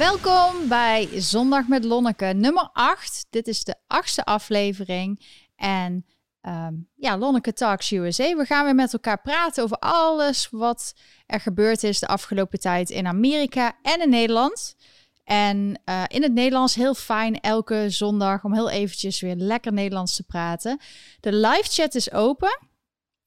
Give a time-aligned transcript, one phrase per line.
[0.00, 3.26] Welkom bij Zondag met Lonneke, nummer 8.
[3.30, 5.26] Dit is de achtste aflevering.
[5.56, 6.06] En
[6.40, 8.34] ehm, ja, Lonneke Talks USA.
[8.36, 10.94] We gaan weer met elkaar praten over alles wat
[11.26, 14.76] er gebeurd is de afgelopen tijd in Amerika en in Nederland.
[15.24, 20.16] En uh, in het Nederlands heel fijn elke zondag om heel eventjes weer lekker Nederlands
[20.16, 20.80] te praten.
[21.20, 22.69] De live chat is open.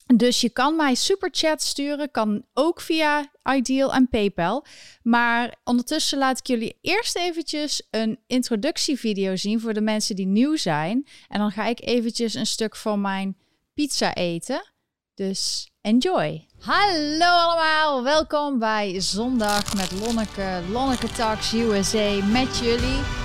[0.06, 4.66] Dus je kan mij superchat sturen, kan ook via Ideal en PayPal.
[5.04, 10.56] Maar ondertussen laat ik jullie eerst eventjes een introductievideo zien voor de mensen die nieuw
[10.56, 11.08] zijn.
[11.28, 13.38] En dan ga ik eventjes een stuk van mijn
[13.74, 14.72] pizza eten.
[15.16, 16.48] Dus enjoy.
[16.60, 23.23] Hallo allemaal, welkom bij Zondag met Lonneke, Lonneke Talks USA met jullie.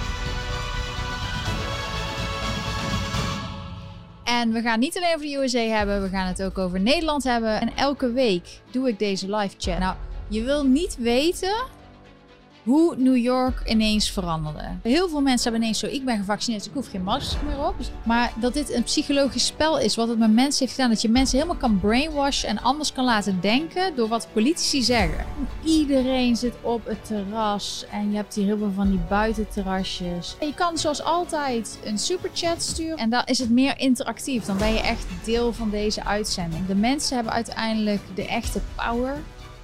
[4.29, 7.25] En we gaan niet alleen over de USA hebben, we gaan het ook over Nederland
[7.25, 7.61] hebben.
[7.61, 9.79] En elke week doe ik deze live chat.
[9.79, 9.95] Nou,
[10.29, 11.55] je wil niet weten
[12.69, 14.65] hoe New York ineens veranderde.
[14.83, 17.75] Heel veel mensen hebben ineens zo, ik ben gevaccineerd, ik hoef geen masker meer op.
[18.05, 20.91] Maar dat dit een psychologisch spel is, wat het met mensen heeft gedaan.
[20.91, 25.27] Dat je mensen helemaal kan brainwashen en anders kan laten denken door wat politici zeggen.
[25.65, 30.37] Iedereen zit op het terras en je hebt hier heel veel van die buitenterrasjes.
[30.41, 34.45] En je kan zoals altijd een superchat sturen en dan is het meer interactief.
[34.45, 36.67] Dan ben je echt deel van deze uitzending.
[36.67, 39.17] De mensen hebben uiteindelijk de echte power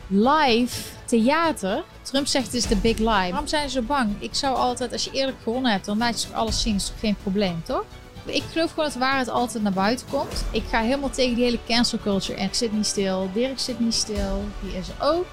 [0.08, 1.84] live theater.
[2.02, 3.06] Trump zegt het is de big lie.
[3.06, 4.16] Waarom zijn ze zo bang?
[4.18, 6.72] Ik zou altijd, als je eerlijk gewonnen hebt, dan laat je toch alles zien.
[6.72, 7.84] Dat is toch geen probleem, toch?
[8.24, 10.44] Ik geloof gewoon dat de waarheid altijd naar buiten komt.
[10.50, 13.30] Ik ga helemaal tegen die hele cancel culture en ik zit niet stil.
[13.32, 14.44] Dirk zit niet stil.
[14.60, 15.26] Die is er ook.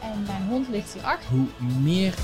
[0.00, 1.30] En mijn hond ligt hier achter.
[1.30, 1.46] Hoe
[1.80, 2.14] meer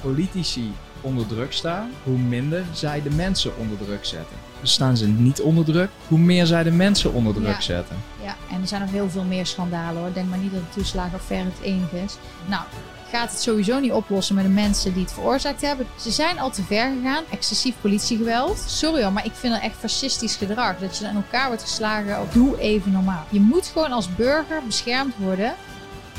[0.00, 4.36] politici onder druk staan, hoe minder zij de mensen onder druk zetten.
[4.62, 7.60] Staan ze niet onder druk, hoe meer zij de mensen onder druk Ja.
[7.60, 7.96] zetten.
[8.22, 10.12] Ja, en er zijn nog heel veel meer schandalen hoor.
[10.12, 12.16] Denk maar niet dat de toeslagenaffaire het enige is.
[12.46, 12.62] Nou,
[13.10, 15.86] gaat het sowieso niet oplossen met de mensen die het veroorzaakt hebben.
[16.00, 17.22] Ze zijn al te ver gegaan.
[17.30, 18.58] Excessief politiegeweld.
[18.66, 20.78] Sorry hoor, maar ik vind dat echt fascistisch gedrag.
[20.78, 22.18] Dat je dan in elkaar wordt geslagen.
[22.32, 23.24] Doe even normaal.
[23.28, 25.54] Je moet gewoon als burger beschermd worden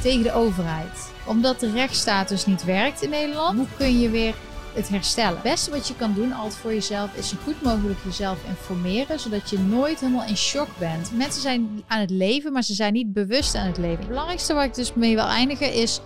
[0.01, 1.11] tegen de overheid.
[1.25, 3.57] Omdat de rechtsstatus niet werkt in Nederland.
[3.57, 4.33] Hoe kun je weer
[4.73, 5.33] het herstellen.
[5.33, 9.19] Het beste wat je kan doen altijd voor jezelf is zo goed mogelijk jezelf informeren,
[9.19, 11.11] zodat je nooit helemaal in shock bent.
[11.17, 13.99] Mensen zijn aan het leven, maar ze zijn niet bewust aan het leven.
[13.99, 16.01] Het belangrijkste waar ik dus mee wil eindigen is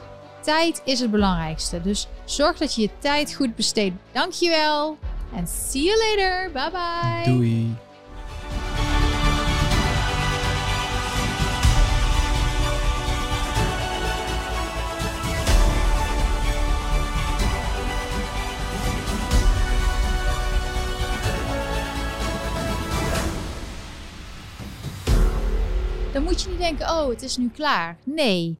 [0.48, 1.82] tijd is het belangrijkste.
[1.82, 3.96] Dus zorg dat je je tijd goed besteedt.
[4.12, 4.98] Dankjewel
[5.36, 6.52] en see you later.
[6.52, 7.34] Bye bye.
[7.34, 7.87] Doei.
[26.38, 27.98] Moet je niet denken, oh, het is nu klaar.
[28.04, 28.60] Nee.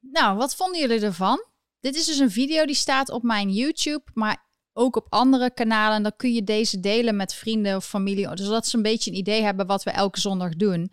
[0.00, 1.44] Nou, wat vonden jullie ervan?
[1.80, 6.02] Dit is dus een video die staat op mijn YouTube, maar ook op andere kanalen.
[6.02, 9.42] Dan kun je deze delen met vrienden of familie, zodat ze een beetje een idee
[9.42, 10.92] hebben wat we elke zondag doen.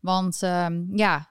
[0.00, 1.30] Want ehm, ja,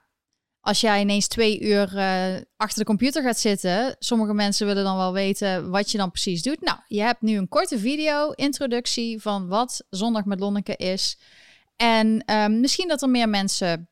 [0.60, 4.96] als jij ineens twee uur eh, achter de computer gaat zitten, sommige mensen willen dan
[4.96, 6.60] wel weten wat je dan precies doet.
[6.60, 11.18] Nou, je hebt nu een korte video, introductie van wat Zondag met Lonneke is.
[11.82, 13.88] En ehm, misschien dat er meer mensen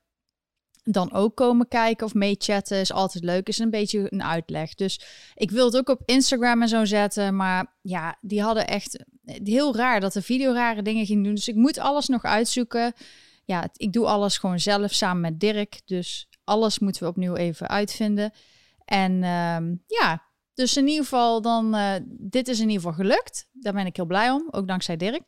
[0.82, 3.48] dan ook komen kijken of meechatten is altijd leuk.
[3.48, 4.74] Is een beetje een uitleg.
[4.74, 5.00] Dus
[5.34, 7.36] ik wil het ook op Instagram en zo zetten.
[7.36, 11.34] Maar ja, die hadden echt heel raar dat de video rare dingen ging doen.
[11.34, 12.92] Dus ik moet alles nog uitzoeken.
[13.44, 15.80] Ja, ik doe alles gewoon zelf samen met Dirk.
[15.84, 18.32] Dus alles moeten we opnieuw even uitvinden.
[18.84, 20.25] En ehm, ja,
[20.56, 23.48] dus in ieder geval dan, eh, dit is in ieder geval gelukt.
[23.52, 25.22] Daar ben ik heel blij om, ook dankzij Dirk.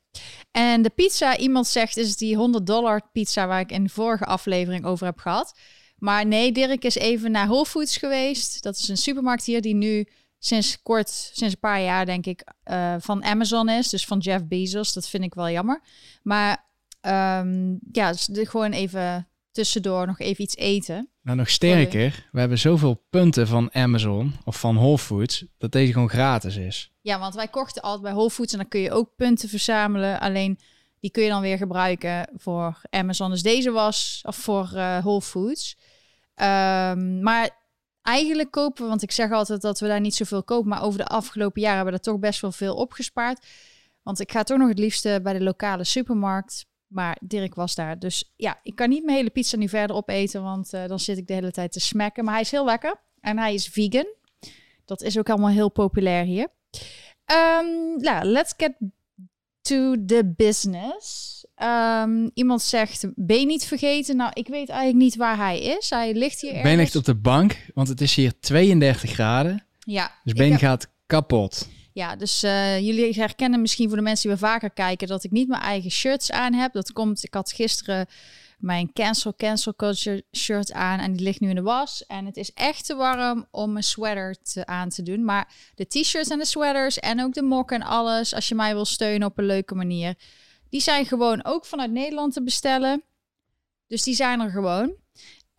[0.50, 4.25] En de pizza, iemand zegt, is die 100 dollar pizza waar ik in de vorige
[4.25, 5.59] aflevering over heb gehad.
[5.97, 8.62] Maar nee, Dirk is even naar Whole Foods geweest.
[8.62, 10.09] Dat is een supermarkt hier die nu
[10.39, 13.89] sinds kort, sinds een paar jaar denk ik, eh, van Amazon is.
[13.89, 14.93] Dus van Jeff Bezos.
[14.93, 15.83] Dat vind ik wel jammer.
[16.22, 16.66] Maar
[17.00, 19.28] ehm, ja, dus gewoon even
[19.59, 21.09] tussendoor nog even iets eten.
[21.22, 25.93] Nou, nog sterker, we hebben zoveel punten van Amazon of van Whole Foods, dat deze
[25.93, 26.93] gewoon gratis is.
[27.01, 30.21] Ja, want wij kochten altijd bij Whole Foods en dan kun je ook punten verzamelen.
[30.21, 30.59] Alleen
[31.01, 33.31] die kun je dan weer gebruiken voor Amazon.
[33.31, 35.78] Dus deze was of voor eh, Whole Foods.
[36.34, 37.51] Ehm, maar
[38.03, 40.99] eigenlijk kopen we, want ik zeg altijd dat we daar niet zoveel kopen, maar over
[40.99, 43.47] de afgelopen jaren hebben we er toch best wel veel opgespaard.
[44.03, 46.66] Want ik ga toch nog het liefste bij de lokale supermarkt.
[46.88, 47.98] Maar Dirk was daar.
[47.98, 51.18] Dus ja, ik kan niet mijn hele pizza nu verder opeten, want eh, dan zit
[51.18, 52.24] ik de hele tijd te smacken.
[52.24, 54.06] Maar hij is heel lekker en hij is vegan.
[54.84, 56.48] Dat is ook allemaal heel populair hier.
[57.98, 58.72] Nou, let's get
[59.60, 61.26] to the business.
[61.54, 64.16] Ehm, iemand zegt, ben niet vergeten?
[64.16, 65.90] Nou, ik weet eigenlijk niet waar hij is.
[65.90, 66.70] Hij ligt hier ergens.
[66.70, 69.64] ben echt op de bank, want het is hier 32 graden.
[69.78, 71.68] Ja, Dus heb- gaat kapot.
[71.98, 75.30] Ja, dus eh, jullie herkennen misschien voor de mensen die we vaker kijken dat ik
[75.30, 76.72] niet mijn eigen shirts aan heb.
[76.72, 78.06] Dat komt, ik had gisteren
[78.59, 82.06] mijn cancel cancel culture shirt aan en die ligt nu in de was.
[82.06, 85.24] En het is echt te warm om een sweater te, aan te doen.
[85.24, 88.74] Maar de t-shirts en de sweaters en ook de mok en alles, als je mij
[88.74, 90.15] wil steunen op een leuke manier,
[90.68, 93.03] die zijn gewoon ook vanuit Nederland te bestellen.
[93.86, 94.95] Dus die zijn er gewoon.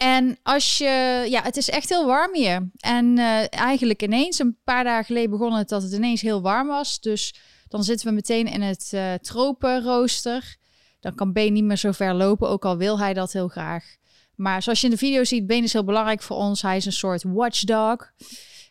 [0.02, 2.70] En als je, ja, het is echt heel warm hier.
[2.78, 6.68] En eh, eigenlijk ineens, een paar dagen geleden begon het dat het ineens heel warm
[6.68, 7.00] was.
[7.00, 7.36] Dus
[7.68, 10.58] dan zitten we meteen in het eh tropenrooster.
[11.00, 13.96] Dan kan Ben niet meer zo ver lopen, ook al wil hij dat heel graag.
[14.36, 16.62] Maar zoals je in de video ziet, Ben is heel belangrijk voor ons.
[16.62, 18.12] Hij is een soort watchdog.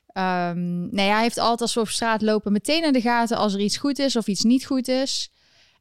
[0.07, 3.55] Ehm, nee, hij heeft altijd als we op straat lopen meteen in de gaten als
[3.55, 5.31] er iets goed is of iets niet goed is.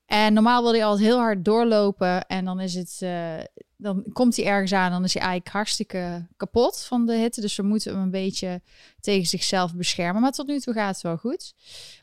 [0.06, 3.38] En normaal wil hij altijd heel hard doorlopen en dan is het, eh,
[3.78, 7.42] dan komt hij ergens aan, dan is hij eigenlijk hartstikke kapot van de hitte.
[7.42, 8.62] Dus we moeten hem een beetje
[9.00, 10.22] tegen zichzelf beschermen.
[10.22, 11.54] Maar tot nu toe gaat het wel goed.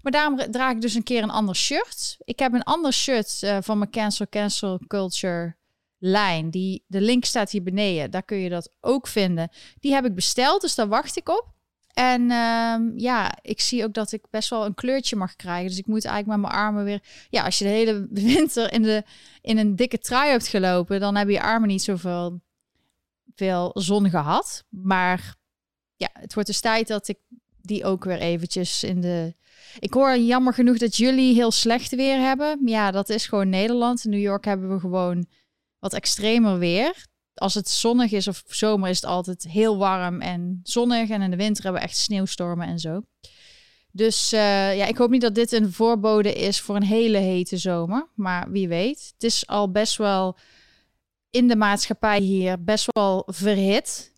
[0.02, 2.16] Maar daarom draag ik dus een keer een ander shirt.
[2.18, 5.56] Ik heb een ander shirt eh, van mijn Cancel Cancel Culture
[5.98, 6.50] lijn.
[6.50, 8.10] Die, de link staat hier beneden.
[8.10, 9.50] Daar kun je dat ook vinden.
[9.80, 11.53] Die heb ik besteld, dus daar wacht ik op.
[11.94, 15.68] En ehm, ja, ik zie ook dat ik best wel een kleurtje mag krijgen.
[15.68, 17.02] Dus ik moet eigenlijk met mijn armen weer...
[17.30, 18.06] Ja, als je de hele
[18.36, 19.02] winter in, de,
[19.40, 21.00] in een dikke trui hebt gelopen...
[21.00, 22.40] dan hebben je armen niet zoveel
[23.34, 24.64] veel zon gehad.
[24.68, 25.34] Maar
[25.96, 27.18] ja, het wordt dus tijd dat ik
[27.60, 29.34] die ook weer eventjes in de...
[29.78, 32.60] Ik hoor jammer genoeg dat jullie heel slecht weer hebben.
[32.64, 34.04] Ja, dat is gewoon Nederland.
[34.04, 35.26] In New York hebben we gewoon
[35.78, 37.06] wat extremer weer.
[37.34, 41.10] Als het zonnig is of zomer is het altijd heel warm en zonnig.
[41.10, 43.02] En in de winter hebben we echt sneeuwstormen en zo.
[43.90, 47.56] Dus eh, ja, ik hoop niet dat dit een voorbode is voor een hele hete
[47.56, 48.08] zomer.
[48.14, 49.12] Maar wie weet.
[49.14, 50.36] Het is al best wel
[51.30, 54.12] in de maatschappij hier best wel verhit.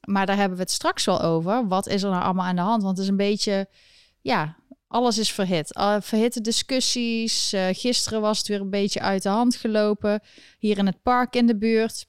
[0.00, 1.68] Maar daar hebben we het straks wel over.
[1.68, 2.82] Wat is er nou allemaal aan de hand?
[2.82, 3.68] Want het is een beetje,
[4.20, 5.76] ja, alles is verhit.
[5.76, 7.52] Uh, verhitte discussies.
[7.54, 10.22] Uh, gisteren was het weer een beetje uit de hand gelopen.
[10.58, 12.06] Hier in het park in de buurt.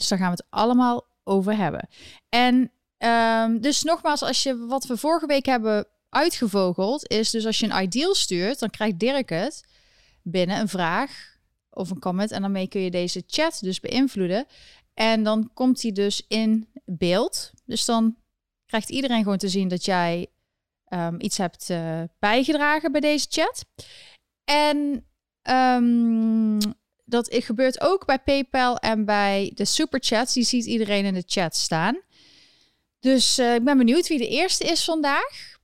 [0.00, 1.88] Dus daar gaan we het allemaal over hebben.
[2.28, 7.58] En um, dus nogmaals, als je wat we vorige week hebben uitgevogeld, is dus als
[7.58, 9.64] je een ideal stuurt, dan krijgt Dirk het
[10.22, 11.38] binnen een vraag
[11.70, 12.30] of een comment.
[12.30, 14.46] En daarmee kun je deze chat dus beïnvloeden.
[14.94, 17.50] En dan komt hij dus in beeld.
[17.64, 18.16] Dus dan
[18.66, 20.26] krijgt iedereen gewoon te zien dat jij
[20.88, 23.64] um, iets hebt uh, bijgedragen bij deze chat.
[24.44, 25.06] En
[25.50, 26.58] um,
[27.10, 30.34] dat gebeurt ook bij PayPal en bij de superchats.
[30.34, 32.00] Die ziet iedereen in de chat staan.
[33.00, 35.58] Dus uh, ik ben benieuwd wie de eerste is vandaag.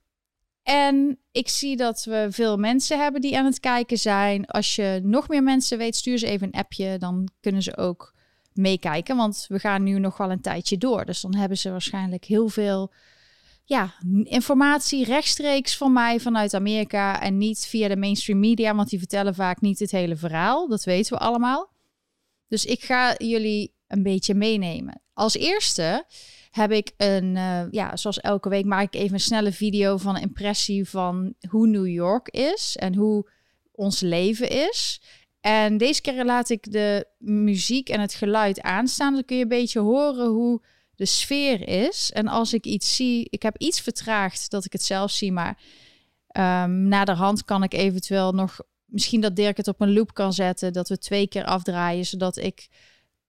[0.63, 4.47] En ik zie dat we veel mensen hebben die aan het kijken zijn.
[4.47, 6.99] Als je nog meer mensen weet, stuur ze even een appje.
[6.99, 8.15] Dan kunnen ze ook
[8.53, 9.17] meekijken.
[9.17, 11.05] Want we gaan nu nog wel een tijdje door.
[11.05, 12.93] Dus dan hebben ze waarschijnlijk heel veel
[13.69, 17.23] ja, informatie rechtstreeks van mij vanuit Amerika.
[17.23, 18.75] En niet via de mainstream media.
[18.75, 20.69] Want die vertellen vaak niet het hele verhaal.
[20.69, 21.71] Dat weten we allemaal.
[22.49, 25.03] Dus ik ga jullie een beetje meenemen.
[25.13, 26.05] Als eerste
[26.51, 30.17] heb ik een, uh, ja, zoals elke week maak ik even een snelle video van
[30.17, 33.31] een impressie van hoe New York is en hoe
[33.73, 35.01] ons leven is.
[35.41, 39.15] En deze keer laat ik de muziek en het geluid aanstaan.
[39.15, 40.63] Dan kun je een beetje horen hoe
[40.97, 42.11] de sfeer is.
[42.13, 45.59] En als ik iets zie, ik heb iets vertraagd dat ik het zelf zie, maar
[46.39, 50.73] um, naderhand kan ik eventueel nog, misschien dat Dirk het op een loop kan zetten,
[50.73, 52.69] dat we twee keer afdraaien, zodat ik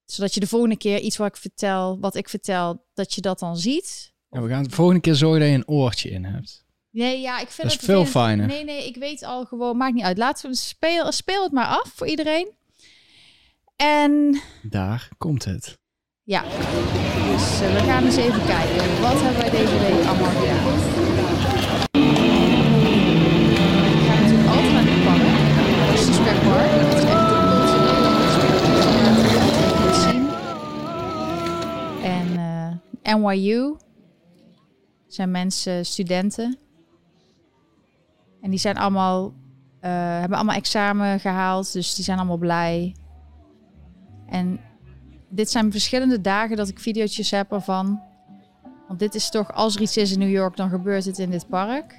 [0.05, 3.39] zodat je de volgende keer iets wat ik vertel, wat ik vertel, dat je dat
[3.39, 4.13] dan ziet.
[4.29, 6.65] Ja, we gaan de volgende keer zorgen dat je een oortje in hebt.
[6.89, 8.47] Nee, ja, ik vind dat het is veel fijner.
[8.47, 10.17] Nee, nee, ik weet al gewoon, maakt niet uit.
[10.17, 12.51] Laten we speel, speel het maar af voor iedereen.
[13.75, 15.77] En Daar komt het.
[16.27, 16.41] Ja,
[17.31, 19.01] dus uh, we gaan eens even kijken.
[19.01, 20.63] Wat hebben wij deze week allemaal gedaan?
[23.91, 25.21] We gaan natuurlijk altijd naar de park.
[25.85, 26.71] Dat is de Square Park.
[26.81, 28.29] Dat is echt Nederlandse
[30.01, 30.29] zien.
[32.03, 32.27] En
[33.03, 33.75] uh, NYU
[35.07, 36.57] zijn mensen, studenten.
[38.41, 39.31] En die zijn allemaal, uh,
[40.19, 42.95] hebben allemaal examen gehaald, dus die zijn allemaal blij.
[44.25, 44.59] En
[45.29, 48.01] dit zijn verschillende dagen dat ik video's heb ervan.
[48.87, 51.29] Want dit is toch, als er iets is in New York, dan gebeurt het in
[51.29, 51.95] dit park.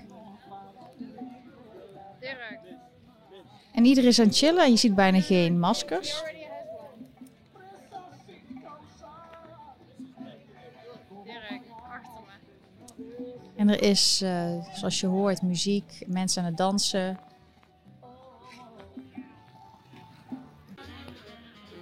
[3.72, 6.22] En iedereen is aan het chillen en je ziet bijna geen maskers.
[13.56, 17.18] En er is, uh, zoals je hoort, muziek, mensen aan het dansen.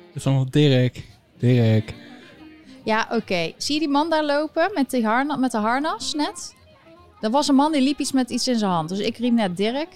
[0.07, 1.16] Dat is allemaal Dirk.
[1.39, 1.95] Dirk.
[2.85, 3.53] Ja, oké.
[3.57, 5.03] Zie je die man daar lopen met,
[5.39, 6.55] met de harnas net?
[7.21, 8.89] Er was een man die liep iets met iets in zijn hand.
[8.89, 9.89] Dus ik riep net Dirk.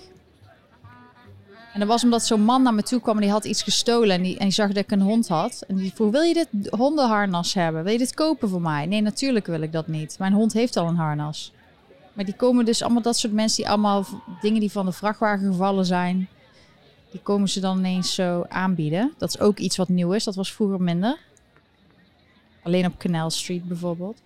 [1.72, 4.16] En dat was omdat zo'n man naar me toe kwam en die had iets gestolen.
[4.16, 5.64] En die, en die zag dat ik een hond had.
[5.68, 7.82] En die vroeg, wil je dit hondenharnas hebben?
[7.82, 8.86] Wil je dit kopen voor mij?
[8.86, 10.18] Nee, natuurlijk wil ik dat niet.
[10.18, 11.52] Mijn hond heeft al een harnas.
[12.12, 14.06] Maar die komen dus allemaal dat soort mensen die allemaal
[14.40, 16.28] dingen die van de vrachtwagen gevallen zijn.
[17.10, 19.12] Die komen ze dan ineens zo aanbieden.
[19.18, 20.24] Dat is ook iets wat nieuw is.
[20.24, 21.18] Dat was vroeger minder.
[22.62, 24.22] Alleen op Canal Street bijvoorbeeld.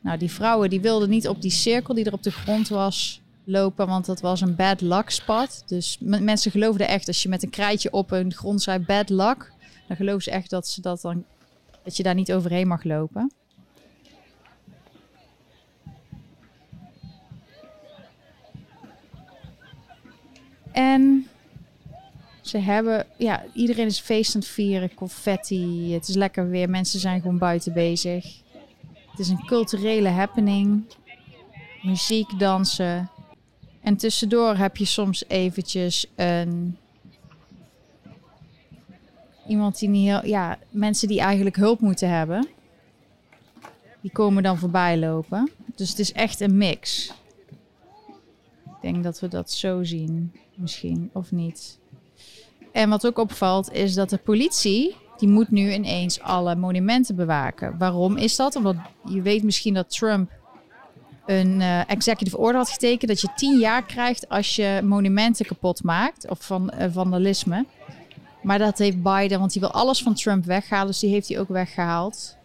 [0.00, 3.20] Nou, die vrouwen die wilden niet op die cirkel die er op de grond was
[3.44, 5.62] lopen, want dat was een bad luck spot.
[5.66, 9.52] Dus mensen geloofden echt, als je met een krijtje op een grond zei bad luck,
[9.88, 11.24] dan geloven ze echt dat, ze dat, dan,
[11.84, 13.32] dat je daar niet overheen mag lopen.
[20.72, 21.28] En
[22.48, 27.00] ze hebben, ja, iedereen is feest aan het vieren, confetti, het is lekker weer, mensen
[27.00, 28.42] zijn gewoon buiten bezig.
[29.10, 30.82] Het is een culturele happening,
[31.82, 33.10] muziek, dansen.
[33.80, 36.76] En tussendoor heb je soms eventjes een...
[39.46, 40.26] Iemand die niet heel...
[40.26, 42.48] Ja, mensen die eigenlijk hulp moeten hebben.
[44.00, 45.50] Die komen dan voorbij lopen.
[45.74, 47.12] Dus het is echt een mix.
[48.66, 50.32] Ik denk dat we dat zo zien.
[50.54, 51.78] Misschien, of niet.
[52.78, 54.96] En wat ook opvalt is dat de politie...
[55.16, 57.78] Die moet nu ineens alle monumenten bewaken.
[57.78, 58.56] Waarom is dat?
[58.56, 60.30] Omdat je weet misschien dat Trump
[61.26, 65.82] een eh, executive order had getekend dat je tien jaar krijgt als je monumenten kapot
[65.82, 67.66] maakt of van eh, vandalisme.
[68.42, 71.38] Maar dat heeft Biden, want die wil alles van Trump weghalen, dus die heeft hij
[71.38, 72.36] ook weggehaald.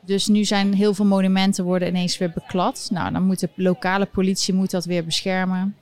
[0.00, 2.88] Dus nu zijn heel veel monumenten worden ineens weer beklad.
[2.92, 5.76] Nou, dan moet de lokale politie moet dat weer beschermen.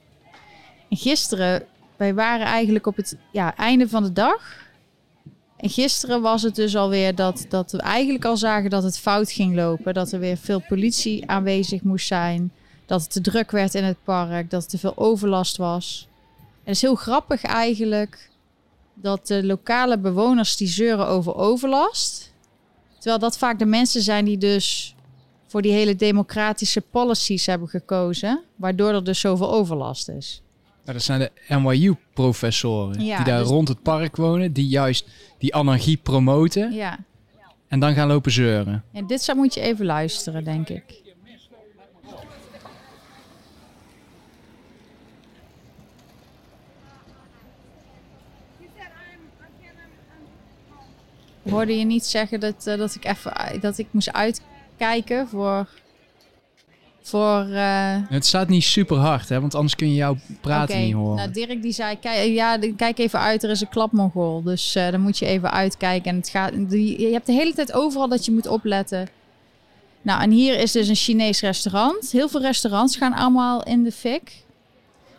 [0.88, 1.66] En gisteren,
[1.97, 4.65] wij waren eigenlijk op het ja, einde van de dag.
[5.57, 9.33] En gisteren was het dus alweer dat, dat we eigenlijk al zagen dat het fout
[9.33, 9.95] ging lopen.
[9.95, 12.53] Dat er weer veel politie aanwezig moest zijn.
[12.87, 14.50] Dat het te druk werd in het park.
[14.50, 16.09] Dat er te veel overlast was.
[16.38, 18.31] En het is heel grappig eigenlijk
[18.95, 22.33] dat de lokale bewoners die zeuren over overlast.
[22.95, 24.95] Terwijl dat vaak de mensen zijn die dus
[25.47, 28.43] voor die hele democratische policies hebben gekozen.
[28.57, 30.43] Waardoor er dus zoveel overlast is.
[30.87, 35.09] Nou, dat zijn de NYU-professoren Ja, die daar dus- rond het park wonen, die juist
[35.38, 36.99] die anarchie promoten Ja,
[37.69, 38.85] en dan gaan lopen zeuren.
[38.93, 41.05] en dit zou moet je even luisteren, denk ik.
[51.43, 55.69] Hoorde je niet zeggen dat, eh, dat ik even uit- dat ik moest uitkijken voor
[57.07, 60.95] voor eh, Het staat niet super hard, hè, want anders kun je jouw praten niet
[60.95, 61.17] horen.
[61.17, 64.43] Nou, Dirk die zei, kijk, ja, kijk even uit, er is een klapmongool.
[64.43, 66.11] Dus eh, dan moet je even uitkijken.
[66.11, 69.09] En het gaat, die, je hebt de hele tijd overal dat je moet opletten.
[70.03, 72.11] Nou, en hier is dus een Chinees restaurant.
[72.11, 74.45] Heel veel restaurants gaan allemaal in de fik.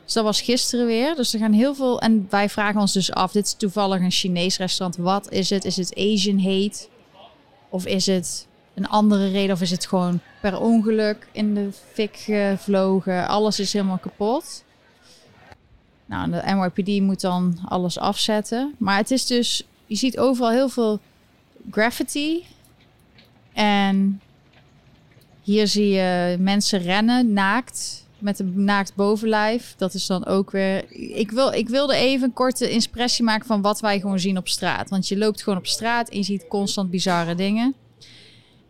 [0.03, 1.15] Dus dat was gisteren weer.
[1.15, 2.01] Dus er gaan heel veel...
[2.01, 4.97] En wij vragen ons dus af, dit is toevallig een Chinees restaurant.
[4.97, 5.65] Wat is het?
[5.65, 6.87] Is het Asian hate?
[7.69, 8.46] Of is het
[8.77, 9.55] een andere reden?
[9.55, 13.27] Of is het gewoon per ongeluk in de fik gevlogen?
[13.27, 14.63] Alles is helemaal kapot.
[16.05, 18.75] Nou, de NYPD moet dan alles afzetten.
[18.77, 20.99] Maar het is dus, je ziet overal heel veel
[21.71, 22.45] graffiti.
[23.53, 24.21] En
[25.41, 29.73] hier zie je mensen rennen naakt met een naakt bovenlijf.
[29.77, 30.91] Dat is dan ook weer.
[30.91, 34.47] Ik, wil, ik wilde even een korte impressie maken van wat wij gewoon zien op
[34.47, 34.89] straat.
[34.89, 37.75] Want je loopt gewoon op straat en je ziet constant bizarre dingen.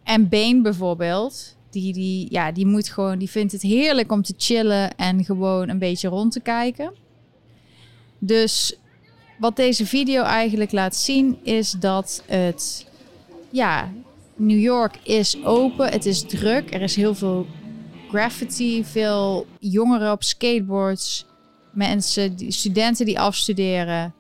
[0.07, 4.33] En Bane bijvoorbeeld, die, die, ja, die moet gewoon, die vindt het heerlijk om te
[4.37, 6.93] chillen en gewoon een beetje rond te kijken.
[8.19, 8.77] Dus
[9.39, 12.87] wat deze video eigenlijk laat zien is dat het,
[13.49, 13.91] ja,
[14.35, 17.47] New York is open, het is druk, er is heel veel
[18.09, 21.25] graffiti, veel jongeren op skateboards,
[21.71, 24.13] mensen, studenten die afstuderen,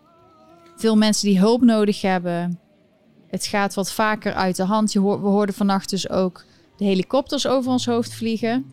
[0.75, 2.59] veel mensen die hulp nodig hebben.
[3.29, 4.91] Het gaat wat vaker uit de hand.
[4.91, 6.43] Je hoor, we hoorden vannacht dus ook
[6.77, 8.65] de helikopters over ons hoofd vliegen.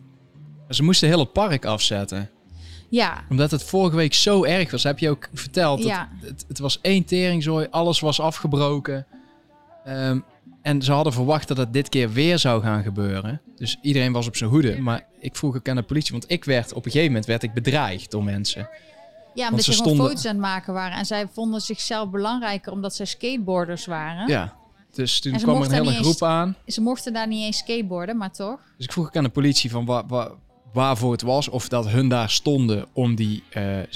[0.69, 2.29] Ze moesten heel het park afzetten.
[2.89, 5.77] Ja, Omdat het vorige week zo erg was, heb je ook verteld.
[5.77, 6.09] dat Ja.
[6.21, 9.05] Het, het was één teringzooi, alles was afgebroken.
[9.85, 10.19] Ehm,
[10.61, 13.41] en ze hadden verwacht dat het dit keer weer zou gaan gebeuren.
[13.55, 14.79] Dus iedereen was op zijn hoede.
[14.79, 17.43] Maar ik vroeg ook aan de politie, want ik werd op een gegeven moment werd
[17.43, 18.69] ik bedreigd door mensen.
[19.35, 20.97] Ja omdat ze gewoon stonden- foto's aan het maken waren.
[20.97, 24.27] En zij vonden zichzelf belangrijker omdat zij skateboarders waren.
[24.27, 24.53] Ja.
[24.93, 26.55] Dus toen kwam er een hele eens- groep aan.
[26.67, 28.59] Ze mochten daar niet eens skateboarden, maar toch?
[28.77, 30.31] Dus ik vroeg ook aan de politie van wa, wa-
[30.73, 31.49] waarvoor het was.
[31.49, 33.87] Of dat hun daar stonden om die eh, eh,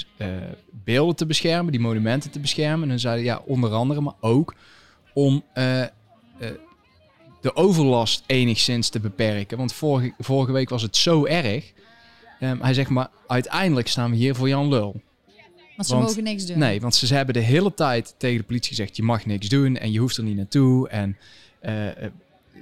[0.84, 2.82] beelden te beschermen, die monumenten te beschermen.
[2.82, 4.54] En dan zeiden ja, onder andere, maar ook
[5.14, 5.82] om eh,
[7.40, 9.58] de overlast enigszins te beperken.
[9.58, 11.72] Want vorige, vorige week was het zo erg
[12.40, 15.00] Ehm, hij zegt, maar uiteindelijk staan we hier voor Jan Lul.
[15.80, 16.58] Want ze Want- mogen niks doen.
[16.58, 19.76] Nee, want ze hebben de hele tijd tegen de politie gezegd: je mag niks doen
[19.76, 20.88] en je hoeft er niet naartoe.
[20.88, 21.16] En
[21.60, 22.10] eh, eh,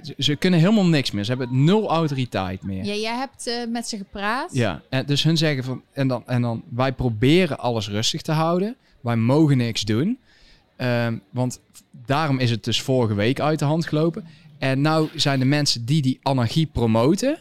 [0.03, 1.23] ze, ze kunnen helemaal niks meer.
[1.23, 2.85] Ze hebben nul autoriteit meer.
[2.85, 4.53] Ja, jij hebt eh, met ze gepraat.
[4.53, 8.31] Ja, en dus hun zeggen van, en dan, en dan, wij proberen alles rustig te
[8.31, 8.75] houden.
[9.01, 10.19] Wij mogen niks doen.
[10.75, 11.59] Ehm, want
[12.05, 14.25] daarom is het dus vorige week uit de hand gelopen.
[14.57, 17.37] En nou zijn de mensen die die anarchie promoten,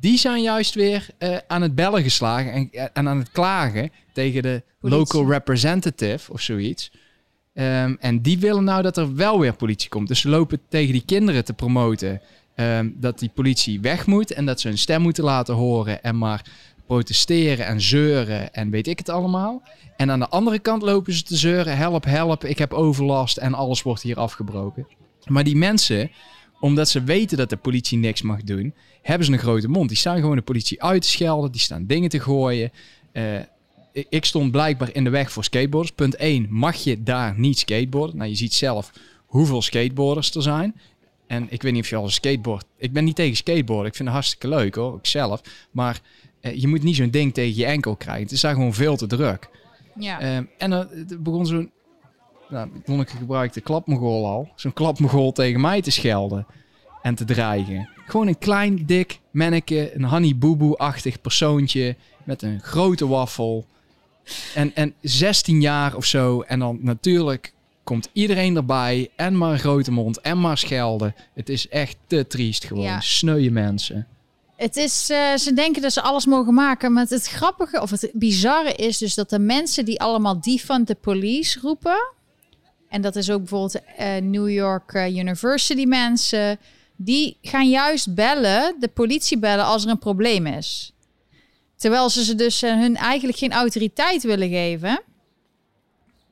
[0.00, 4.42] die zijn juist weer eh, aan het bellen geslagen en, en aan het klagen tegen
[4.42, 4.98] de Politie.
[5.00, 6.90] local representative of zoiets.
[7.54, 10.08] Ehm, en die willen nou dat er wel weer politie komt.
[10.08, 12.20] Dus ze lopen tegen die kinderen te promoten
[12.54, 16.18] ehm, dat die politie weg moet en dat ze hun stem moeten laten horen en
[16.18, 16.44] maar
[16.86, 19.62] protesteren en zeuren en weet ik het allemaal.
[19.96, 23.54] En aan de andere kant lopen ze te zeuren, help, help, ik heb overlast en
[23.54, 24.86] alles wordt hier afgebroken.
[25.26, 26.10] Maar die mensen,
[26.60, 29.88] omdat ze weten dat de politie niks mag doen, hebben ze een grote mond.
[29.88, 32.70] Die staan gewoon de politie uit te schelden, die staan dingen te gooien.
[33.12, 33.38] Eh,
[34.08, 35.94] ik- stond blijkbaar in de weg voor skateboarders.
[35.94, 38.16] Punt 1, mag je daar niet skateboarden?
[38.16, 38.90] Nou, je ziet zelf
[39.26, 40.74] hoeveel skateboarders er zijn.
[41.26, 42.64] En ik weet niet of je al een skateboard...
[42.76, 43.86] Ik ben niet tegen skateboarden.
[43.86, 45.40] Ik vind het hartstikke leuk hoor, ik zelf.
[45.70, 46.00] Maar
[46.40, 48.22] eh, je moet niet zo'n ding tegen je enkel krijgen.
[48.22, 49.48] Het is daar gewoon veel te druk.
[49.98, 50.20] Ja.
[50.20, 51.70] Ehm, en dan eh, begon zo'n...
[52.50, 54.48] Nou, Lonneke gebruikte klapmogol al.
[54.54, 56.46] Zo'n klapmogol tegen mij te schelden.
[57.02, 57.88] En te dreigen.
[58.06, 59.94] Gewoon een klein, dik manneke.
[59.94, 61.96] Een Honey Boo Boo-achtig persoontje.
[62.24, 63.66] Met een grote waffel.
[64.54, 66.40] En, en 16 jaar of zo.
[66.40, 67.52] En dan natuurlijk
[67.84, 69.10] komt iedereen erbij.
[69.16, 70.20] En maar een grote mond.
[70.20, 71.14] En maar schelden.
[71.34, 72.84] Het is echt te triest gewoon.
[72.84, 73.00] Ja.
[73.00, 74.06] Sneuwe mensen.
[74.56, 76.92] Het is, eh, ze denken dat ze alles mogen maken.
[76.92, 80.94] Maar het grappige of het bizarre is dus dat de mensen die allemaal defund the
[80.94, 82.12] police roepen.
[82.90, 86.58] En dat is ook bijvoorbeeld eh, New York eh, University mensen.
[86.96, 90.92] Die gaan juist bellen, de politie bellen als er een probleem is.
[91.76, 95.02] Terwijl ze ze dus eh, hun eigenlijk geen autoriteit willen geven.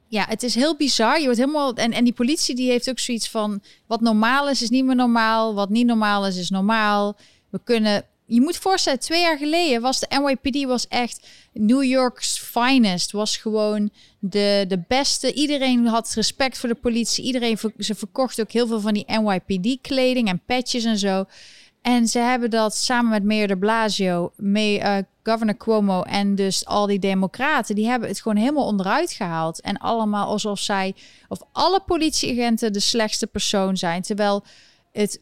[0.09, 1.19] Ja, het is heel bizar.
[1.19, 1.75] Je wordt helemaal.
[1.75, 3.63] En, en die politie die heeft ook zoiets van.
[3.87, 5.55] Wat normaal is, is niet meer normaal.
[5.55, 7.17] Wat niet normaal is, is normaal.
[7.51, 8.05] We kunnen.
[8.31, 13.13] Je moet voorstellen, twee jaar geleden was de NYPD was echt New York's finest.
[13.13, 15.33] Was gewoon de, de beste.
[15.33, 17.25] Iedereen had respect voor de politie.
[17.25, 21.25] Iedereen ze verkocht ook heel veel van die NYPD kleding en patches en zo.
[21.83, 26.67] En ze hebben dat samen met Mayor de Blasio, mee, eh, Governor Cuomo en dus
[26.67, 29.61] al die democraten, die hebben het gewoon helemaal onderuit gehaald.
[29.61, 30.95] En allemaal alsof zij,
[31.29, 34.03] of alle politieagenten de slechtste persoon zijn.
[34.03, 34.45] Terwijl
[34.93, 35.21] het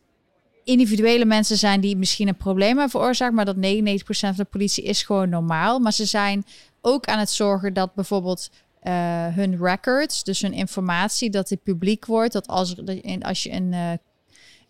[0.66, 3.58] individuele mensen zijn die misschien een probleem hebben veroorzaakt, maar dat 99%
[4.06, 5.78] van de politie is gewoon normaal.
[5.78, 6.44] Maar ze zijn
[6.80, 8.50] ook aan het zorgen dat bijvoorbeeld
[8.80, 12.32] eh, hun records, dus hun informatie, dat dit publiek wordt.
[12.32, 12.74] Dat als,
[13.20, 13.92] als je een, eh,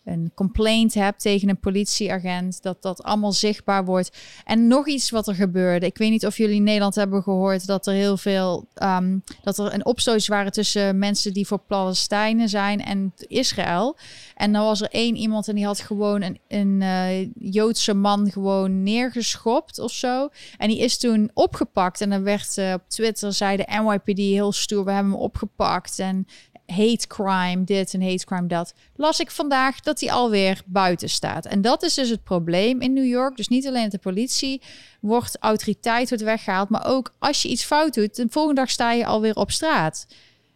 [0.06, 4.18] een complaint hebt tegen een politieagent, dat dat allemaal zichtbaar wordt.
[4.44, 5.86] En nog iets wat er gebeurde.
[5.86, 9.58] Ik weet niet of jullie in Nederland hebben gehoord dat er heel veel, ehm, dat
[9.58, 13.96] er een opstootjes waren tussen mensen die voor Palestijnen zijn en Israël.
[14.34, 18.30] En dan was er één iemand en die had gewoon een, een eh, Joodse man
[18.30, 20.28] gewoon neergeschopt of zo.
[20.58, 22.00] En die is toen opgepakt.
[22.00, 25.98] En dan werd eh, op Twitter, zei de NYPD heel stoer, we hebben hem opgepakt.
[25.98, 26.26] En
[26.66, 28.74] hate crime dit en hate crime dat.
[28.94, 31.46] Las ik vandaag dat hij alweer buiten staat.
[31.46, 33.36] En dat is dus het probleem in New York.
[33.36, 34.62] Dus niet alleen de politie
[35.00, 36.68] wordt, autoriteit wordt weggehaald.
[36.68, 40.06] Maar ook als je iets fout doet, de volgende dag sta je alweer op straat.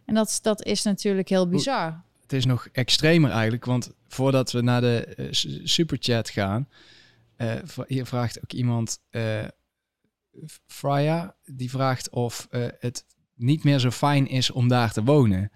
[0.05, 2.03] En dat, dat is natuurlijk heel bizar.
[2.21, 5.27] Het is nog extremer eigenlijk, want voordat we naar de eh,
[5.63, 6.69] superchat gaan,
[7.35, 7.53] eh,
[7.87, 9.43] hier vraagt ook iemand, eh
[10.65, 12.47] Freya, die vraagt of
[12.79, 15.51] het niet meer zo fijn is om daar te wonen.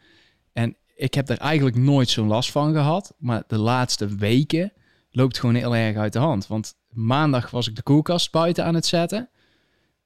[0.56, 4.74] En ik heb er eigenlijk nooit zo'n last van gehad, maar de laatste weken
[5.12, 6.48] loopt het gewoon heel erg uit de hand.
[6.48, 9.30] Want maandag was ik de koelkast buiten aan het zetten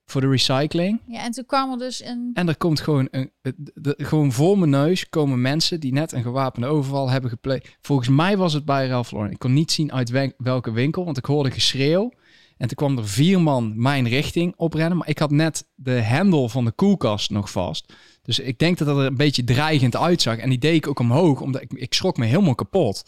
[0.05, 1.01] voor de recycling.
[1.07, 2.31] Ja, en toen kwam er dus een...
[2.33, 6.11] En er komt gewoon, een, de- de- gewoon voor mijn neus komen mensen die net
[6.11, 7.77] een gewapende overval hebben gepleegd.
[7.81, 9.31] Volgens mij was het bij Ralph Lauren.
[9.31, 12.11] Ik kon niet zien uit wen- welke winkel, want ik hoorde geschreeuw.
[12.57, 14.97] En toen kwam er vier man mijn richting oprennen.
[14.97, 17.93] Maar ik had net de hendel van de koelkast nog vast.
[18.29, 20.37] Dus ik denk dat het er een beetje dreigend uitzag.
[20.37, 23.03] En die deed ik ook omhoog, omdat ik, ik schrok me helemaal kapot.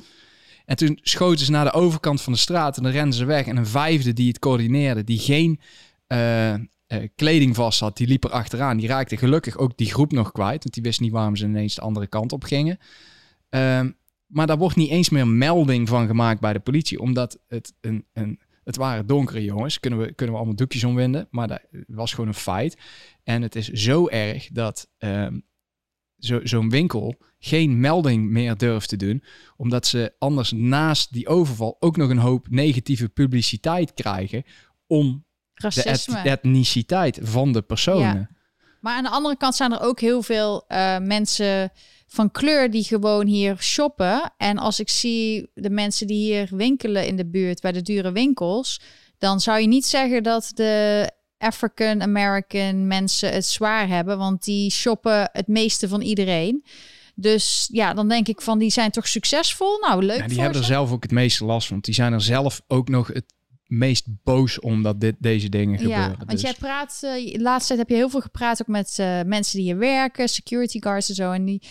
[0.66, 3.46] En toen schoten ze naar de overkant van de straat en dan renden ze weg.
[3.46, 5.60] En een vijfde die het coördineerde, die geen
[6.08, 6.60] eh, eh,
[7.16, 8.78] kleding vast had, die liep er achteraan.
[8.78, 11.76] Die raakte gelukkig ook die groep nog kwijt, want die wist niet waarom ze ineens
[11.76, 12.80] de andere kant op gingen.
[13.50, 13.92] Ehm,
[14.26, 18.06] maar daar wordt niet eens meer melding van gemaakt bij de politie, omdat het een,
[18.14, 22.14] een het waren donkere jongens, kunnen we, kunnen we allemaal doekjes omwinden, maar dat was
[22.14, 22.78] gewoon een feit.
[23.24, 24.90] En het is zo erg dat
[26.18, 29.24] zo, zo'n winkel geen melding meer durft te doen,
[29.58, 34.44] omdat ze anders naast die overval ook nog een hoop negatieve publiciteit krijgen
[34.88, 38.30] om de et- etniciteit van de personen.
[38.82, 41.72] Maar aan de andere kant zijn er ook heel veel eh, mensen
[42.08, 44.34] van kleur die gewoon hier shoppen.
[44.38, 48.12] En als ik zie de mensen die hier winkelen in de buurt bij de dure
[48.12, 48.82] winkels,
[49.18, 54.72] dan zou je niet zeggen dat de African American mensen het zwaar hebben, want die
[54.72, 56.66] shoppen het meeste van iedereen.
[57.16, 59.80] Dus ja, dan denk ik van die zijn toch succesvol.
[59.80, 60.72] Nou, leuk Ja, die hebben er ze.
[60.72, 61.74] zelf ook het meeste last van.
[61.74, 63.34] Want die zijn er zelf ook nog het
[63.72, 66.10] meest boos om dat dit, deze dingen gebeuren.
[66.10, 68.68] Ja, want Dus- jij praat, eh, de laatste tijd heb je heel veel gepraat ook
[68.68, 71.32] met eh, mensen die hier werken, security guards en zo.
[71.32, 71.62] En die,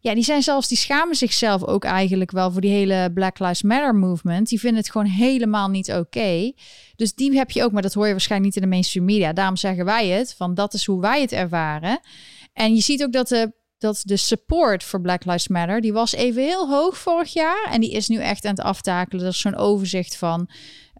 [0.00, 3.62] ja, die zijn zelfs, die schamen zichzelf ook eigenlijk wel voor die hele Black Lives
[3.62, 4.48] Matter movement.
[4.48, 6.52] Die vinden het gewoon helemaal niet oké.
[6.96, 9.32] Dus die heb je ook, maar dat hoor je waarschijnlijk niet in de mainstream media.
[9.32, 12.00] Daarom zeggen wij het, van dat is hoe wij het ervaren.
[12.52, 16.12] En je ziet ook dat de, dat de support voor Black Lives Matter, die was
[16.12, 17.68] even heel hoog vorig jaar.
[17.70, 19.22] En die is nu echt aan het aftakelen.
[19.22, 20.50] Er is zo'n overzicht van.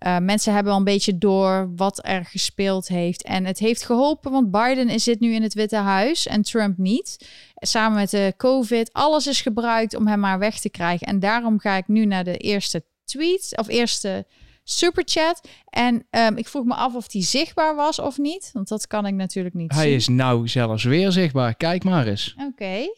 [0.07, 3.23] Uh, mensen hebben al een beetje door wat er gespeeld heeft.
[3.23, 7.29] En het heeft geholpen, want Biden zit nu in het Witte Huis en Trump niet.
[7.55, 8.93] Samen met de COVID.
[8.93, 11.07] Alles is gebruikt om hem maar weg te krijgen.
[11.07, 14.27] En daarom ga ik nu naar de eerste tweet of eerste
[14.65, 15.49] superchat.
[15.71, 18.51] En um, ik vroeg me af of die zichtbaar was of niet.
[18.53, 19.95] Want dat kan ik natuurlijk niet Hij zien.
[19.95, 21.55] is nou zelfs weer zichtbaar.
[21.55, 22.35] Kijk maar eens.
[22.39, 22.47] Oké.
[22.49, 22.89] Okay.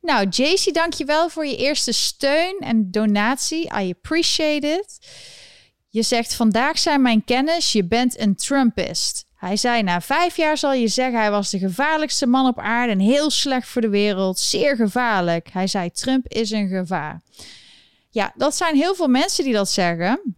[0.00, 3.70] Nou, JC, dankjewel voor je eerste steun en donatie.
[3.80, 4.98] I appreciate it.
[5.88, 9.24] Je zegt, vandaag zijn mijn kennis, je bent een Trumpist.
[9.36, 12.92] Hij zei, na vijf jaar zal je zeggen, hij was de gevaarlijkste man op aarde
[12.92, 14.38] en heel slecht voor de wereld.
[14.38, 15.48] Zeer gevaarlijk.
[15.52, 17.22] Hij zei, Trump is een gevaar.
[18.10, 20.36] Ja, dat zijn heel veel mensen die dat zeggen.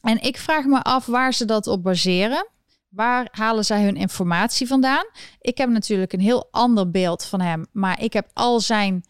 [0.00, 2.46] En ik vraag me af waar ze dat op baseren.
[2.88, 5.04] Waar halen zij hun informatie vandaan?
[5.40, 9.04] Ik heb natuurlijk een heel ander beeld van hem, maar ik heb al zijn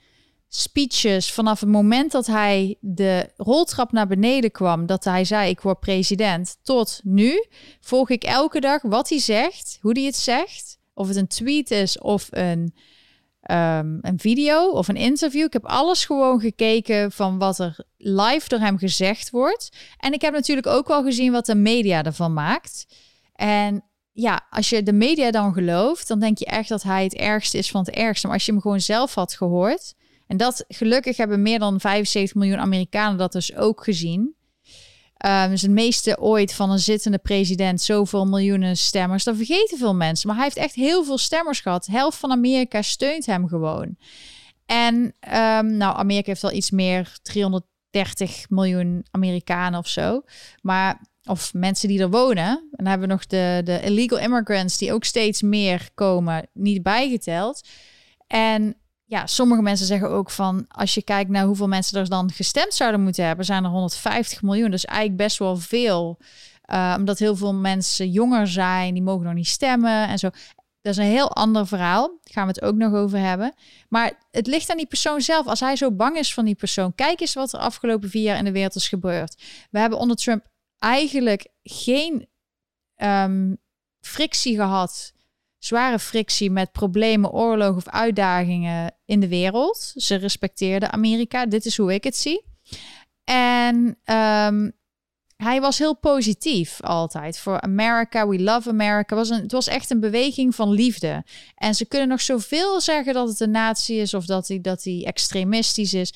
[0.61, 5.61] speeches vanaf het moment dat hij de roltrap naar beneden kwam, dat hij zei ik
[5.61, 7.45] word president, tot nu
[7.81, 11.71] volg ik elke dag wat hij zegt, hoe hij het zegt, of het een tweet
[11.71, 12.75] is of een,
[13.51, 15.45] um, een video of een interview.
[15.45, 19.77] Ik heb alles gewoon gekeken van wat er live door hem gezegd wordt.
[19.99, 22.87] En ik heb natuurlijk ook wel gezien wat de media ervan maakt.
[23.33, 27.15] En ja, als je de media dan gelooft, dan denk je echt dat hij het
[27.15, 28.27] ergste is van het ergste.
[28.27, 29.95] Maar als je hem gewoon zelf had gehoord,
[30.27, 34.35] en dat gelukkig hebben meer dan 75 miljoen Amerikanen dat dus ook gezien.
[35.27, 39.25] Um, dus het meeste ooit van een zittende president, zoveel miljoenen stemmers.
[39.25, 40.27] Dat vergeten veel mensen.
[40.29, 41.85] Maar hij heeft echt heel veel stemmers gehad.
[41.85, 43.97] De helft van Amerika steunt hem gewoon.
[44.67, 50.23] En um, nou, Amerika heeft al iets meer, 330 miljoen Amerikanen of zo.
[50.61, 52.47] Maar of mensen die er wonen.
[52.47, 56.83] En dan hebben we nog de, de illegal immigrants die ook steeds meer komen, niet
[56.83, 57.69] bijgeteld.
[58.27, 58.77] En
[59.09, 62.75] ja, sommige mensen zeggen ook van als je kijkt naar hoeveel mensen er dan gestemd
[62.75, 64.71] zouden moeten hebben, zijn er 150 miljoen.
[64.71, 66.19] Dus eigenlijk best wel veel.
[66.67, 70.31] Uh, omdat heel veel mensen jonger zijn, die mogen nog niet stemmen en zo.
[70.81, 72.07] Dat is een heel ander verhaal.
[72.07, 73.55] Daar gaan we het ook nog over hebben.
[73.89, 75.47] Maar het ligt aan die persoon zelf.
[75.47, 78.39] Als hij zo bang is van die persoon, kijk eens wat er afgelopen vier jaar
[78.39, 79.43] in de wereld is gebeurd.
[79.71, 80.47] We hebben onder Trump
[80.79, 82.29] eigenlijk geen
[82.97, 83.57] um,
[84.01, 85.13] frictie gehad
[85.59, 89.93] zware frictie met problemen, oorlog of uitdagingen in de wereld.
[89.97, 91.47] Ze respecteerden Amerika.
[91.47, 92.45] Dit is hoe ik het zie.
[93.25, 94.73] En um,
[95.37, 97.39] hij was heel positief altijd.
[97.39, 99.17] Voor America, we love America.
[99.17, 101.25] Was het was echt een beweging van liefde.
[101.55, 104.85] En ze kunnen nog zoveel zeggen dat het een natie is of dat hij, dat
[104.85, 106.15] hij extremistisch is.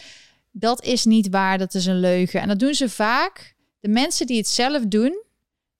[0.51, 2.41] Dat is niet waar, dat is een leugen.
[2.41, 3.55] En dat doen ze vaak.
[3.81, 5.23] De mensen die het zelf doen,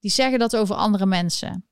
[0.01, 1.70] die zeggen dat over andere mensen.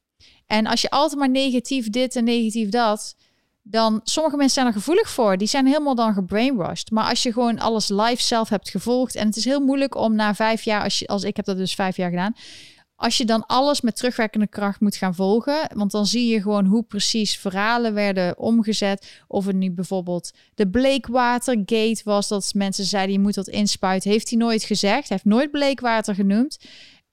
[0.48, 3.16] En als je altijd maar negatief dit en negatief dat,
[3.62, 5.36] dan sommige mensen zijn er gevoelig voor.
[5.36, 6.90] Die zijn helemaal dan gebrainwashed.
[6.90, 10.14] Maar als je gewoon alles live zelf hebt gevolgd en het is heel moeilijk om
[10.14, 12.34] na vijf jaar, als, ik heb dat dus vijf jaar gedaan,
[13.00, 16.64] als je dan alles met terugwerkende kracht moet gaan volgen, want dan zie je gewoon
[16.64, 19.22] hoe precies verhalen werden omgezet.
[19.26, 24.10] Of het nu bijvoorbeeld de Bleekwatergate was, dat mensen zeiden je moet dat inspuiten.
[24.10, 25.08] Heeft hij nooit gezegd.
[25.08, 26.58] Hij heeft nooit bleekwater genoemd.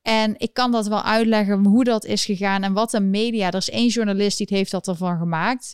[0.06, 3.48] En ik kan dat wel uitleggen hoe dat is gegaan en wat de media.
[3.48, 5.74] Er is één journalist die heeft dat ervan gemaakt.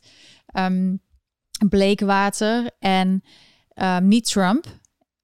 [0.53, 1.01] Um,
[1.69, 3.23] bleekwater en
[3.75, 4.65] um, niet Trump.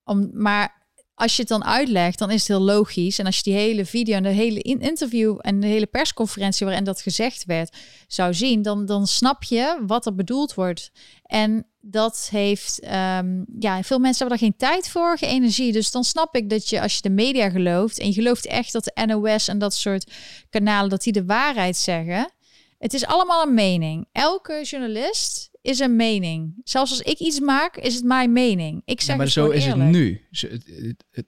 [0.04, 3.20] Om, maar als je het dan uitlegt, dan is het heel logisch.
[3.20, 6.84] En als je die hele video en de hele interview en de hele persconferentie waarin
[6.84, 10.92] dat gezegd werd zou zien, dan, dan snap je wat er bedoeld wordt.
[11.24, 15.72] En dat heeft, um, ja, veel mensen hebben daar geen tijd voor, geen energie.
[15.72, 18.74] Dus dan snap ik dat je, als je de media gelooft en je gelooft echt
[18.74, 20.12] dat de NOS en dat soort
[20.50, 22.32] kanalen, dat die de waarheid zeggen.
[22.78, 24.08] Het is allemaal een mening.
[24.12, 26.54] Elke journalist is een mening.
[26.64, 28.82] Zelfs als ik iets maak, is het mijn mening.
[28.86, 29.82] Ik zeg Ja, maar zo is eerlijk.
[29.84, 30.22] het nu.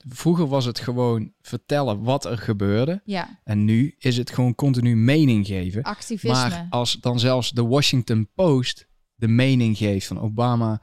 [0.08, 3.02] Vroeger was het gewoon vertellen wat er gebeurde.
[3.06, 5.84] Ja, En nu is het gewoon continu mening geven.
[5.84, 6.30] activisme.
[6.32, 8.88] Maar als dan zelfs de Washington Post
[9.20, 10.82] de mening geeft van Obama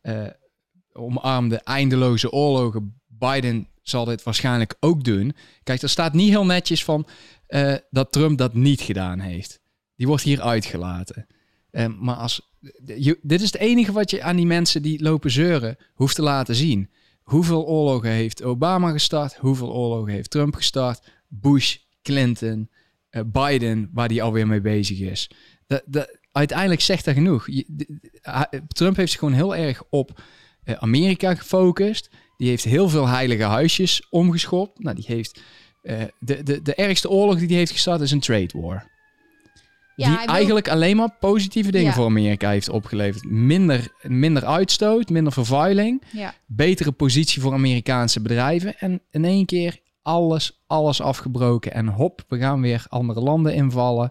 [0.00, 0.26] eh
[0.96, 5.34] omarmde eindeloze oorlogen, Biden zal dit waarschijnlijk ook doen.
[5.62, 7.06] Kijk, er staat niet heel netjes van
[7.46, 9.60] eh, dat Trump dat niet gedaan heeft.
[9.96, 11.26] Die wordt hier uitgelaten.
[11.70, 12.50] Eh, maar als,
[12.84, 16.22] je, dit is het enige wat je aan die mensen die lopen zeuren hoeft te
[16.22, 16.90] laten zien.
[17.22, 19.36] Hoeveel oorlogen heeft Obama gestart?
[19.36, 21.10] Hoeveel oorlogen heeft Trump gestart?
[21.28, 22.70] Bush, Clinton,
[23.26, 25.30] Biden, waar die alweer mee bezig is.
[25.66, 27.46] Dat, uiteindelijk zegt dat genoeg.
[28.68, 30.20] Trump heeft zich gewoon heel erg op
[30.64, 32.10] eh, Amerika gefocust.
[32.36, 34.78] Die heeft heel veel heilige huisjes omgeschopt.
[34.78, 35.40] Nou, die heeft...
[35.82, 38.94] eh, de, de, de ergste oorlog die hij heeft gestart is een trade war.
[39.96, 41.92] Ja, die wil- eigenlijk alleen maar positieve dingen Ja.
[41.92, 43.24] voor Amerika heeft opgeleverd.
[43.30, 46.34] Minder, minder uitstoot, minder vervuiling ja.
[46.46, 48.78] betere positie voor Amerikaanse bedrijven.
[48.78, 51.72] En in één keer alles, alles afgebroken.
[51.72, 54.10] En hop, we gaan weer andere landen invallen.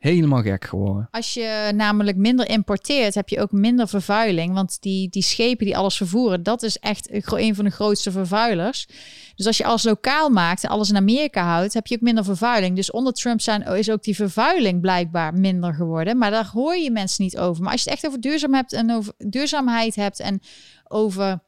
[0.00, 1.08] Helemaal gek geworden.
[1.10, 4.54] Als je namelijk minder importeert, heb je ook minder vervuiling.
[4.54, 8.88] Want die, die schepen die alles vervoeren, dat is echt een van de grootste vervuilers.
[9.34, 12.24] Dus als je alles lokaal maakt en alles in Amerika houdt, heb je ook minder
[12.24, 12.76] vervuiling.
[12.76, 16.18] Dus onder Trump zijn, is ook die vervuiling blijkbaar minder geworden.
[16.18, 17.62] Maar daar hoor je mensen niet over.
[17.62, 20.40] Maar als je het echt over duurzaam hebt en over duurzaamheid hebt en
[20.88, 21.40] over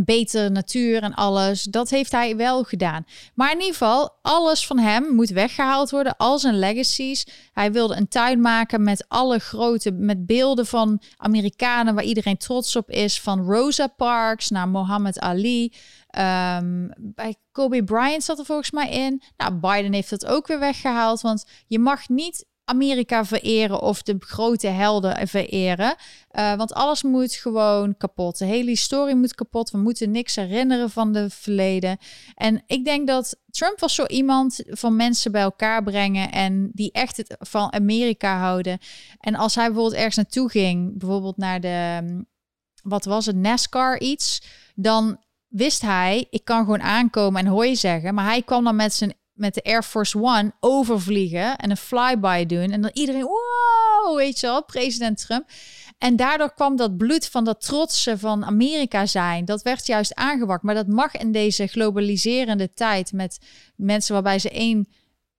[0.00, 1.62] betere natuur en alles.
[1.62, 3.04] Dat heeft hij wel gedaan.
[3.34, 6.16] Maar in ieder geval, alles van hem moet weggehaald worden.
[6.16, 7.26] Al zijn legacies.
[7.52, 12.76] Hij wilde een tuin maken met alle grote, met beelden van Amerikanen waar iedereen trots
[12.76, 13.20] op is.
[13.20, 15.72] Van Rosa Parks naar Muhammad Ali.
[16.06, 19.22] Ehm, bij Kobe Bryant zat er volgens mij in.
[19.36, 21.20] Nou, Biden heeft dat ook weer weggehaald.
[21.20, 25.94] Want je mag niet Amerika vereren of de grote helden vereren.
[26.32, 28.38] Uh, want alles moet gewoon kapot.
[28.38, 29.70] De hele historie moet kapot.
[29.70, 31.98] We moeten niks herinneren van de verleden.
[32.34, 36.92] En ik denk dat Trump was zo iemand van mensen bij elkaar brengen en die
[36.92, 38.78] echt het van Amerika houden.
[39.20, 42.24] En als hij bijvoorbeeld ergens naartoe ging, bijvoorbeeld naar de,
[42.82, 44.42] wat was het, NASCAR iets,
[44.74, 48.14] dan wist hij, ik kan gewoon aankomen en hoor je zeggen.
[48.14, 52.46] Maar hij kwam dan met zijn met de Air Force One overvliegen en een flyby
[52.46, 52.70] doen.
[52.70, 55.48] En dan iedereen, wow, weet je wel, president Trump.
[55.98, 59.44] En daardoor kwam dat bloed van dat trotse van Amerika zijn.
[59.44, 60.62] Dat werd juist aangewakt.
[60.62, 63.38] Maar dat mag in deze globaliserende tijd met
[63.76, 64.88] mensen waarbij ze één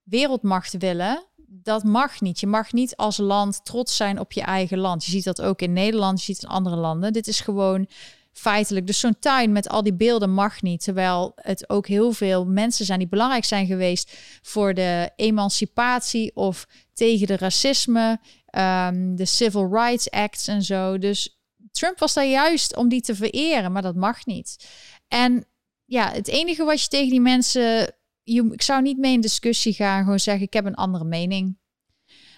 [0.02, 1.24] wereldmacht willen.
[1.46, 2.40] Dat mag niet.
[2.40, 5.04] Je mag niet als land trots zijn op je eigen land.
[5.04, 7.12] Je ziet dat ook in Nederland, je ziet het in andere landen.
[7.12, 7.88] Dit is gewoon
[8.34, 8.86] feitelijk.
[8.86, 10.84] Dus zo'n tuin met al die beelden mag niet.
[10.84, 16.66] Terwijl het ook heel veel mensen zijn die belangrijk zijn geweest voor de emancipatie of
[16.92, 18.20] tegen de racisme,
[18.58, 20.98] um, de Civil Rights Acts en zo.
[20.98, 21.38] Dus
[21.70, 24.68] Trump was daar juist om die te vereren, maar dat mag niet.
[25.08, 25.46] En
[25.84, 27.94] ja, het enige wat je tegen die mensen.
[28.22, 31.58] Je, ik zou niet mee in discussie gaan, gewoon zeggen: ik heb een andere mening.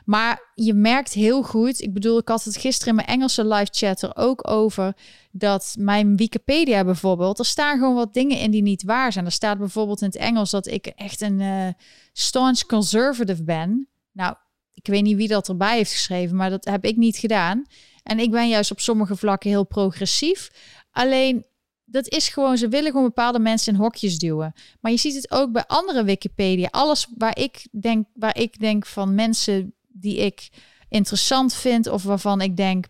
[0.07, 3.69] Maar je merkt heel goed, ik bedoel, ik had het gisteren in mijn Engelse live
[3.71, 4.97] chat er ook over,
[5.31, 9.25] dat mijn Wikipedia bijvoorbeeld, er staan gewoon wat dingen in die niet waar zijn.
[9.25, 11.69] Er staat bijvoorbeeld in het Engels dat ik echt een uh,
[12.12, 13.88] staunch conservative ben.
[14.12, 14.35] Nou,
[14.75, 17.64] ik weet niet wie dat erbij heeft geschreven, maar dat heb ik niet gedaan.
[18.03, 20.51] En ik ben juist op sommige vlakken heel progressief.
[20.90, 21.45] Alleen,
[21.85, 24.53] dat is gewoon, ze willen gewoon bepaalde mensen in hokjes duwen.
[24.81, 26.69] Maar je ziet het ook bij andere Wikipedia.
[26.71, 30.48] Alles waar ik denk, waar ik denk van mensen die ik
[30.88, 32.87] interessant vind of waarvan ik denk,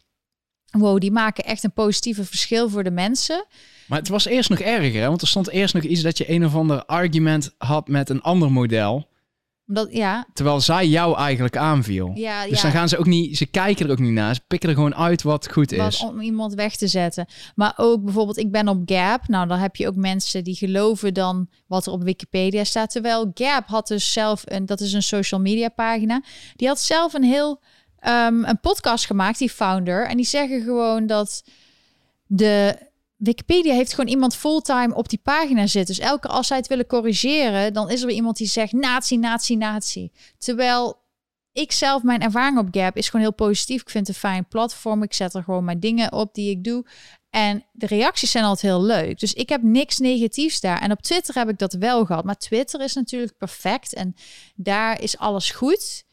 [0.71, 3.47] wow, die maken echt een positieve verschil voor de mensen.
[3.87, 5.09] Maar het was eerst nog erger, hè?
[5.09, 8.23] want er stond eerst nog iets dat je een of ander argument had met een
[8.23, 9.09] ander model.
[9.69, 10.27] Omdat, ja.
[10.33, 12.11] Terwijl zij jou eigenlijk aanviel.
[12.15, 12.63] Ja, dus ja.
[12.63, 14.35] dan gaan ze ook niet, ze kijken er ook niet naar.
[14.35, 16.01] Ze pikken er gewoon uit wat goed wat is.
[16.01, 17.27] om iemand weg te zetten.
[17.55, 19.29] Maar ook bijvoorbeeld, ik ben op Gap.
[19.29, 22.91] Nou, dan heb je ook mensen die geloven dan wat er op Wikipedia staat.
[22.91, 26.23] Terwijl Gap had dus zelf een, dat is een social media pagina.
[26.57, 27.63] Die had zelf een heel
[28.07, 30.07] um, een podcast gemaakt, die founder.
[30.07, 31.45] En die zeggen gewoon dat
[32.27, 32.79] de
[33.17, 35.95] Wikipedia heeft gewoon iemand fulltime op die pagina zitten.
[35.95, 39.17] Dus elke als zij het willen corrigeren, dan is er weer iemand die zegt nazi,
[39.17, 40.11] nazi, nazi.
[40.39, 41.05] Terwijl
[41.53, 43.81] ik zelf, mijn ervaring op Gap is gewoon heel positief.
[43.81, 45.03] Ik vind het een fijn platform.
[45.03, 46.87] Ik zet er gewoon mijn dingen op die ik doe.
[47.31, 49.19] En de reacties zijn altijd heel leuk.
[49.19, 50.81] Dus ik heb niks negatiefs daar.
[50.81, 52.25] En op Twitter heb ik dat wel gehad.
[52.25, 53.95] Maar Twitter is natuurlijk perfect.
[53.95, 54.15] En
[54.55, 56.05] daar is alles goed.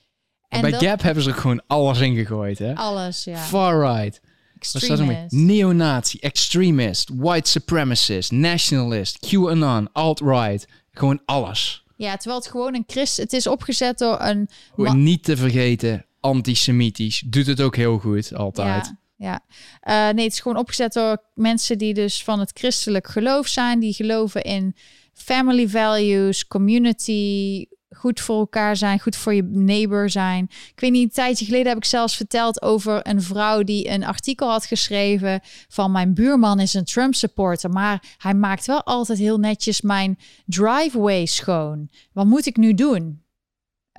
[0.48, 0.84] En bij dat...
[0.84, 2.76] Gap hebben ze er gewoon alles in gegooid, hè?
[2.76, 3.38] Alles, ja.
[3.38, 4.22] Far right.
[4.64, 5.32] Extremist.
[5.32, 10.68] Neonazi, extremist, white supremacist, nationalist, QAnon, alt-right.
[10.92, 11.86] Gewoon alles.
[11.96, 13.18] Ja, terwijl het gewoon een christ...
[13.18, 14.50] Het is opgezet door een...
[14.76, 17.24] Niet te vergeten, antisemitisch.
[17.26, 18.94] Doet het ook heel goed, altijd.
[19.18, 19.42] Ja.
[19.82, 20.08] ja.
[20.10, 23.80] Eh, nee, het is gewoon opgezet door mensen die dus van het christelijk geloof zijn.
[23.80, 24.76] Die geloven in
[25.14, 30.44] family values, community, goed voor elkaar zijn, goed voor je neighbor zijn.
[30.50, 34.04] Ik weet niet, een tijdje geleden heb ik zelfs verteld over een vrouw die een
[34.04, 39.20] artikel had geschreven van mijn buurman is een Trump supporter, maar hij maakt wel altijd
[39.20, 41.90] heel netjes mijn driveway schoon.
[42.12, 43.24] Wat moet ik nu doen?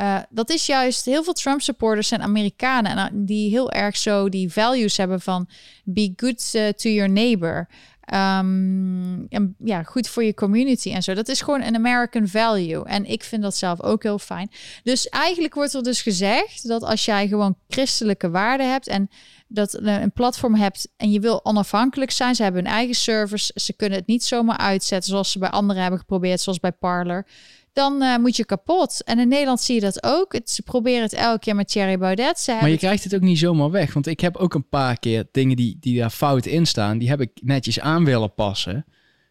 [0.01, 4.29] Uh, dat is juist heel veel Trump supporters zijn Amerikanen en die heel erg zo
[4.29, 5.49] die values hebben van
[5.85, 7.69] be good uh, to your neighbor.
[8.07, 11.15] Um, en ja, goed voor je community en zo.
[11.15, 12.85] Dat is gewoon een American value.
[12.85, 14.51] En ik vind dat zelf ook heel fijn.
[14.83, 19.09] Dus eigenlijk wordt er dus gezegd dat als jij gewoon christelijke waarden hebt en
[19.49, 23.73] dat een platform hebt en je wil onafhankelijk zijn, ze hebben hun eigen servers, ze
[23.73, 27.27] kunnen het niet zomaar uitzetten zoals ze bij anderen hebben geprobeerd, zoals bij Parler
[27.75, 29.05] dan uh, moet je kapot.
[29.05, 30.33] En in Nederland zie je dat ook.
[30.33, 32.39] Het, ze proberen het elke keer met Thierry Baudet.
[32.39, 33.95] Ze maar je krijgt het ook niet zomaar weg.
[33.95, 37.09] Want ik heb ook een paar keer dingen die, die daar fout in staan, die
[37.09, 38.85] heb ik netjes aan willen passen.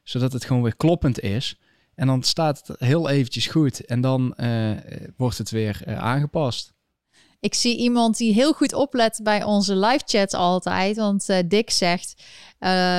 [0.04, 1.58] Zodat het gewoon weer kloppend is.
[1.96, 3.86] En dan staat het heel eventjes goed.
[3.86, 4.72] En dan uh,
[5.18, 6.74] wordt het weer uh, aangepast.
[7.40, 10.96] Ik zie iemand die heel goed oplet bij onze live chat altijd.
[10.96, 12.24] Want Dick zegt,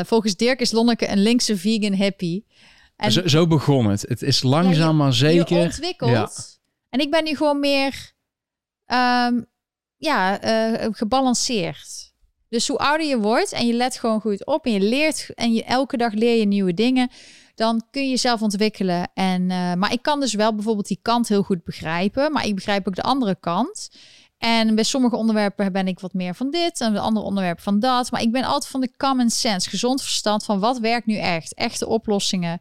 [0.04, 2.46] volgens Dirk is Lonneke een linkse vegan hippie.
[3.04, 4.04] En zo, zo, begon het.
[4.08, 5.80] Het is langzaam maar zeker.
[5.80, 6.06] Je.
[6.06, 6.30] Ja.
[6.88, 8.12] En ik ben nu gewoon meer
[8.86, 9.46] um,
[9.96, 12.12] ja, uh, gebalanceerd.
[12.48, 15.54] Dus hoe ouder je wordt en je let gewoon goed op en je leert en
[15.54, 17.10] je elke dag leer je nieuwe dingen,
[17.54, 19.10] dan kun je jezelf ontwikkelen.
[19.14, 22.54] En, uh, maar ik kan dus wel bijvoorbeeld die kant heel goed begrijpen, maar ik
[22.54, 23.90] begrijp ook de andere kant.
[24.38, 27.80] En bij sommige onderwerpen ben ik wat meer van dit en bij andere onderwerpen van
[27.80, 28.10] dat.
[28.10, 31.54] Maar ik ben altijd van de common sense, gezond verstand van wat werkt nu echt.
[31.54, 32.60] Echte oplossingen,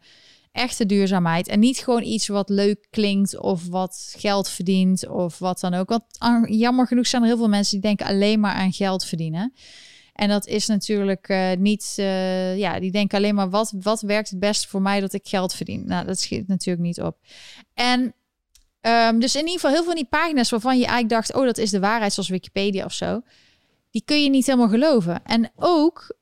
[0.54, 1.48] echte duurzaamheid.
[1.48, 5.90] En niet gewoon iets wat leuk klinkt of wat geld verdient of wat dan ook.
[5.90, 9.06] Want ah, jammer genoeg zijn er heel veel mensen die denken alleen maar aan geld
[9.06, 9.54] verdienen.
[10.14, 14.30] En dat is natuurlijk uh, niet, uh, ja, die denken alleen maar wat, wat werkt
[14.30, 15.88] het beste voor mij dat ik geld verdien.
[15.88, 17.18] Nou, dat schiet natuurlijk niet op.
[17.74, 18.14] En
[18.88, 21.46] Um, dus in ieder geval heel veel van die pagina's waarvan je eigenlijk dacht, oh,
[21.46, 23.22] dat is de waarheid, zoals Wikipedia of zo.
[23.92, 25.24] Die kun je niet helemaal geloven.
[25.26, 26.16] En ook,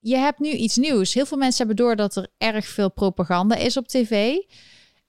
[0.00, 1.14] je hebt nu iets nieuws.
[1.14, 4.36] Heel veel mensen hebben door dat er erg veel propaganda is op tv.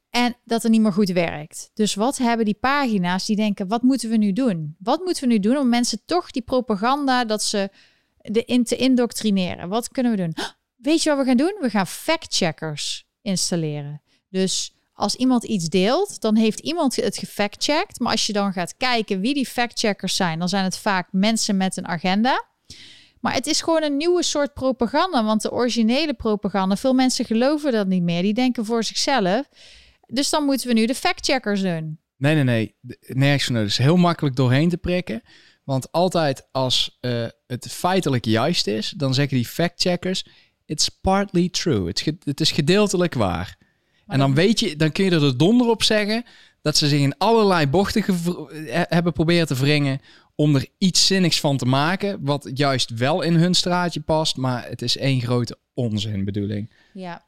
[0.10, 1.72] En dat er niet meer goed werkt.
[1.74, 4.76] Dus wat hebben die pagina's die denken, wat moeten we nu doen?
[4.80, 7.70] Wat moeten we nu doen om mensen toch die propaganda, dat ze
[8.22, 9.70] de in te indoctrineren?
[9.70, 10.36] Wat kunnen we doen?
[10.76, 11.58] Weet je wat we gaan doen?
[11.60, 14.02] We gaan fact-checkers installeren.
[14.30, 18.00] Dus als iemand iets deelt, dan heeft iemand het gefactcheckt.
[18.00, 21.58] Maar als je dan gaat kijken wie die factcheckers zijn, dan zijn het vaak mensen
[21.58, 22.48] met een agenda.
[23.20, 27.72] Maar het is gewoon een nieuwe soort propaganda, want de originele propaganda, veel mensen geloven
[27.72, 28.22] dat niet meer.
[28.22, 29.50] Die denken voor zichzelf.
[30.06, 32.00] Dus dan moeten we nu de factcheckers doen.
[32.18, 32.76] Nee, nee, nee.
[33.00, 35.22] Nergens van is heel makkelijk doorheen te prikken.
[35.64, 40.26] Want altijd als uh, het feitelijk juist is, dan zeggen die factcheckers:
[40.66, 41.88] it's partly true.
[41.88, 43.58] Het, het is gedeeltelijk waar
[44.10, 46.24] en dan weet je, dan kun je er de donder op zeggen
[46.62, 50.02] dat ze zich in allerlei bochten eh, hebben proberen te wringen
[50.40, 54.68] om er iets zinnigs van te maken, wat juist wel in hun straatje past, maar
[54.68, 56.74] het is één grote onzin bedoeling.
[56.94, 57.26] Ja.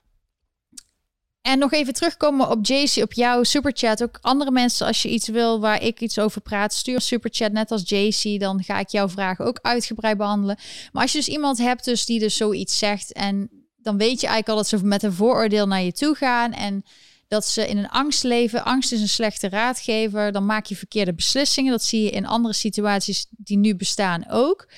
[1.42, 4.04] En nog even terugkomen op JC, op jouw superchat.
[4.04, 7.72] Ook andere mensen, als je iets wil waar ik iets over praat, stuur superchat net
[7.72, 8.40] als JC.
[8.40, 10.58] Dan ga ik jouw vragen ook uitgebreid behandelen.
[10.92, 14.28] Maar als je dus iemand hebt dus die dus zoiets zegt en dan weet je
[14.28, 16.84] eigenlijk al dat ze met een vooroordeel naar je toe gaan en
[17.32, 18.66] dat ze in een angst leven.
[18.66, 20.32] Angst is een slechte raadgever.
[20.32, 21.72] Dan maak je verkeerde beslissingen.
[21.72, 24.70] Dat zie je in andere situaties die nu bestaan ook.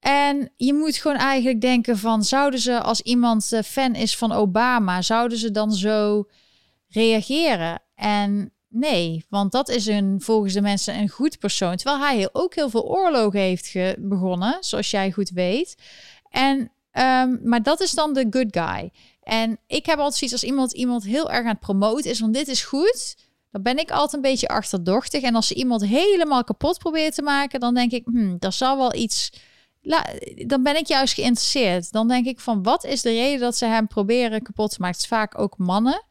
[0.00, 4.32] En je moet gewoon eigenlijk denken van zouden ze als iemand eh, fan is van
[4.32, 6.28] Obama, zouden ze dan zo
[6.88, 7.82] reageren?
[7.94, 12.54] En nee, want dat is een volgens de mensen een goed persoon, terwijl hij ook
[12.54, 15.74] heel veel oorlogen heeft begonnen, zoals jij goed weet.
[16.30, 18.90] En Um, maar dat is dan de good guy.
[19.24, 22.34] En ik heb altijd zoiets als iemand iemand heel erg aan het promoten is, want
[22.34, 23.16] dit is goed.
[23.50, 25.22] Dan ben ik altijd een beetje achterdochtig.
[25.22, 28.76] En als ze iemand helemaal kapot probeert te maken, dan denk ik, hmm, dat zal
[28.76, 29.32] wel iets.
[30.46, 31.92] dan ben ik juist geïnteresseerd.
[31.92, 34.96] Dan denk ik van, wat is de reden dat ze hem proberen kapot te maken?
[34.96, 36.04] Het is vaak ook mannen,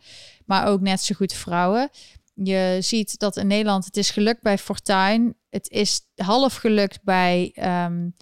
[0.45, 1.89] maar ook net zo goed vrouwen.
[2.33, 5.35] Je ziet dat in Nederland, het is gelukt bij Fortuin.
[5.49, 7.55] Het is half gelukt bij
[7.85, 8.15] um,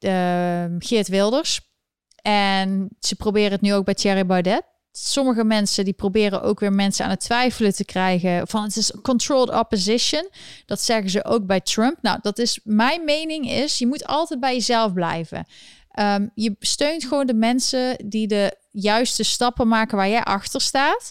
[0.00, 1.73] uh, Geert Wilders.
[2.26, 4.62] En ze proberen het nu ook bij Thierry Baudet.
[4.92, 8.92] Sommige mensen die proberen ook weer mensen aan het twijfelen te krijgen van het is
[9.02, 10.28] controlled opposition.
[10.66, 11.98] Dat zeggen ze ook bij Trump.
[12.02, 15.46] Nou, dat is mijn mening is, je moet altijd bij jezelf blijven.
[16.00, 21.10] Um, je steunt gewoon de mensen die de juiste stappen maken waar jij achter staat.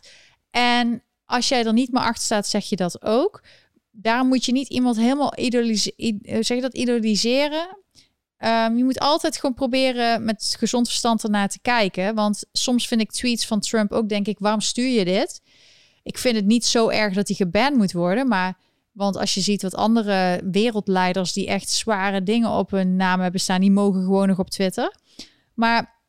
[0.51, 3.43] En als jij er niet meer achter staat, zeg je dat ook.
[3.91, 6.45] Daarom moet je niet iemand helemaal idoliseren.
[6.45, 7.82] Zeg je dat idoliseren?
[8.43, 12.15] Ehm, je moet altijd gewoon proberen met gezond verstand ernaar te kijken.
[12.15, 15.41] Want soms vind ik tweets van Trump ook, denk ik, waarom stuur je dit?
[16.03, 18.57] Ik vind het niet zo erg dat hij geband moet worden, maar
[18.91, 23.39] want als je ziet wat andere wereldleiders die echt zware dingen op hun naam hebben
[23.39, 24.95] staan, die mogen gewoon nog op Twitter.
[25.53, 26.01] Maar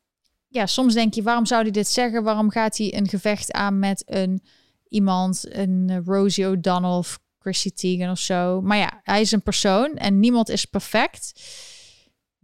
[0.49, 2.22] ja, soms denk je, waarom zou hij dit zeggen?
[2.22, 4.43] Waarom gaat hij een gevecht aan met een
[4.89, 8.61] iemand, een Rosie O'Donnell of Chrissy Teigen of zo?
[8.61, 11.32] Maar ja, hij is een persoon en niemand is perfect.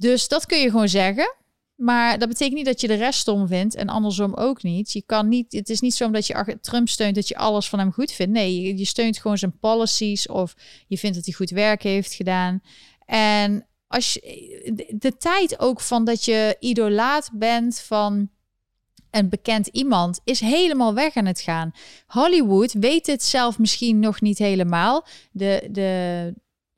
[0.00, 1.34] Dus dat kun je gewoon zeggen.
[1.74, 4.92] Maar dat betekent niet dat je de rest stom vindt en andersom ook niet.
[4.92, 7.78] Je kan niet, het is niet zo omdat je Trump steunt dat je alles van
[7.78, 8.32] hem goed vindt.
[8.32, 10.54] Nee, je, steunt gewoon zijn policies of
[10.86, 12.62] je vindt dat hij goed werk heeft gedaan.
[13.06, 14.20] En als je,
[14.74, 18.30] de, de tijd ook van dat je idolaat bent van
[19.10, 21.72] een bekend iemand is helemaal weg aan het gaan.
[22.06, 25.06] Hollywood weet het zelf misschien nog niet helemaal.
[25.32, 26.34] De, de,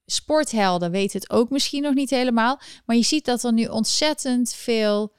[0.06, 2.60] sporthelden weten het ook misschien nog niet helemaal.
[2.86, 5.12] Maar je ziet dat er nu ontzettend veel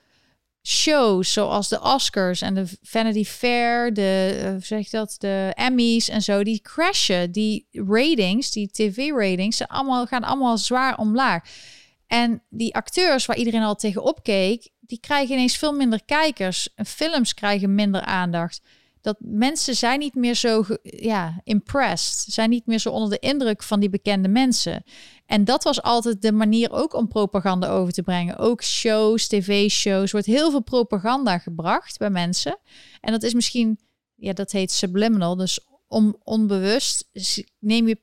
[0.67, 6.21] shows, zoals de Oscars en de Vanity Fair, de, uh, zeg dat, de Emmys en
[6.21, 7.31] zo, die crashen.
[7.31, 9.65] Die ratings, die tv-ratings, ze
[10.09, 11.43] gaan allemaal zwaar omlaag.
[12.07, 16.69] En die acteurs waar iedereen al tegenop keek, die krijgen ineens veel minder kijkers.
[16.85, 18.61] Films krijgen minder aandacht
[19.03, 23.63] dat mensen zijn niet meer zo ja, impressed, zijn niet meer zo onder de indruk
[23.63, 24.83] van die bekende mensen.
[25.25, 28.37] En dat was altijd de manier ook om propaganda over te brengen.
[28.37, 32.57] Ook shows, tv-shows, wordt heel veel propaganda gebracht bij mensen.
[33.01, 33.79] En dat is misschien,
[34.15, 37.09] ja, dat heet subliminal, dus om, onbewust
[37.59, 37.99] neem je,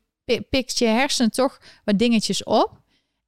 [0.51, 2.81] pikt je hersenen toch wat dingetjes op.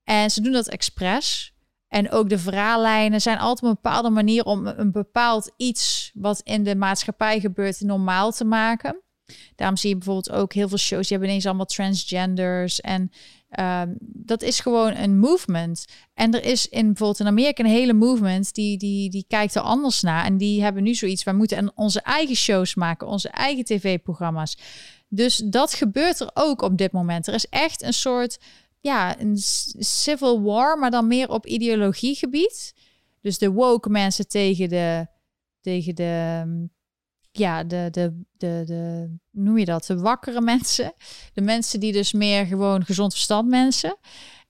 [0.04, 1.51] En ze doen dat expres.
[1.92, 6.62] En ook de verhaallijnen zijn altijd een bepaalde manier om een bepaald iets wat in
[6.62, 9.02] de maatschappij gebeurt normaal te maken.
[9.56, 12.80] Daarom zie je bijvoorbeeld ook heel veel shows, die hebben ineens allemaal transgenders.
[12.80, 13.10] En
[13.58, 15.84] uh, dat is gewoon een movement.
[16.14, 19.62] En er is in bijvoorbeeld in Amerika een hele movement die, die, die kijkt er
[19.62, 20.24] anders naar.
[20.24, 24.58] En die hebben nu zoiets, wij moeten onze eigen shows maken, onze eigen tv-programma's.
[25.08, 27.26] Dus dat gebeurt er ook op dit moment.
[27.26, 28.38] Er is echt een soort
[28.82, 29.36] ja, een
[29.78, 32.74] civil war, maar dan meer op ideologiegebied.
[33.20, 35.06] Dus de woke mensen tegen de,
[35.60, 36.44] tegen de,
[37.30, 40.92] ja, de, de, de, de, noem je dat, de wakkere mensen.
[41.32, 43.96] De mensen die dus meer gewoon gezond verstand mensen.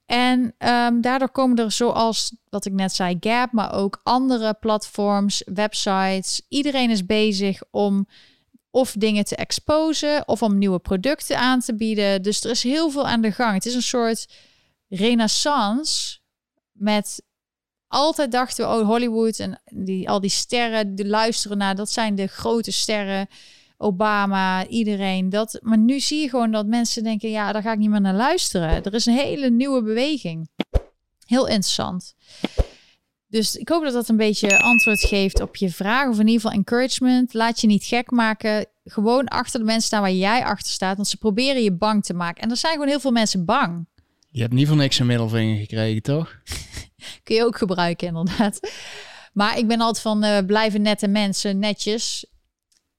[0.07, 5.43] En um, daardoor komen er zoals wat ik net zei, Gap, maar ook andere platforms,
[5.55, 6.43] websites.
[6.49, 8.07] Iedereen is bezig om
[8.75, 12.23] of dingen te exposen of om nieuwe producten aan te bieden.
[12.23, 13.55] Dus er is heel veel aan de gang.
[13.55, 14.27] Het is een soort
[14.89, 16.18] renaissance
[16.73, 17.23] met
[17.89, 22.14] altijd dachten we, oh Hollywood en die, al die sterren, die luisteren naar, dat zijn
[22.14, 23.27] de grote sterren.
[23.77, 25.31] Obama, iedereen.
[25.31, 28.01] Dat, maar nu zie je gewoon dat mensen denken, ja, daar ga ik niet meer
[28.01, 28.85] naar luisteren.
[28.85, 30.49] Er is een hele nieuwe beweging.
[31.27, 32.14] Heel interessant.
[33.33, 36.09] Dus ik hoop dat dat een beetje antwoord geeft op je vraag.
[36.09, 37.35] Of in ieder geval encouragement.
[37.35, 38.66] Laat je niet gek maken.
[38.85, 40.97] Gewoon achter de mensen staan waar jij achter staat.
[40.97, 42.43] Want ze proberen je bang te maken.
[42.43, 43.87] En er zijn gewoon heel veel mensen bang.
[44.30, 46.41] Je hebt niet voor niks een middelvinger gekregen, toch?
[47.22, 48.61] Kun je ook gebruiken, inderdaad.
[49.33, 52.26] Maar ik ben altijd van uh, blijven nette mensen, netjes.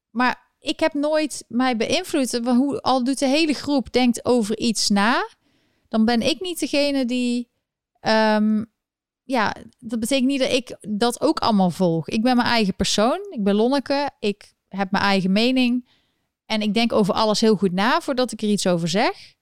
[0.10, 2.40] Maar ik heb nooit mij beïnvloed.
[2.44, 5.30] Hoe, al doet de hele groep denkt over iets na,
[5.90, 7.50] dan ben ik niet degene die
[8.02, 8.73] um,
[9.24, 12.08] ja, dat betekent niet dat ik dat ook allemaal volg.
[12.08, 13.28] Ik ben mijn eigen persoon.
[13.30, 14.10] Ik ben Lonneke.
[14.20, 15.88] Ik heb mijn eigen mening.
[16.46, 19.34] En ik denk over alles heel goed na voordat ik er iets over zeg.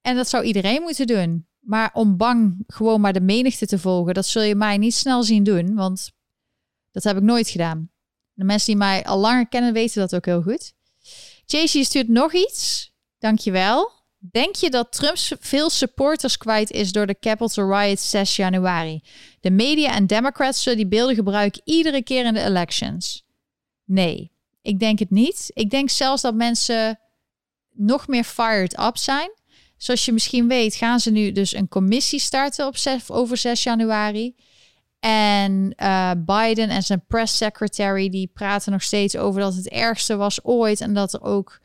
[0.00, 1.46] En dat zou iedereen moeten doen.
[1.60, 5.22] Maar om bang gewoon maar de menigte te volgen, dat zul je mij niet snel
[5.22, 5.74] zien doen.
[5.74, 6.12] Want
[6.90, 7.90] dat heb ik nooit gedaan.
[8.32, 10.74] De mensen die mij al langer kennen weten dat ook heel goed.
[11.46, 12.90] JC stuurt nog iets.
[13.18, 13.95] Dankjewel.
[14.18, 19.02] Denk je dat Trump veel supporters kwijt is door de Capitol Riot 6 januari?
[19.40, 23.24] De media en Democrats zullen die beelden gebruiken iedere keer in de elections.
[23.84, 25.50] Nee, ik denk het niet.
[25.54, 26.98] Ik denk zelfs dat mensen
[27.72, 29.30] nog meer fired up zijn.
[29.76, 33.62] Zoals je misschien weet, gaan ze nu dus een commissie starten op 6, over 6
[33.62, 34.34] januari.
[35.00, 40.16] En uh, Biden en zijn press secretary die praten nog steeds over dat het ergste
[40.16, 41.60] was ooit en dat er ook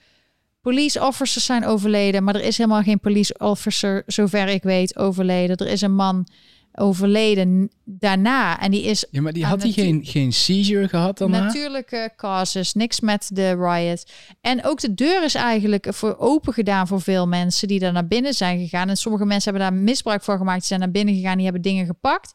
[0.61, 5.57] police officers zijn overleden, maar er is helemaal geen police officer, zover ik weet, overleden.
[5.57, 6.27] Er is een man
[6.73, 8.59] overleden daarna.
[8.59, 9.05] En die is.
[9.11, 11.31] Ja, maar die had hij geen, geen seizure gehad dan?
[11.31, 14.11] Natuurlijke causes, niks met de riot.
[14.41, 18.07] En ook de deur is eigenlijk voor open gedaan voor veel mensen die daar naar
[18.07, 18.89] binnen zijn gegaan.
[18.89, 20.59] En sommige mensen hebben daar misbruik van gemaakt.
[20.59, 22.33] Die zijn naar binnen gegaan, die hebben dingen gepakt.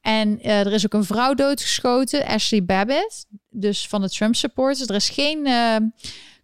[0.00, 4.88] En uh, er is ook een vrouw doodgeschoten, Ashley Babbitt, dus van de Trump supporters.
[4.88, 5.46] Er is geen.
[5.46, 5.76] Uh,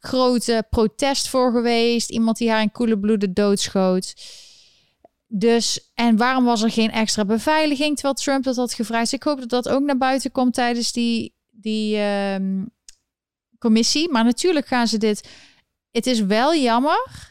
[0.01, 2.11] grote protest voor geweest.
[2.11, 4.15] Iemand die haar in koele bloeden doodschoot.
[5.27, 9.13] Dus, en waarom was er geen extra beveiliging terwijl Trump dat had gevraagd?
[9.13, 12.65] Ik hoop dat dat ook naar buiten komt tijdens die, die ehm,
[13.59, 14.11] commissie.
[14.11, 15.29] Maar natuurlijk gaan ze dit.
[15.91, 17.31] Het is wel jammer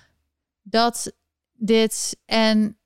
[0.62, 1.12] dat
[1.54, 2.18] dit.
[2.26, 2.79] En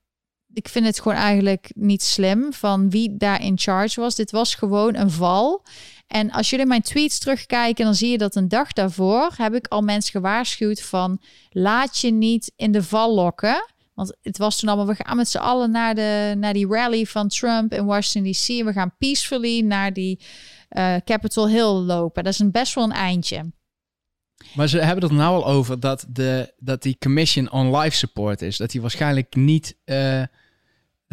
[0.53, 4.15] ik vind het gewoon eigenlijk niet slim van wie daar in charge was.
[4.15, 5.63] Dit was gewoon een val.
[6.07, 9.67] En als jullie mijn tweets terugkijken, dan zie je dat een dag daarvoor heb ik
[9.67, 13.71] al mensen gewaarschuwd van laat je niet in de val lokken.
[13.93, 17.05] Want het was toen allemaal, we gaan met z'n allen naar, de, naar die rally
[17.05, 18.65] van Trump in Washington DC.
[18.65, 20.19] We gaan peacefully naar die
[20.69, 22.23] uh, Capitol Hill lopen.
[22.23, 23.51] Dat is een best wel een eindje.
[24.53, 28.41] Maar ze hebben het nou al over dat, de, dat die Commission on Life Support
[28.41, 28.57] is.
[28.57, 29.77] Dat die waarschijnlijk niet...
[29.85, 30.23] Uh,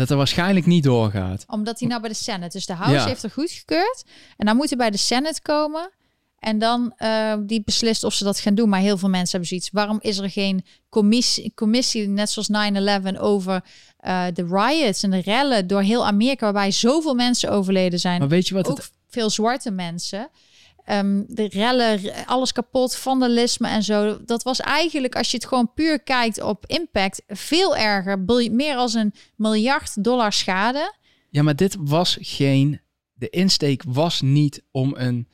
[0.00, 1.44] dat er waarschijnlijk niet doorgaat.
[1.46, 2.56] Omdat hij nou bij de Senate.
[2.56, 4.04] Dus de House heeft er goedgekeurd.
[4.36, 5.90] En dan moet hij bij de Senate komen.
[6.38, 8.68] En dan uh, die beslist of ze dat gaan doen.
[8.68, 9.70] Maar heel veel mensen hebben zoiets.
[9.72, 12.48] Waarom is er geen commissie, commissie net zoals
[13.14, 13.64] 9-11 over
[14.06, 18.18] uh, de riots en de rellen door heel Amerika, waarbij zoveel mensen overleden zijn.
[18.18, 18.90] Maar weet je wat Ook het...
[19.08, 20.28] veel zwarte mensen.
[20.90, 24.24] Um, de rellen, alles kapot, vandalisme en zo.
[24.24, 28.18] Dat was eigenlijk, als je het gewoon puur kijkt op impact, veel erger.
[28.50, 30.94] Meer als een miljard dollar schade.
[31.28, 32.80] Ja, maar dit was geen.
[33.12, 35.28] De insteek was niet om een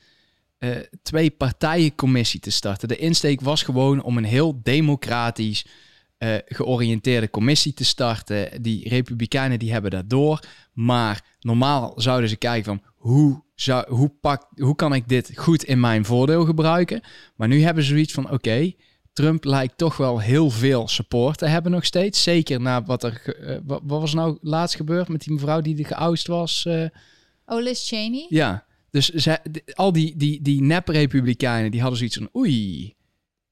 [0.59, 2.87] uh, twee partijencommissie te starten.
[2.87, 5.65] De insteek was gewoon om een heel democratisch
[6.19, 8.61] uh, georiënteerde commissie te starten.
[8.61, 10.39] Die Republikeinen die hebben dat door.
[10.73, 15.63] Maar normaal zouden ze kijken van hoe, zou, hoe, pak, hoe kan ik dit goed
[15.63, 17.01] in mijn voordeel gebruiken.
[17.35, 18.71] Maar nu hebben ze zoiets van oké,
[19.13, 22.23] Trump lijkt toch wel heel veel support te hebben nog steeds.
[22.23, 23.35] Zeker na wat er...
[23.39, 26.65] Uh, wat, wat, was nou laatst gebeurd met die mevrouw die de geoust was?
[26.67, 26.85] Uh,
[27.45, 28.25] oh, Liz Cheney?
[28.29, 29.27] Ja, dus
[29.73, 32.29] al die, die, die nep-republikeinen, die hadden zoiets van...
[32.35, 32.95] Oei,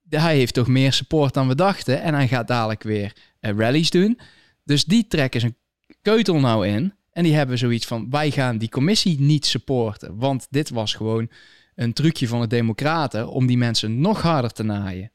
[0.09, 2.01] hij heeft toch meer support dan we dachten.
[2.01, 4.19] En hij gaat dadelijk weer uh, rallies doen.
[4.63, 5.55] Dus die trekken zijn
[6.01, 6.93] keutel nou in.
[7.15, 10.17] En die hebben zoiets van, wij gaan die commissie niet supporten.
[10.17, 11.29] Want dit was gewoon
[11.75, 13.29] een trucje van de democraten...
[13.29, 15.11] om die mensen nog harder te naaien.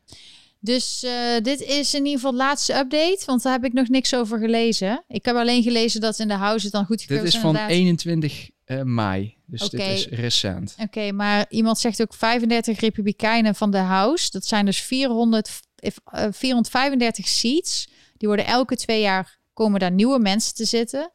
[0.61, 3.89] Dus uh, dit is in ieder geval de laatste update, want daar heb ik nog
[3.89, 5.05] niks over gelezen.
[5.09, 7.71] Ik heb alleen gelezen dat in de house het dan goed Dit is van inderdaad.
[7.71, 9.89] 21 uh, mei, dus okay.
[9.89, 10.73] dit is recent.
[10.73, 14.31] Oké, okay, maar iemand zegt ook 35 republikeinen van de house.
[14.31, 15.91] Dat zijn dus 400, uh,
[16.31, 17.89] 435 seats.
[18.17, 21.11] Die worden elke twee jaar, komen daar nieuwe mensen te zitten.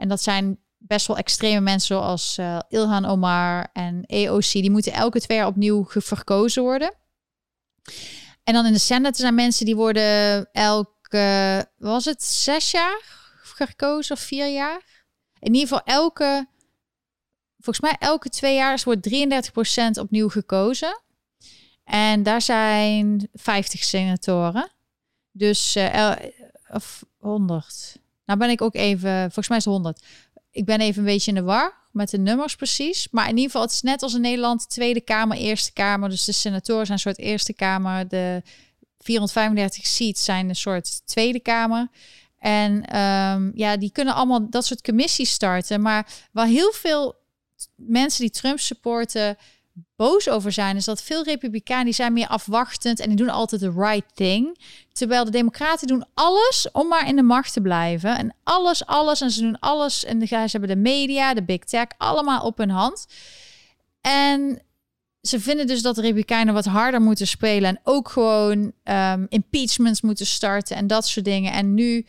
[0.00, 4.52] En dat zijn best wel extreme mensen zoals uh, Ilhan Omar en AOC.
[4.52, 6.94] Die moeten elke twee jaar opnieuw verkozen worden.
[8.44, 13.00] En dan in de Senate zijn mensen die worden elke, was het zes jaar
[13.42, 15.04] gekozen of vier jaar?
[15.38, 16.46] In ieder geval elke,
[17.58, 19.08] volgens mij elke twee jaar wordt
[19.96, 21.02] 33% opnieuw gekozen.
[21.84, 24.70] En daar zijn 50 senatoren.
[25.32, 26.12] Dus uh,
[26.68, 27.98] of 100.
[28.30, 30.02] Nou ben ik ook even, volgens mij is het 100.
[30.50, 33.08] Ik ben even een beetje in de war met de nummers precies.
[33.10, 36.08] Maar in ieder geval, het is net als in Nederland Tweede Kamer, Eerste Kamer.
[36.08, 38.08] Dus de senatoren zijn een soort Eerste Kamer.
[38.08, 38.42] De
[38.98, 41.88] 435 seats zijn een soort Tweede Kamer.
[42.38, 45.80] En um, ja, die kunnen allemaal dat soort commissies starten.
[45.80, 47.14] Maar waar heel veel
[47.74, 49.36] mensen die Trump supporten
[49.96, 53.60] boos over zijn, is dat veel republikeinen die zijn meer afwachtend en die doen altijd
[53.60, 54.58] de right thing.
[54.92, 58.18] Terwijl de democraten doen alles om maar in de macht te blijven.
[58.18, 59.20] En alles, alles.
[59.20, 60.04] En ze doen alles.
[60.04, 63.06] En ze hebben de media, de big tech, allemaal op hun hand.
[64.00, 64.62] En
[65.22, 67.68] ze vinden dus dat de republikeinen wat harder moeten spelen.
[67.68, 71.52] En ook gewoon um, impeachments moeten starten en dat soort dingen.
[71.52, 72.06] En nu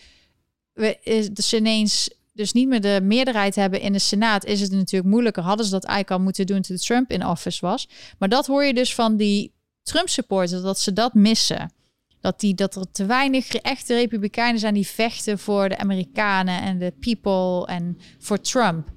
[1.02, 5.12] is dus ineens dus niet meer de meerderheid hebben in de Senaat, is het natuurlijk
[5.12, 5.44] moeilijker.
[5.44, 7.88] Hadden ze dat eigenlijk al moeten doen toen Trump in office was.
[8.20, 9.54] Maar dat hoor je dus van die
[9.84, 11.74] Trump-supporters, dat ze dat missen.
[12.20, 16.80] Dat, die, dat er te weinig echte republikeinen zijn die vechten voor de Amerikanen en
[16.80, 18.88] de people en voor Trump.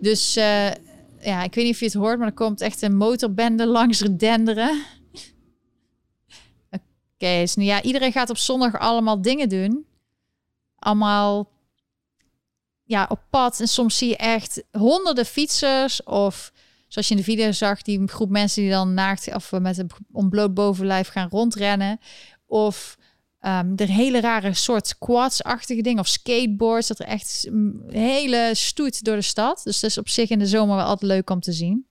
[0.00, 0.70] Dus uh,
[1.20, 3.98] ja, ik weet niet of je het hoort, maar er komt echt een motorbende langs
[3.98, 4.70] denderen.
[6.70, 9.86] Oké, dus nu ja, iedereen gaat op zondag allemaal dingen doen.
[10.78, 11.51] Allemaal
[12.92, 13.60] ja, op pad.
[13.60, 16.52] En soms zie je echt honderden fietsers of
[16.88, 19.90] zoals je in de video zag, die groep mensen die dan naakt of met een
[20.12, 22.00] ontbloot bovenlijf gaan rondrennen.
[22.46, 22.96] Of
[23.40, 26.88] um, hele rare soort quads-achtige dingen of skateboards.
[26.88, 29.60] Dat er echt een hele stoet door de stad.
[29.64, 31.86] Dus dat is op zich in de zomer wel altijd leuk om te zien.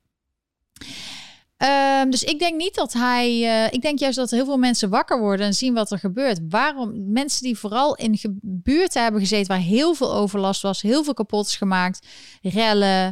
[1.64, 3.40] Um, dus ik denk niet dat hij.
[3.40, 6.40] Uh, ik denk juist dat heel veel mensen wakker worden en zien wat er gebeurt.
[6.50, 11.14] Waarom mensen die vooral in buurten hebben gezeten waar heel veel overlast was, heel veel
[11.14, 12.08] kapot is gemaakt,
[12.42, 13.08] rellen.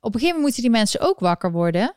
[0.00, 1.94] Op een gegeven moment moeten die mensen ook wakker worden.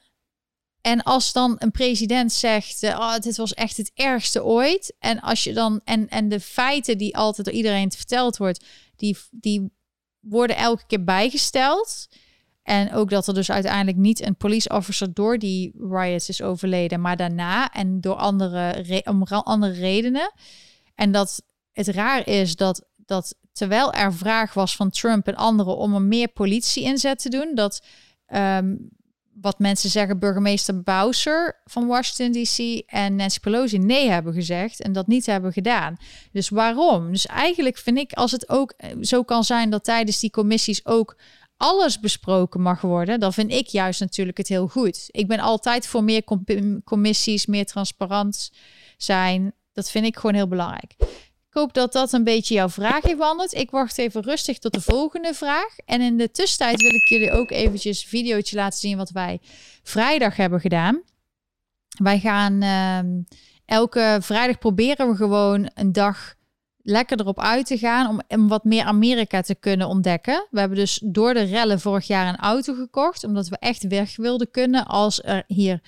[0.81, 4.95] En als dan een president zegt, uh, oh, dit was echt het ergste ooit.
[4.99, 9.17] En als je dan en, en de feiten die altijd door iedereen verteld wordt, die,
[9.31, 9.71] die
[10.19, 12.07] worden elke keer bijgesteld.
[12.63, 17.01] En ook dat er dus uiteindelijk niet een police officer door die riots is overleden,
[17.01, 20.31] maar daarna en door andere, om andere redenen.
[20.95, 21.41] En dat
[21.71, 26.07] het raar is dat, dat terwijl er vraag was van Trump en anderen om een
[26.07, 27.85] meer politie inzet te doen, dat
[28.25, 28.75] ehm,
[29.41, 34.91] wat mensen zeggen, burgemeester Bowser van Washington DC en Nancy Pelosi nee hebben gezegd en
[34.91, 35.97] dat niet hebben gedaan.
[36.31, 37.11] Dus waarom?
[37.11, 40.85] Dus eigenlijk vind ik, als het ook eh, zo kan zijn dat tijdens die commissies
[40.85, 41.17] ook
[41.61, 45.07] alles besproken mag worden, dan vind ik juist natuurlijk het heel goed.
[45.11, 46.23] Ik ben altijd voor meer
[46.83, 48.51] commissies, meer transparant
[48.97, 49.53] zijn.
[49.73, 50.95] Dat vind ik gewoon heel belangrijk.
[51.49, 53.53] Ik hoop dat dat een beetje jouw vraag heeft beantwoord.
[53.53, 55.77] Ik wacht even rustig tot de volgende vraag.
[55.85, 59.39] En in de tussentijd wil ik jullie ook eventjes een laten zien wat wij
[59.83, 61.01] vrijdag hebben gedaan.
[61.97, 63.23] Wij gaan uh,
[63.65, 66.35] elke vrijdag proberen we gewoon een dag
[66.89, 70.47] lekker erop uit te gaan om, wat meer Amerika te kunnen ontdekken.
[70.51, 74.15] We hebben dus door de rellen vorig jaar een auto gekocht, omdat we echt weg
[74.15, 75.81] wilden kunnen als er hier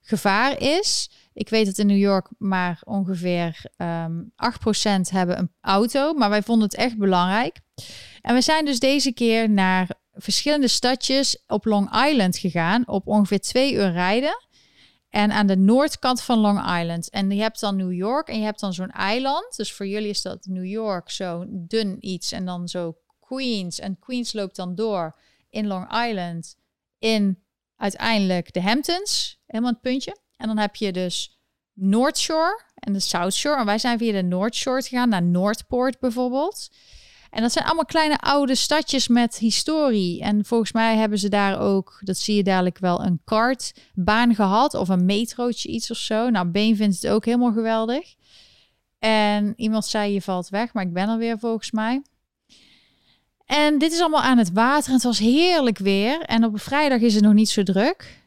[0.00, 1.10] gevaar is.
[1.32, 6.30] Ik weet dat in New York maar ongeveer um, ehm, 8% hebben een auto, maar
[6.30, 7.60] wij vonden het echt belangrijk.
[8.20, 13.40] En we zijn dus deze keer naar verschillende stadjes op Long Island gegaan, op ongeveer
[13.40, 14.46] twee uur rijden.
[15.14, 17.10] En aan de noordkant van Long Island.
[17.10, 19.56] En je hebt dan New York en je hebt dan zo'n eiland.
[19.56, 22.32] Dus voor jullie is dat New York zo dun iets.
[22.32, 23.78] En dan zo Queens.
[23.78, 25.18] En Queens loopt dan door
[25.50, 26.56] in Long Island.
[26.98, 27.42] In
[27.76, 29.40] uiteindelijk de Hamptons.
[29.46, 30.16] Helemaal het puntje.
[30.36, 31.38] En dan heb je dus
[31.72, 33.56] North Shore en de South Shore.
[33.58, 36.70] En wij zijn via de North Shore gegaan naar Northport bijvoorbeeld.
[37.34, 40.22] En dat zijn allemaal kleine oude stadjes met historie.
[40.22, 44.74] En volgens mij hebben ze daar ook, dat zie je dadelijk wel, een kartbaan gehad
[44.74, 46.30] of een metrootje, iets of zo.
[46.30, 48.14] Nou, Been vindt het ook helemaal geweldig.
[48.98, 52.02] En iemand zei, je valt weg, maar ik ben er weer volgens mij.
[53.44, 56.20] En dit is allemaal aan het water en het was heerlijk weer.
[56.20, 58.22] En op een vrijdag is het nog niet zo druk.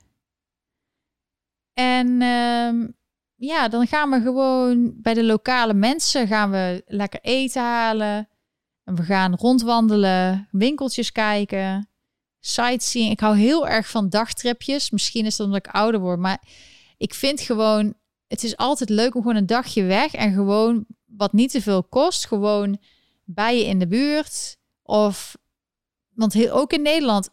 [1.74, 2.88] En ehm,
[3.36, 8.30] ja, dan gaan we gewoon bij de lokale mensen gaan we lekker eten halen.
[8.96, 11.90] We gaan rondwandelen, winkeltjes kijken,
[12.40, 13.12] sightseeing.
[13.12, 14.90] Ik hou heel erg van dagtripjes.
[14.90, 16.44] Misschien is dat omdat ik ouder word, maar
[16.98, 17.94] ik vind gewoon,
[18.28, 21.84] het is altijd leuk om gewoon een dagje weg en gewoon wat niet te veel
[21.84, 22.78] kost, gewoon
[23.24, 24.58] bij je in de buurt.
[24.84, 25.38] Of,
[26.14, 27.30] want heel, ook in Nederland,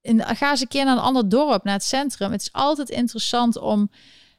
[0.00, 2.32] in, ga eens een keer naar een ander dorp, naar het centrum.
[2.32, 3.90] Het is altijd interessant om,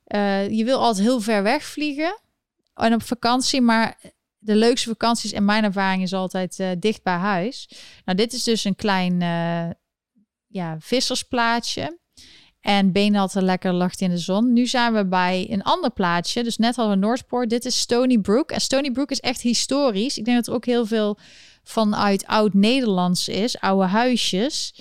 [0.08, 2.22] uh, je wil altijd heel ver weg vliegen
[2.74, 4.13] en op vakantie, maar
[4.44, 7.70] de leukste vakanties in mijn ervaring is altijd uh, dicht bij huis.
[8.06, 9.70] Nou, dit is dus een klein uh,
[10.48, 12.02] ja, vissersplaatsje.
[12.64, 14.54] En er lekker lacht in de zon.
[14.54, 16.44] Nu zijn we bij een ander plaatsje.
[16.44, 17.50] Dus net hadden we Noordpoort.
[17.50, 18.52] Dit is Stony Brook.
[18.52, 20.18] En Stony Brook is echt historisch.
[20.18, 21.18] Ik denk dat er ook heel veel
[21.64, 23.60] vanuit oud-Nederlands is.
[23.60, 24.74] Oude huisjes.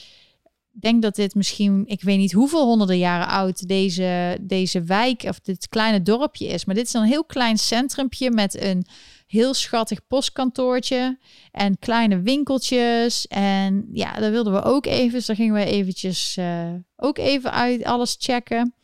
[0.74, 5.22] Ik denk dat dit misschien, ik weet niet hoeveel honderden jaren oud deze, deze wijk
[5.22, 6.64] of dit kleine dorpje is.
[6.64, 8.86] Maar dit is een heel klein centrumpje met een
[9.33, 11.18] heel schattig postkantoortje
[11.51, 13.26] en kleine winkeltjes.
[13.26, 15.12] En ja, daar wilden we ook even.
[15.12, 18.74] Dus daar gingen we eventjes uh, ook even uit alles checken.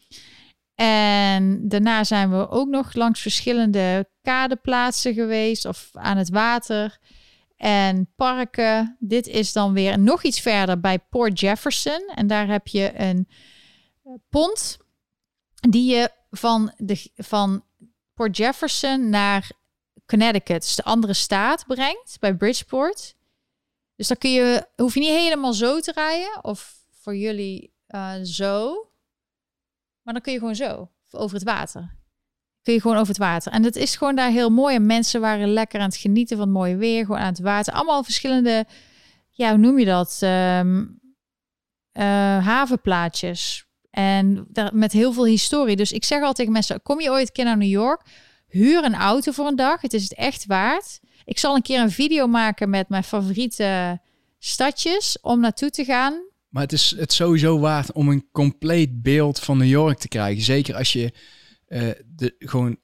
[0.74, 6.98] En daarna zijn we ook nog langs verschillende kadeplaatsen geweest of aan het water
[7.56, 8.96] en parken.
[8.98, 12.12] Dit is dan weer nog iets verder bij Port Jefferson.
[12.14, 13.28] En daar heb je een
[14.04, 14.78] eh, pont
[15.54, 17.64] die je van, de, van
[18.14, 19.50] Port Jefferson naar
[20.08, 23.14] Connecticut, dus de andere staat, brengt bij Bridgeport.
[23.96, 28.14] Dus dan kun je, hoef je niet helemaal zo te rijden, of voor jullie uh,
[28.22, 28.86] zo.
[30.02, 31.96] Maar dan kun je gewoon zo, over het water.
[32.62, 33.52] Kun je gewoon over het water.
[33.52, 34.74] En het is gewoon daar heel mooi.
[34.74, 37.72] En mensen waren lekker aan het genieten van het mooie weer, gewoon aan het water.
[37.72, 38.66] Allemaal verschillende,
[39.30, 40.20] ja, hoe noem je dat?
[40.22, 41.00] Um,
[42.42, 43.66] havenplaatjes.
[43.90, 45.76] En daar, met heel veel historie.
[45.76, 48.02] Dus ik zeg altijd tegen mensen, kom je ooit een keer naar New York?
[48.48, 49.80] Huur een auto voor een dag.
[49.80, 51.00] Het is het echt waard.
[51.24, 54.00] Ik zal een keer een video maken met mijn favoriete
[54.38, 56.26] stadjes om naartoe te gaan.
[56.48, 60.42] Maar het is het sowieso waard om een compleet beeld van New York te krijgen.
[60.42, 61.12] Zeker als je
[61.68, 62.78] uh, de, gewoon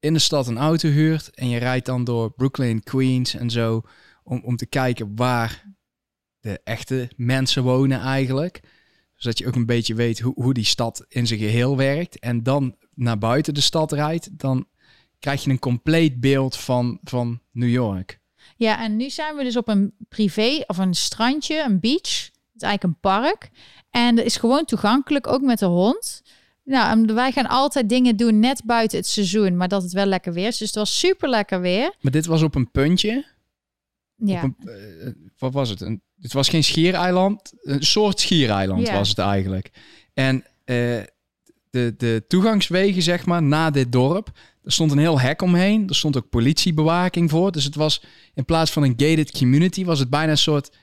[0.00, 3.82] in de stad een auto huurt en je rijdt dan door Brooklyn, Queens en zo.
[4.22, 5.64] Om, om te kijken waar
[6.40, 8.60] de echte mensen wonen eigenlijk.
[9.14, 12.18] Zodat je ook een beetje weet hoe, hoe die stad in zijn geheel werkt.
[12.18, 14.66] En dan naar buiten de stad rijdt, dan
[15.18, 18.20] krijg je een compleet beeld van, van New York.
[18.56, 22.24] Ja, en nu zijn we dus op een privé of een strandje, een beach.
[22.52, 23.50] Het is eigenlijk een park.
[23.90, 26.22] En dat is gewoon toegankelijk, ook met de hond.
[26.64, 30.32] Nou, wij gaan altijd dingen doen net buiten het seizoen, maar dat het wel lekker
[30.32, 30.56] weer is.
[30.58, 31.94] Dus het was super lekker weer.
[32.00, 33.26] Maar dit was op een puntje.
[34.16, 35.80] Ja, een, eh, wat was het?
[35.80, 37.52] Een, het was geen schiereiland.
[37.60, 38.92] Een soort schiereiland Ja.
[38.94, 39.70] was het eigenlijk.
[40.14, 40.74] En eh,
[41.70, 44.30] de, de toegangswegen, zeg maar, na dit dorp.
[44.68, 45.88] Er stond een heel hek omheen.
[45.88, 47.52] Er stond ook politiebewaking voor.
[47.52, 48.02] Dus het was
[48.34, 50.76] in plaats van een gated community, was het bijna een soort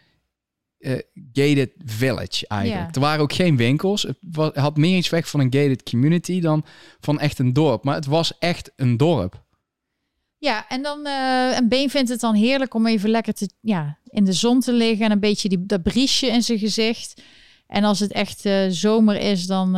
[0.77, 0.99] eh,
[1.33, 2.87] gated village eigenlijk.
[2.87, 2.93] Ja.
[2.93, 4.01] Er waren ook geen winkels.
[4.31, 6.65] Het had meer iets weg van een gated community dan
[6.99, 7.83] van echt een dorp.
[7.83, 9.43] Maar het was echt een dorp.
[10.37, 13.97] ja en dan eh een been vindt het dan heerlijk om even lekker te, ja,
[14.03, 17.21] in de zon te liggen en een beetje die, dat briesje in zijn gezicht.
[17.67, 19.71] En als het echt eh, zomer is, dan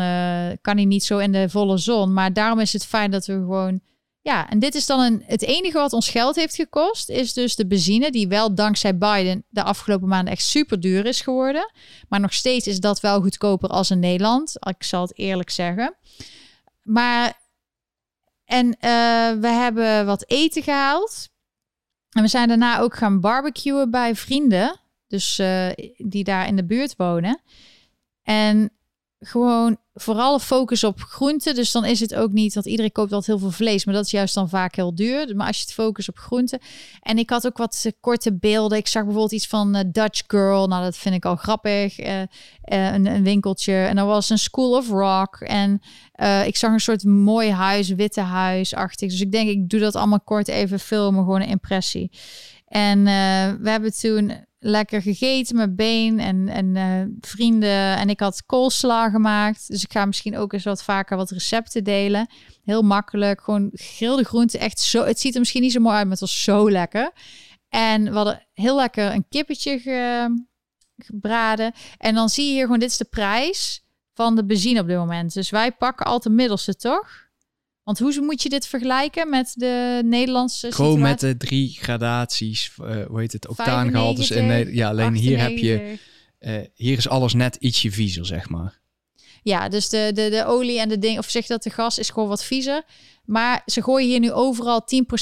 [0.61, 2.13] kan hij niet zo in de volle zon.
[2.13, 3.81] Maar daarom is het fijn dat we gewoon.
[4.27, 7.67] Ja, en dit is dan het enige wat ons geld heeft gekost, is dus de
[7.67, 11.71] benzine, die wel dankzij Biden de afgelopen maanden echt super duur is geworden.
[12.09, 14.53] Maar nog steeds is dat wel goedkoper als in Nederland.
[14.67, 15.95] Ik zal het eerlijk zeggen.
[16.81, 17.33] Maar,
[18.45, 21.29] en eh, we hebben wat eten gehaald.
[22.09, 24.79] En we zijn daarna ook gaan barbecuen bij vrienden.
[25.07, 27.41] Dus eh, die daar in de buurt wonen.
[28.23, 28.76] En
[29.19, 31.55] gewoon vooral focus op groenten.
[31.55, 33.85] Dus dan is het ook niet, want iedereen koopt altijd heel veel vlees.
[33.85, 35.35] Maar dat is juist dan vaak heel duur.
[35.35, 36.59] Maar als je het focust op groenten.
[37.01, 38.77] En ik had ook wat eh, korte beelden.
[38.77, 40.67] Ik zag bijvoorbeeld iets van eh, Dutch Girl.
[40.67, 41.99] Nou, dat vind ik al grappig.
[41.99, 42.21] Eh,
[42.61, 43.73] een, een winkeltje.
[43.73, 45.35] En er was een School of Rock.
[45.39, 45.81] En
[46.45, 49.09] ik zag een soort mooi huis, witte huisachtig.
[49.09, 51.23] Dus ik denk, ik doe dat allemaal kort even filmen.
[51.23, 52.11] Gewoon een impressie.
[52.67, 53.03] En
[53.61, 57.97] we hebben toen lekker gegeten met been en, en eh, vrienden.
[57.97, 59.67] En ik had koolsla gemaakt.
[59.67, 62.27] Dus ik ga misschien ook eens wat vaker wat recepten delen.
[62.63, 63.41] Heel makkelijk.
[63.41, 64.59] Gewoon gegrilde groenten.
[64.59, 65.03] Echt zo.
[65.03, 67.11] Het ziet er misschien niet zo mooi uit, maar het was zo lekker.
[67.69, 70.43] En we hadden heel lekker een kippetje ge-
[70.97, 71.73] gebraden.
[71.97, 73.83] En dan zie je hier gewoon, dit is de prijs
[74.13, 75.33] van de benzine op dit moment.
[75.33, 77.26] Dus wij pakken altijd de middelste, toch?
[77.87, 83.05] Want hoe moet je dit vergelijken met de Nederlandse Gewoon met de drie gradaties, eh,
[83.05, 84.29] hoe heet het, octaangehaltes.
[84.29, 86.07] En 95, nee, ja, alleen hier heb je, 98.
[86.39, 88.79] eh, hier is alles net ietsje viezer, zeg maar.
[89.43, 92.09] Ja, dus de, de, de olie en de ding, of zeg dat de gas is
[92.09, 92.83] gewoon wat viezer.
[93.25, 94.81] Maar ze gooien hier nu overal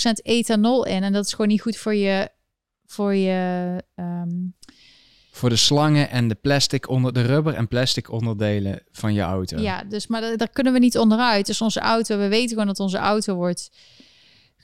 [0.10, 1.04] 10% ethanol in.
[1.04, 2.30] En dat is gewoon niet goed voor je.
[2.86, 4.30] Voor je ehm,
[5.36, 9.58] Voor de slangen en de plastic onder de rubber en plastic onderdelen van je auto.
[9.58, 11.46] ja, dus maar da- daar kunnen we niet onderuit.
[11.46, 13.70] Dus onze auto, we weten gewoon dat onze auto wordt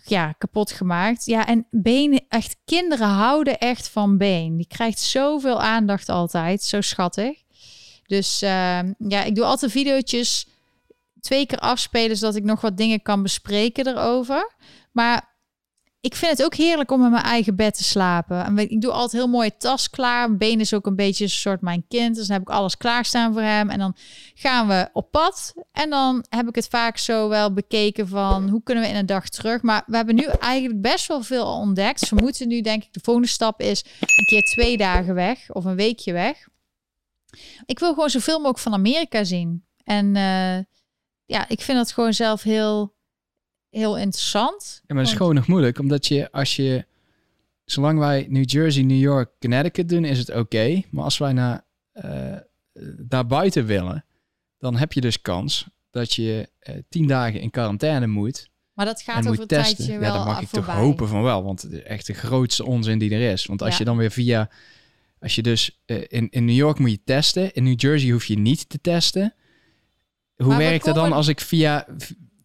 [0.06, 1.26] ja, kapot gemaakt.
[1.26, 4.58] Ja, en been, echt kinderen houden echt van been.
[4.58, 7.38] Die krijgt zoveel aandacht altijd, zo schattig.
[8.06, 10.48] Dus ehm, ja, ik doe altijd videootjes
[11.20, 14.52] twee keer afspelen, zodat ik nog wat dingen kan bespreken erover.
[14.92, 15.30] Maar
[16.02, 18.58] ik vind het ook heerlijk om in mijn eigen bed te slapen.
[18.58, 20.26] Ik doe altijd heel mooie tas klaar.
[20.28, 22.16] Mijn been is ook een beetje een soort mijn kind.
[22.16, 23.70] Dus dan heb ik alles klaarstaan voor hem.
[23.70, 23.96] En dan
[24.34, 25.54] gaan we op pad.
[25.72, 29.06] En dan heb ik het vaak zo wel bekeken van hoe kunnen we in een
[29.06, 29.62] dag terug.
[29.62, 32.00] Maar we hebben nu eigenlijk best wel veel ontdekt.
[32.00, 35.52] Dus we moeten nu denk ik de volgende stap is een keer twee dagen weg
[35.52, 36.48] of een weekje weg.
[37.66, 39.66] Ik wil gewoon zoveel mogelijk van Amerika zien.
[39.84, 40.58] En eh,
[41.26, 42.94] ja, ik vind dat gewoon zelf heel,
[43.72, 44.82] heel interessant.
[44.88, 46.86] Ja, maar dat is gewoon nog moeilijk, omdat je als je,
[47.66, 50.82] zolang wij New Jersey, New York, Connecticut doen, is het oké.
[50.90, 52.36] Maar als wij naar eh
[52.98, 54.06] daar buiten willen,
[54.58, 59.02] dan heb je dus kans dat je eh, tien dagen in quarantaine moet Maar dat
[59.02, 59.76] gaat over moet een testen.
[59.86, 62.66] tijdje Ja, dat mag ik toch hopen van wel, want het is echt de grootste
[62.66, 63.46] onzin die er is.
[63.46, 63.78] Want als Ja.
[63.78, 64.50] je dan weer via,
[65.20, 68.26] als je dus eh, in, in New York moet je testen, in New Jersey hoef
[68.26, 69.34] je niet te testen.
[70.36, 71.88] Hoe Maar werkt dat dan als ik via,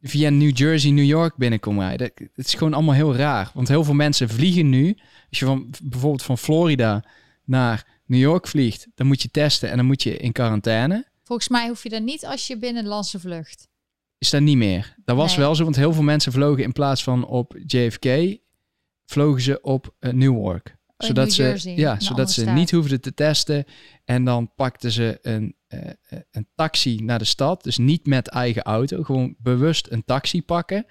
[0.08, 2.10] via New Jersey, New York binnenkom rijden?
[2.34, 3.50] Het is gewoon allemaal heel raar.
[3.54, 4.96] Want heel veel mensen vliegen nu.
[5.28, 7.04] Als je van, bijvoorbeeld van Florida
[7.44, 11.06] naar New York vliegt, dan moet je testen en dan moet je in quarantaine.
[11.24, 13.68] Volgens mij hoef je dat niet als je binnenlandse vlucht.
[14.18, 14.94] Is dat niet meer.
[15.04, 15.44] Dat was Nee.
[15.44, 18.38] wel zo, want heel veel mensen vlogen in plaats van op JFK,
[19.06, 20.68] vlogen ze op eh, Newark.
[20.98, 22.54] in zodat New ze, Jersey, ja, zodat ze staat.
[22.54, 23.64] niet hoefden te testen.
[24.04, 25.54] En dan pakten ze een,
[26.30, 27.62] een taxi naar de stad.
[27.62, 29.02] Dus niet met eigen auto.
[29.02, 30.86] Gewoon bewust een taxi pakken.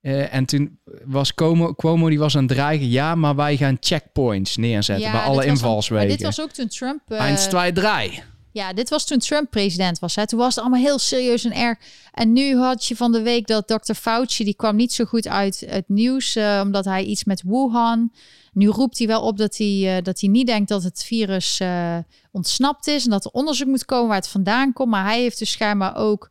[0.00, 2.88] Eh, en toen was Cuomo, Cuomo die was aan het dreigen.
[2.88, 6.08] Ja, maar wij gaan checkpoints neerzetten Ja, bij alle invalswegen.
[6.08, 7.00] Dit was ook toen Trump...
[7.06, 8.22] eh, 1, 2, 3.
[8.52, 10.14] Ja, dit was toen Trump president was.
[10.14, 10.26] Hè.
[10.26, 11.78] Toen was het allemaal heel serieus en erg.
[12.12, 13.92] En nu had je van de week dat Dr.
[13.92, 18.12] Fauci, die kwam niet zo goed uit het nieuws, eh, omdat hij iets met Wuhan.
[18.52, 21.60] Nu roept hij wel op dat hij, eh, dat hij niet denkt dat het virus
[21.60, 21.98] eh,
[22.30, 24.90] ontsnapt is en dat er onderzoek moet komen waar het vandaan komt.
[24.90, 26.30] Maar hij heeft dus schijnbaar ook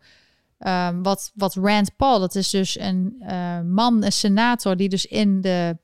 [0.60, 3.24] ehm, wat, wat Rand Paul, dat is dus een
[3.74, 5.78] man, een senator, die dus in de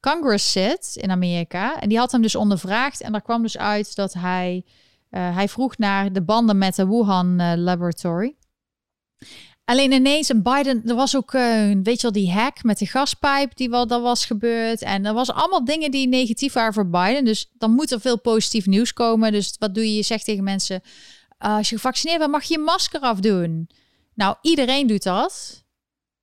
[0.00, 1.80] Congress zit in Amerika.
[1.80, 4.64] En die had hem dus ondervraagd en daar kwam dus uit dat hij...
[5.10, 8.34] eh, hij vroeg naar de banden met de Wuhan eh, Laboratory.
[9.64, 11.42] Alleen ineens, een Biden, er was ook, uh,
[11.82, 14.82] weet je wel, die hack met de gaspijp die wel dat was gebeurd.
[14.82, 17.24] En er was allemaal dingen die negatief waren voor Biden.
[17.24, 19.32] Dus dan moet er veel positief nieuws komen.
[19.32, 19.94] Dus wat doe je?
[19.94, 20.82] Je zegt tegen mensen,
[21.44, 23.70] uh, als je gevaccineerd bent, mag je je masker afdoen.
[24.14, 25.64] Nou, iedereen doet dat.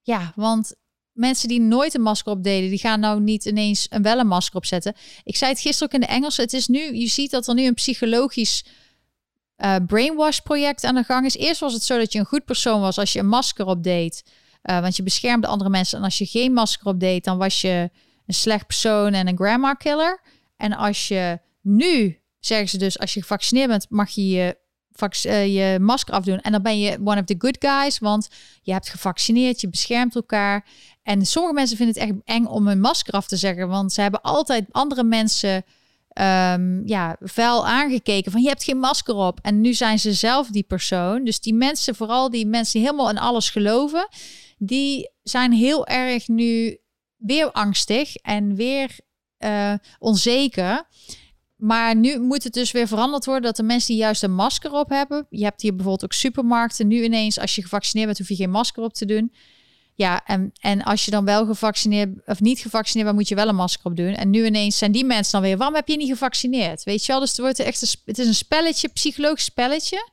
[0.02, 0.76] Ja, want
[1.18, 4.56] mensen die nooit een masker opdeden, die gaan nou niet ineens een wel een masker
[4.56, 4.96] opzetten.
[5.24, 6.38] Ik zei het gisteren ook in de Engels.
[6.38, 8.66] Het is nu, je ziet dat er nu een psychologisch
[9.58, 11.36] uh, brainwash project aan de gang is.
[11.36, 14.24] Eerst was het zo dat je een goed persoon was als je een masker opdeed.
[14.64, 15.98] Uh, want je beschermde andere mensen.
[15.98, 17.90] En als je geen masker opdeed, dan was je
[18.26, 20.22] een slecht persoon en een grandma killer.
[20.58, 24.58] En als je nu, zeggen ze dus, als je gevaccineerd bent, mag je je,
[25.22, 26.42] je masker afdoen.
[26.42, 28.28] En dan ben je one of the good guys, want
[28.62, 30.66] je hebt gevaccineerd, je beschermt elkaar.
[31.04, 34.02] En sommige mensen vinden het echt eng om hun masker af te zeggen, want ze
[34.02, 35.64] hebben altijd andere mensen
[36.22, 39.40] um, ja, vuil aangekeken van je hebt geen masker op.
[39.42, 41.24] En nu zijn ze zelf die persoon.
[41.24, 44.08] Dus die mensen, vooral die mensen die helemaal in alles geloven,
[44.58, 46.78] die zijn heel erg nu
[47.18, 49.00] weer angstig en weer
[49.40, 50.88] uh, onzeker.
[51.58, 54.72] Maar nu moet het dus weer veranderd worden dat de mensen die juist een masker
[54.72, 55.26] op hebben.
[55.30, 56.88] Je hebt hier bijvoorbeeld ook supermarkten.
[56.88, 59.34] Nu ineens, als je gevaccineerd bent, hoef je geen masker op te doen.
[59.96, 63.48] Ja, en, en als je dan wel gevaccineerd of niet gevaccineerd bent, moet je wel
[63.48, 64.14] een masker op doen.
[64.14, 66.84] En nu ineens zijn die mensen dan weer, waarom heb je niet gevaccineerd?
[66.84, 70.10] Weet je wel, dus het wordt echt een, het is een spelletje, psychologisch spelletje.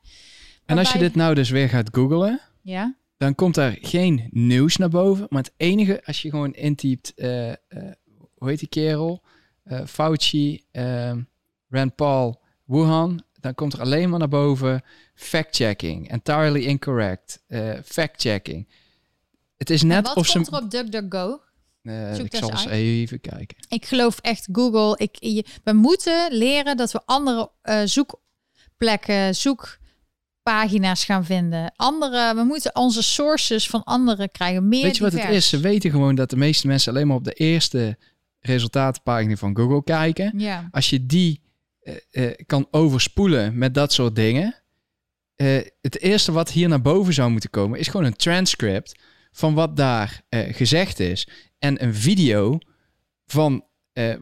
[0.66, 2.94] En als je dit nou dus weer gaat googlen, ja?
[3.16, 5.26] dan komt er geen nieuws naar boven.
[5.28, 7.54] Maar het enige, als je gewoon intypt, uh, uh,
[8.34, 9.22] hoe heet die kerel?
[9.64, 10.64] Uh, Fauci,
[11.74, 14.82] Rand Paul, Wuhan, dan komt er alleen maar naar boven
[15.14, 17.42] fact-checking, entirely incorrect,
[17.84, 18.68] fact-checking.
[19.56, 20.52] Het is net wat of komt ze.
[20.56, 21.40] er op DuckDuckGo?
[21.82, 22.70] Uh, ik zal eens uit.
[22.74, 23.56] even kijken.
[23.68, 24.96] Ik geloof echt Google.
[24.96, 31.72] Ik, je- we moeten leren dat we andere eh, zoekplekken, zoekpagina's gaan vinden.
[31.76, 34.68] Andere, we moeten onze sources van anderen krijgen.
[34.68, 35.48] Meer Weet je wat het is?
[35.48, 37.98] Ze weten gewoon dat de meeste mensen alleen maar op de eerste
[38.40, 40.38] resultatenpagina van Google kijken.
[40.38, 41.43] Ja, Als je die eh, eh,
[42.46, 44.54] kan overspoelen met dat soort dingen.
[45.36, 48.98] eh, het eerste wat hier naar boven zou moeten komen is gewoon een transcript
[49.32, 51.28] van wat daar eh, gezegd is.
[51.58, 52.58] En een video
[53.26, 54.18] van, eh, eh,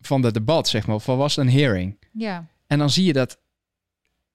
[0.00, 1.00] van de debat, zeg maar.
[1.00, 1.98] Van was een hearing?
[2.12, 2.52] ja.
[2.66, 3.38] En dan zie je dat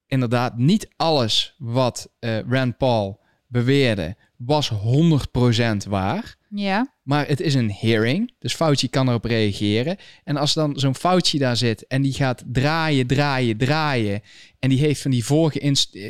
[0.06, 6.36] inderdaad niet alles wat eh, Rand Paul beweerde was 100% waar.
[6.48, 6.94] ja.
[7.02, 9.96] Maar het is een hearing, dus Fauci kan erop reageren.
[10.24, 14.22] En als dan zo'n Fauci daar zit en die gaat draaien, draaien, draaien...
[14.58, 15.24] en die heeft van die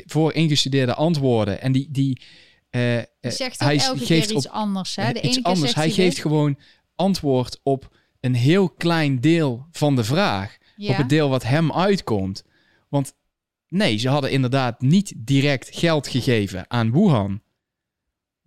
[0.07, 1.61] vooringestudeerde antwoorden...
[1.61, 2.21] en die, die,
[3.21, 4.97] zegt ook hij elke geeft keer iets op anders.
[4.97, 5.03] Hè?
[5.03, 5.61] eh, De iets ene keer anders.
[5.61, 6.25] zegt Hij hij geeft dit.
[6.25, 6.59] gewoon
[6.95, 10.91] antwoord op een heel klein deel van de vraag ja.
[10.91, 12.45] op het deel wat hem uitkomt.
[12.89, 13.15] Want
[13.69, 17.43] nee, ze hadden inderdaad niet direct geld gegeven aan Wuhan.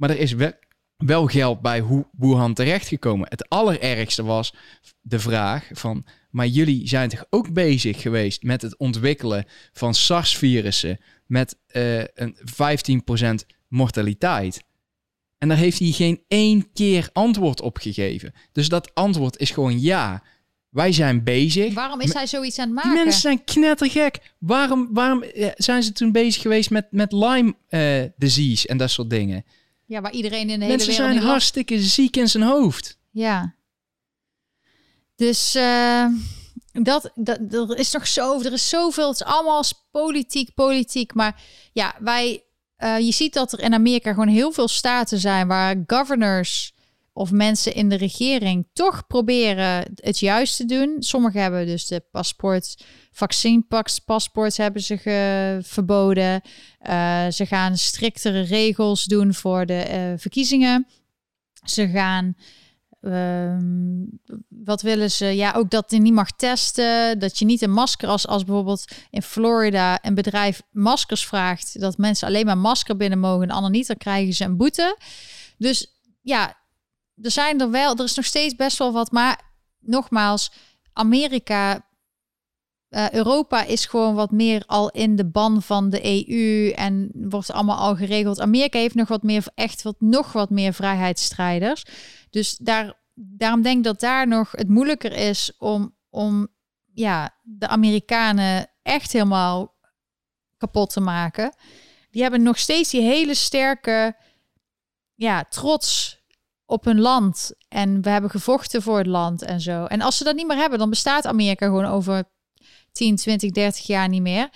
[0.03, 0.51] Maar er is wel,
[0.97, 3.27] wel geld bij Wu- Wuhan terechtgekomen.
[3.29, 4.53] Het allerergste was
[5.01, 6.05] de vraag van...
[6.29, 10.99] maar jullie zijn toch ook bezig geweest met het ontwikkelen van SARS-virussen...
[11.25, 12.37] met eh, een
[13.43, 14.63] 15% mortaliteit...
[15.37, 18.33] En daar heeft hij geen één keer antwoord op gegeven.
[18.51, 20.23] Dus dat antwoord is gewoon ja.
[20.69, 21.73] Wij zijn bezig.
[21.73, 23.03] Waarom is hij zoiets aan het Die maken?
[23.03, 24.33] mensen zijn knettergek.
[24.37, 28.89] Waarom, waarom eh, zijn ze toen bezig geweest met, met Lyme eh, disease en dat
[28.89, 29.45] soort dingen?
[29.93, 32.97] Ja, waar iedereen in de hele Mensen wereld zijn hartstikke ziek in zijn hoofd.
[33.11, 33.55] Ja.
[35.15, 36.05] Dus eh,
[36.71, 39.07] dat, dat, er is nog zo, er is zoveel.
[39.07, 41.13] Het is allemaal politiek, politiek.
[41.13, 41.41] Maar
[41.73, 42.43] ja, wij,
[42.75, 46.72] eh, je ziet dat er in Amerika gewoon heel veel staten zijn waar governors
[47.13, 50.95] of mensen in de regering toch proberen het juist te doen.
[50.99, 56.41] Sommigen hebben dus de paspoort, vaccinpaspoort hebben ze ge- verboden.
[56.79, 60.87] Eh, ze gaan striktere regels doen voor de eh, verkiezingen.
[61.63, 62.35] Ze gaan
[63.03, 64.05] Ehm,
[64.47, 65.25] wat willen ze?
[65.25, 67.19] Ja, ook dat je niet mag testen.
[67.19, 71.79] Dat je niet een masker als, als bijvoorbeeld in Florida een bedrijf maskers vraagt.
[71.79, 73.87] Dat mensen alleen maar masker binnen mogen en ander niet.
[73.87, 74.97] Dan krijgen ze een boete.
[75.57, 75.87] Dus
[76.21, 76.57] ja,
[77.21, 77.95] er zijn er wel.
[77.95, 79.11] Er is nog steeds best wel wat.
[79.11, 79.41] Maar
[79.79, 80.51] nogmaals,
[80.93, 81.91] Amerika.
[82.89, 87.51] eh, Europa is gewoon wat meer al in de ban van de EU en wordt
[87.51, 88.39] allemaal al geregeld.
[88.39, 91.85] Amerika heeft nog wat meer, echt wat, nog wat meer vrijheidsstrijders.
[92.29, 96.47] Dus daar, daarom denk ik dat daar nog het moeilijker is om, om
[96.93, 99.75] ja, de Amerikanen echt helemaal
[100.57, 101.55] kapot te maken.
[102.11, 104.17] Die hebben nog steeds die hele sterke
[105.15, 106.21] ja, trots
[106.65, 107.51] op hun land.
[107.67, 109.85] En we hebben gevochten voor het land en zo.
[109.85, 112.23] En als ze dat niet meer hebben, dan bestaat Amerika gewoon over
[112.91, 114.49] 10, 20, 30 jaar niet meer.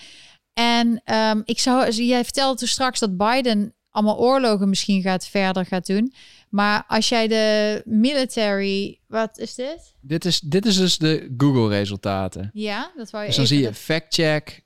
[0.53, 5.65] En ehm, ik zou, jij vertelde toen straks dat Biden allemaal oorlogen misschien gaat verder
[5.65, 6.13] gaat doen.
[6.49, 9.95] Maar als jij de military, wat is dit?
[10.01, 12.49] Dit is, dit is dus de Google-resultaten.
[12.53, 13.29] Ja, dat wou je.
[13.29, 14.63] Dus dan zie je fact-check,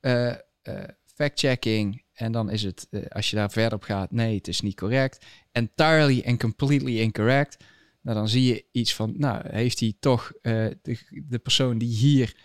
[0.00, 0.36] eh, eh,
[1.14, 2.02] fact-checking.
[2.20, 4.76] En dan is het, eh, als je daar verder op gaat, nee, het is niet
[4.76, 5.26] correct.
[5.52, 7.64] Entirely and completely incorrect.
[8.02, 11.96] Nou, dan zie je iets van, nou, heeft hij toch eh, de, de persoon die
[11.96, 12.36] hier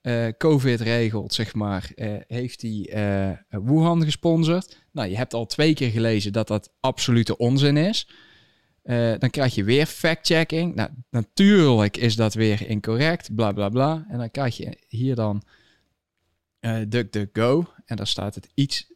[0.00, 1.90] eh, COVID regelt, zeg maar,
[2.26, 2.88] heeft hij
[3.48, 4.78] Wuhan gesponsord?
[4.92, 8.08] Nou, je hebt al twee keer gelezen dat dat absolute onzin is.
[9.18, 10.74] Dan krijg je weer fact-checking.
[10.74, 14.06] Nou, natuurlijk is dat weer incorrect, bla bla bla.
[14.08, 15.42] En dan krijg je hier dan
[16.88, 17.72] DuckDuckGo.
[17.84, 18.90] En daar staat het iets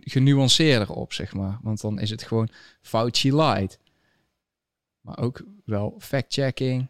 [0.00, 1.58] genuanceerder op, zeg maar.
[1.62, 2.48] Want dan is het gewoon
[2.80, 3.78] Fauci light.
[5.00, 6.88] Maar ook wel fact-checking.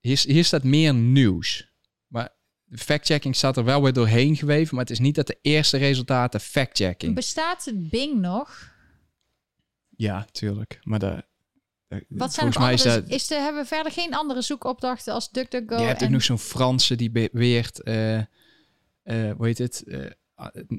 [0.00, 1.72] Hier, hier staat meer nieuws.
[2.06, 2.28] Maar
[2.70, 4.74] fact-checking staat er wel weer doorheen geweven.
[4.74, 7.14] Maar het is niet dat de eerste resultaten fact-checking.
[7.14, 8.72] Bestaat het Bing nog?
[9.96, 10.78] Ja, tuurlijk.
[10.82, 11.24] Maar de,
[11.86, 13.10] de- Wat zijn volgens mij is andere, dat...
[13.10, 15.76] is er hebben we verder geen andere zoekopdrachten als DuckDuckGo?
[15.78, 18.26] Je hebt ook en- nog zo'n Franse die beweert, eh eh
[19.36, 20.10] hoe heet het, eh,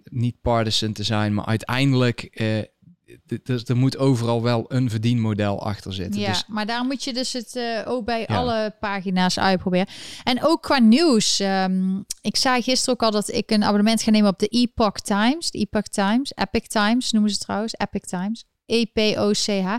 [0.03, 2.59] niet partisan te zijn, maar uiteindelijk, eh,
[3.27, 6.21] d- d- er moet overal wel een verdienmodel achter zitten.
[6.21, 8.35] Ja, Dus maar daar moet je dus het eh, ook bij Ja.
[8.35, 9.87] alle pagina's uitproberen.
[10.23, 11.39] En ook qua nieuws.
[11.39, 14.99] ehm, ik zei gisteren ook al dat ik een abonnement ga nemen op de Epoch
[14.99, 15.51] Times.
[15.51, 17.73] De Epoch Times, Epic Times noemen ze trouwens.
[17.77, 18.43] Epic Times.
[18.65, 19.75] E E-P-O-C-H.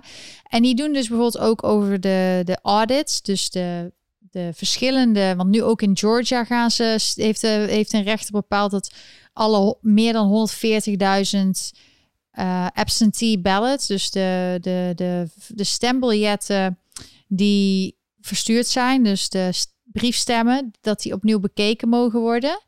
[0.49, 3.23] En die doen dus bijvoorbeeld ook over de, de audits.
[3.23, 3.93] Dus de,
[4.37, 5.35] de verschillende...
[5.37, 7.13] Want nu ook in Georgia gaan ze...
[7.15, 8.95] Heeft, de, heeft een rechter bepaald dat
[9.33, 11.79] alle meer dan 140.000
[12.31, 16.79] eh, absentee ballots, dus de, de, de, de stembiljetten
[17.29, 22.65] die verstuurd zijn, dus de st- briefstemmen, dat die opnieuw bekeken mogen worden.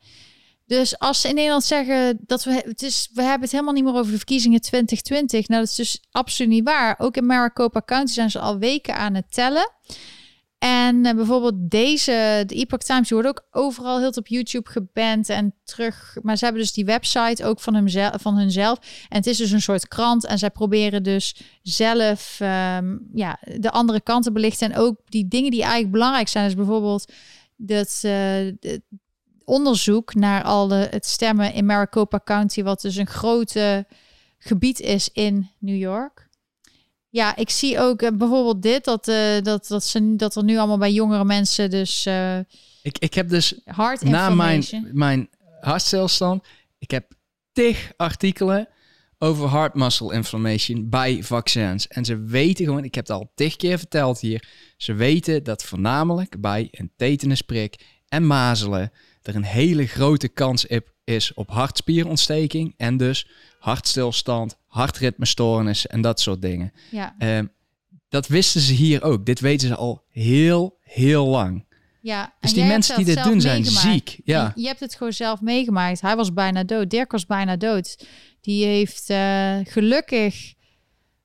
[0.66, 3.84] Dus als ze in Nederland zeggen dat we het is, we hebben het helemaal niet
[3.84, 6.94] meer over de verkiezingen 2020, nou dat is dus absoluut niet waar.
[6.98, 9.70] Ook in Maricopa County zijn ze al weken aan het tellen.
[10.58, 15.28] En eh, bijvoorbeeld deze, de Epoch Times, die wordt ook overal heel op YouTube geband
[15.28, 16.16] en terug.
[16.22, 18.78] Maar ze hebben dus die website ook van, hemzelf, van hunzelf.
[19.08, 20.26] En het is dus een soort krant.
[20.26, 24.72] En zij proberen dus zelf ehm, ja, de andere kant te belichten.
[24.72, 26.44] En ook die dingen die eigenlijk belangrijk zijn.
[26.44, 27.12] Dus bijvoorbeeld
[27.56, 28.02] dat eh,
[28.60, 28.82] de
[29.44, 32.62] onderzoek naar al de, het stemmen in Maricopa County.
[32.62, 33.86] Wat dus een grote
[34.38, 36.27] gebied is in New York.
[37.10, 38.84] Ja, ik zie ook eh, bijvoorbeeld dit.
[38.84, 42.38] Dat, eh, dat, dat, ze, dat er nu allemaal bij jongere mensen dus eh
[42.82, 45.28] ik, ik heb dus hard na mijn, mijn
[45.60, 46.46] hartstilstand,
[46.78, 47.12] ik heb
[47.52, 48.68] tig artikelen
[49.18, 51.88] over heart muscle inflammation bij vaccins.
[51.88, 55.64] En ze weten gewoon, ik heb het al tig keer verteld hier, ze weten dat
[55.64, 58.92] voornamelijk bij een tetanusprik en mazelen
[59.22, 63.28] er een hele grote kans op is op hartspierontsteking en dus
[63.58, 66.72] hartstilstand, hartritmestoornissen en dat soort dingen.
[66.90, 67.46] Ja, Ehm,
[68.08, 69.26] dat wisten ze hier ook.
[69.26, 71.66] Dit weten ze al heel, heel lang.
[72.00, 72.34] ja.
[72.40, 73.86] Dus die mensen die dit doen zijn meegemaakt.
[73.86, 74.20] ziek.
[74.24, 74.52] Ja.
[74.54, 76.00] Je, je hebt het gewoon zelf meegemaakt.
[76.00, 76.90] Hij was bijna dood.
[76.90, 78.06] Dirk was bijna dood.
[78.40, 80.54] Die heeft eh, gelukkig...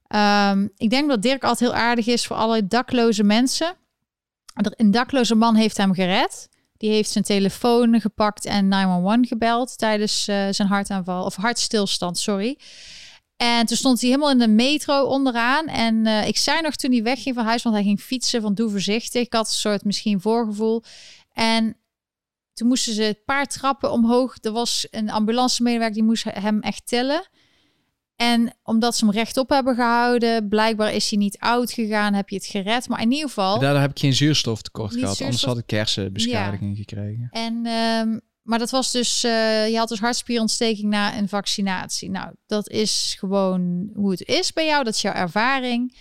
[0.08, 3.76] ehm, ik denk dat Dirk altijd heel aardig is voor alle dakloze mensen.
[4.54, 6.50] Een dakloze man heeft hem gered.
[6.78, 11.26] Die heeft zijn telefoon gepakt en 911 gebeld tijdens eh, zijn hartaanval.
[11.26, 12.58] Of hartstilstand, sorry.
[13.38, 15.68] En toen stond hij helemaal in de metro onderaan.
[15.68, 18.54] En eh, ik zei nog toen hij wegging van huis, want hij ging fietsen van
[18.54, 19.22] doe voorzichtig.
[19.22, 20.84] Ik had een soort misschien voorgevoel.
[21.32, 21.78] En
[22.54, 24.38] toen moesten ze een paar trappen omhoog.
[24.42, 27.30] Er was een ambulancemedewerker die moest hem echt tillen.
[28.16, 32.36] En omdat ze hem rechtop hebben gehouden, blijkbaar is hij niet oud gegaan, heb je
[32.36, 32.88] het gered.
[32.88, 33.60] Maar in ieder geval.
[33.60, 35.22] Daardoor heb ik geen zuurstoftekort gehad.
[35.22, 37.28] Anders had ik hersenbeschadiging gekregen.
[37.32, 42.10] En, ehm, maar dat was dus, eh, je had dus hartspierontsteking na een vaccinatie.
[42.10, 44.84] Nou, dat is gewoon hoe het is bij jou.
[44.84, 45.98] Dat is jouw ervaring.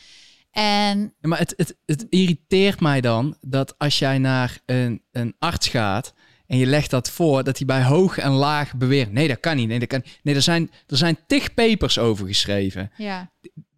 [0.50, 5.34] En Ja, Maar het, het, het irriteert mij dan dat als jij naar een, een
[5.38, 6.14] arts gaat
[6.46, 9.12] en je legt dat voor, dat hij bij hoog en laag beweert.
[9.12, 9.68] Nee, dat kan niet.
[9.68, 10.20] Nee, dat kan niet.
[10.22, 12.90] Nee, er zijn, er zijn tig papers over geschreven.
[12.96, 13.30] ja,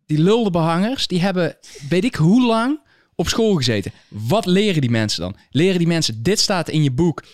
[0.07, 1.57] Die lulde behangers, die hebben
[1.89, 2.81] weet ik hoe lang
[3.15, 3.93] op school gezeten.
[4.09, 5.37] Wat leren die mensen dan?
[5.51, 7.25] Leren die mensen, dit staat in je boek,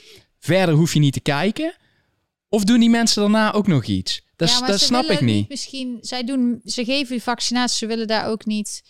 [0.40, 1.74] verder hoef je niet te kijken?
[2.48, 4.22] Of doen die mensen daarna ook nog iets?
[4.36, 5.48] Dat, ja, maar dat ze snap ik willen niet.
[5.48, 8.82] Misschien, zij doen, ze geven die vaccinatie, ze willen daar ook niet,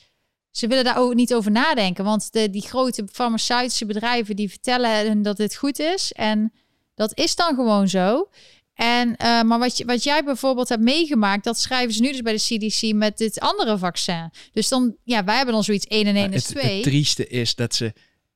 [0.51, 2.05] ze willen daar ook niet over nadenken.
[2.05, 6.13] Want de, die grote farmaceutische bedrijven die vertellen hun dat dit goed is.
[6.13, 6.53] En
[6.95, 8.29] dat is dan gewoon zo.
[8.75, 12.23] En, eh, maar wat, je, wat jij bijvoorbeeld hebt meegemaakt, dat schrijven ze nu dus
[12.23, 14.31] bij de CDC met dit andere vaccin.
[14.53, 16.75] Dus dan, ja, wij hebben dan zoiets 1 en 1 Ja, is het, 2.
[16.75, 17.93] het trieste is dat ze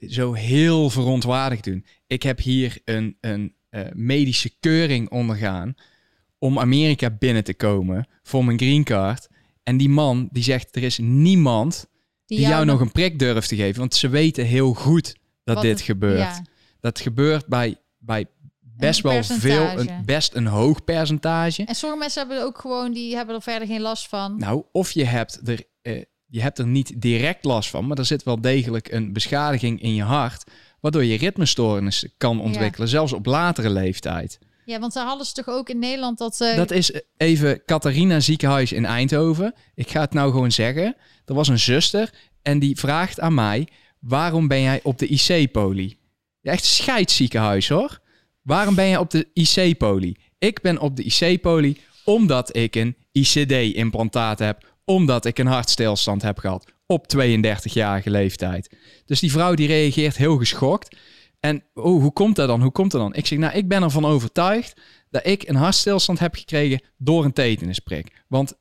[0.09, 1.84] zo heel verontwaardigd doen.
[2.07, 5.74] Ik heb hier een, een eh, medische keuring ondergaan
[6.38, 9.28] om Amerika binnen te komen voor mijn green card.
[9.62, 11.86] En die man die zegt, er is niemand
[12.26, 13.80] die, jou, nog een prik durft te geven.
[13.80, 16.18] Want ze weten heel goed dat Wat dit het- gebeurt.
[16.18, 16.42] Ja.
[16.80, 18.26] Dat gebeurt bij, bij
[18.61, 21.64] best wel veel, een, best een hoog percentage.
[21.64, 24.38] En sommige mensen hebben ook gewoon, die hebben er verder geen last van.
[24.38, 26.02] Nou, of je hebt er, eh,
[26.35, 29.95] je hebt er niet direct last van, maar er zit wel degelijk een beschadiging in
[29.95, 30.45] je hart,
[30.80, 34.39] waardoor je ritmestoornissen kan ontwikkelen, zelfs op latere leeftijd.
[34.64, 36.41] Ja, want daar hadden ze toch ook in Nederland dat...
[36.41, 39.55] eh, Dat is even Catharina ziekenhuis in Eindhoven.
[39.74, 40.97] Ik ga het nou gewoon zeggen.
[41.24, 42.11] Er was een zuster
[42.43, 43.68] en die vraagt aan mij,
[44.01, 45.99] waarom ben jij op de IC-poli?
[46.41, 48.01] Ja, echt scheidsziekenhuis hoor.
[48.43, 50.16] Waarom ben jij op de IC-poli?
[50.39, 54.72] Ik ben op de IC-poli omdat ik een ICD-implantaat heb.
[54.85, 58.76] Omdat ik een hartstilstand heb gehad op 32-jarige leeftijd.
[59.05, 60.97] Dus die vrouw die reageert heel geschokt.
[61.41, 62.62] En oh, hoe komt dat dan?
[62.62, 63.14] Hoe komt dat dan?
[63.14, 64.80] Ik zeg, nou, ik ben ervan overtuigd
[65.11, 68.24] dat ik een hartstilstand heb gekregen door een tetanusprik.
[68.28, 68.55] Want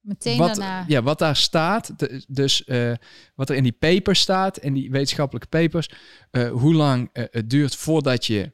[0.00, 0.84] meteen wat, daarna...
[0.88, 1.92] ja, wat daar staat,
[2.28, 2.92] dus eh,
[3.34, 5.90] wat er in die papers staat, in die wetenschappelijke papers,
[6.30, 8.52] eh, hoe lang eh, het duurt voordat je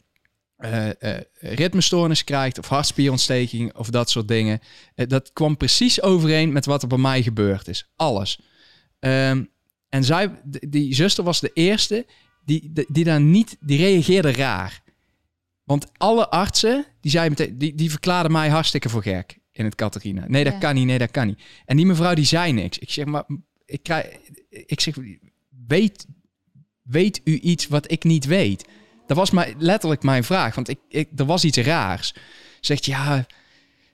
[0.56, 4.60] eh, eh, ritmestoornis krijgt of hartspierontsteking of dat soort dingen.
[4.94, 7.90] Eh, dat kwam precies overeen met wat er bij mij gebeurd is.
[7.96, 8.40] Alles.
[8.98, 9.44] Ehm,
[9.88, 12.06] en zij, die zuster was de eerste
[12.44, 14.82] die, die, die daar niet, die reageerde raar.
[15.64, 19.74] Want alle artsen, die, zeiden meteen, die, die verklaarden mij hartstikke voor gek in het
[19.74, 20.24] Catharina.
[20.28, 20.58] Nee, dat Ja.
[20.58, 21.42] kan niet, nee, dat kan niet.
[21.64, 22.78] En die mevrouw die zei niks.
[22.78, 23.24] Ik zeg, maar
[23.64, 24.06] ik, krijg,
[24.48, 24.96] ik zeg,
[25.66, 26.06] weet,
[26.82, 28.64] weet u iets wat ik niet weet?
[29.06, 32.14] Dat was maar letterlijk mijn vraag, want ik, ik, er was iets raars.
[32.60, 33.26] Zegt ja,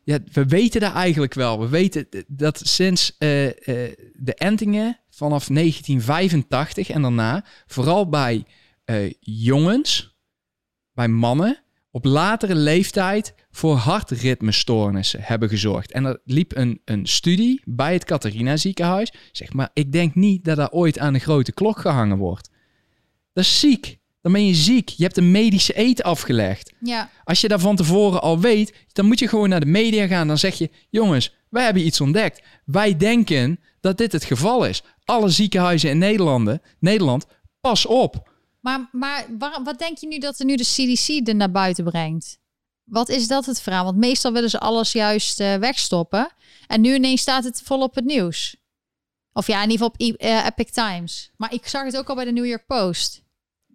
[0.04, 1.60] ja, we weten dat eigenlijk wel.
[1.60, 8.44] We weten dat sinds eh, eh, de entingen vanaf 1985 en daarna, vooral bij
[8.84, 10.16] eh, jongens,
[10.92, 15.92] bij mannen, op latere leeftijd voor hartritmestoornissen hebben gezorgd.
[15.92, 19.12] En er liep een, een studie bij het Catharina ziekenhuis.
[19.32, 22.50] Zeg maar, ik denk niet dat dat ooit aan de grote klok gehangen wordt.
[23.32, 24.00] Dat is ziek.
[24.22, 24.88] Dan ben je ziek.
[24.88, 26.72] Je hebt een medische eet afgelegd.
[26.80, 30.06] Ja, Als je daar van tevoren al weet, dan moet je gewoon naar de media
[30.06, 30.26] gaan.
[30.26, 32.42] Dan zeg je, jongens, wij hebben iets ontdekt.
[32.64, 34.82] Wij denken dat dit het geval is.
[35.04, 37.26] Alle ziekenhuizen in Nederland, Nederland
[37.60, 38.30] pas op.
[38.60, 39.26] maar, maar
[39.64, 42.38] wat denk je nu dat er nu de CDC er naar buiten brengt?
[42.84, 43.84] Wat is dat het verhaal?
[43.84, 46.32] Want meestal willen ze alles juist eh, wegstoppen.
[46.66, 48.56] En nu ineens staat het vol op het nieuws.
[49.32, 51.30] Of ja, in ieder geval op eh, Epic Times.
[51.36, 53.22] Maar ik zag het ook al bij de New York Post.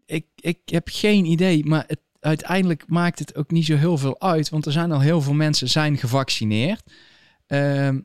[0.07, 4.21] Ik, ik heb geen idee, maar het, uiteindelijk maakt het ook niet zo heel veel
[4.21, 4.49] uit.
[4.49, 6.91] Want er zijn al heel veel mensen zijn gevaccineerd.
[7.47, 7.99] Ehm,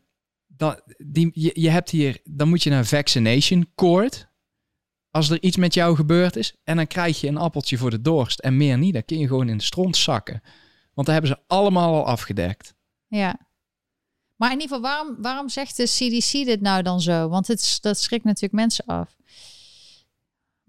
[0.47, 4.31] dat, die, je, je hebt hier, dan moet je naar vaccination court.
[5.11, 6.55] Als er iets met jou gebeurd is.
[6.65, 8.39] En dan krijg je een appeltje voor de dorst.
[8.39, 8.93] En meer niet.
[8.93, 10.43] Dan kun je gewoon in de stront zakken.
[10.95, 12.75] Want daar hebben ze allemaal al afgedekt.
[13.07, 13.39] Ja.
[14.37, 17.29] Maar in ieder geval, waarom, waarom zegt de CDC dit nou dan zo?
[17.29, 19.17] Want het, dat schrikt natuurlijk mensen af.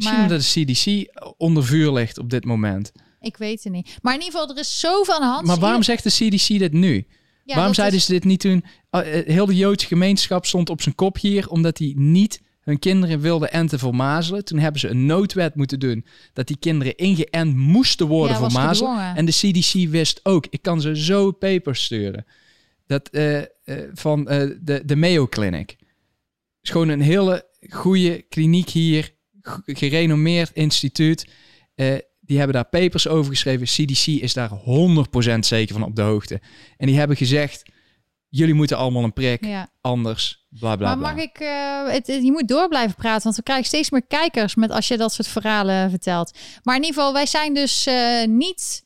[0.04, 0.64] Misschien Maar- omdat de
[1.06, 2.91] CDC onder vuur ligt op dit moment.
[3.22, 3.97] Ik weet het niet.
[4.01, 5.45] Maar in ieder geval, er is zoveel aan de hand.
[5.47, 6.93] Maar waarom zegt de CDC dit nu?
[6.95, 7.06] Ja,
[7.45, 8.64] waarom dat zeiden is- ze dit niet toen?
[8.91, 12.80] Uh, uh, heel de Joodse gemeenschap stond op zijn kop hier, omdat die niet hun
[12.80, 14.45] kinderen wilden enten voor mazelen.
[14.45, 18.51] Toen hebben ze een noodwet moeten doen dat die kinderen ingeënt moesten worden Ja, voor
[18.51, 19.16] mazelen.
[19.16, 22.26] En de CDC wist ook, ik kan ze zo papers sturen.
[22.88, 23.45] Dat eh, eh,
[23.93, 25.76] van eh, de, de Mayo Clinic.
[26.61, 29.14] is gewoon een hele goede kliniek hier,
[29.65, 31.28] gerenommeerd instituut.
[31.76, 33.65] Eh, die hebben daar papers over geschreven.
[33.68, 36.41] CDC is daar 100% zeker van op de hoogte.
[36.78, 37.64] En die hebben gezegd,
[38.30, 39.70] jullie moeten allemaal een prik, Ja.
[39.82, 41.11] anders bla bla Maar bla.
[41.14, 44.56] mag ik, eh, het, je moet door blijven praten, want we krijgen steeds meer kijkers
[44.56, 46.38] met als je dat soort verhalen vertelt.
[46.64, 48.86] Maar in ieder geval, wij zijn dus eh, niet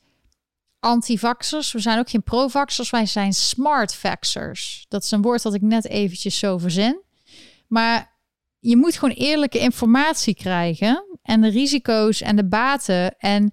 [0.80, 1.72] anti-vaxxers.
[1.72, 2.90] We zijn ook geen pro-vaxxers.
[2.90, 4.86] Wij zijn smart-vaxxers.
[4.88, 7.02] Dat is een woord dat ik net eventjes zo verzin.
[7.68, 8.16] Maar
[8.68, 13.16] je moet gewoon eerlijke informatie krijgen en de risico's en de baten.
[13.18, 13.52] En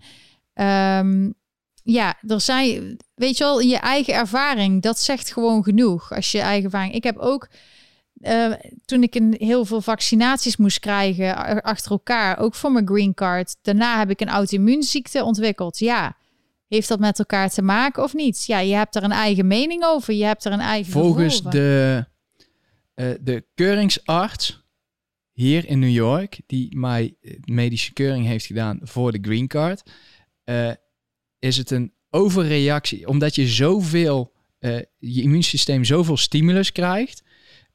[0.54, 1.32] ehm,
[1.84, 6.14] ja, er zijn, weet je wel, je eigen ervaring, dat zegt gewoon genoeg.
[6.14, 6.94] Als je eigen ervaring.
[6.94, 7.48] Ik heb ook
[8.22, 8.52] eh,
[8.86, 13.56] toen ik een, heel veel vaccinaties moest krijgen achter elkaar, ook voor mijn green card.
[13.62, 15.80] Daarna heb ik een auto-immuunziekte ontwikkeld.
[15.80, 16.18] Ja,
[16.68, 18.46] heeft dat met elkaar te maken of niet?
[18.46, 20.14] Ja, je hebt er een eigen mening over.
[20.14, 22.06] Je hebt er een eigen Volgens de,
[22.94, 24.64] eh, de keuringsarts
[25.36, 29.92] hier in New York, die mij eh, medische keuring heeft gedaan voor de green card,
[30.44, 30.72] eh,
[31.40, 33.08] is het een overreactie.
[33.08, 37.24] Omdat je zoveel, eh, je immuunsysteem zoveel stimulus krijgt,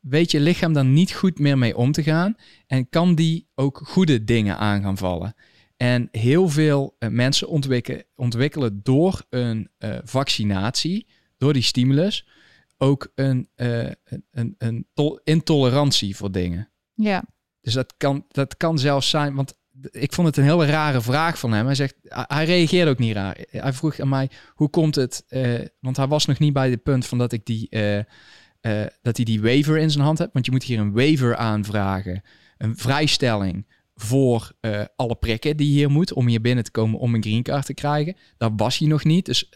[0.01, 3.81] weet je lichaam dan niet goed meer mee om te gaan en kan die ook
[3.85, 5.35] goede dingen aan gaan vallen.
[5.77, 9.71] En heel veel mensen ontwikkelen, ontwikkelen door een
[10.05, 11.07] vaccinatie,
[11.37, 12.27] door die stimulus
[12.77, 13.97] ook een, een,
[14.31, 16.71] een, een tol- intolerantie voor dingen.
[16.95, 17.25] Ja.
[17.61, 19.59] Dus dat kan, dat kan zelfs zijn, want
[19.91, 21.67] ik vond het een hele rare vraag van hem.
[21.67, 23.39] Hij zegt, hij reageerde ook niet raar.
[23.51, 25.25] Hij vroeg aan mij, hoe komt het?
[25.29, 28.87] eh, want hij was nog niet bij het punt van dat ik die, eh, eh,
[29.03, 30.33] dat hij die waiver in zijn hand hebt.
[30.33, 32.23] Want je moet hier een waiver aanvragen,
[32.59, 34.53] een vrijstelling voor
[34.97, 37.67] alle prikken die je hier moet om hier binnen te komen om een green card
[37.67, 38.17] te krijgen.
[38.37, 39.49] Daar was hij nog niet, dus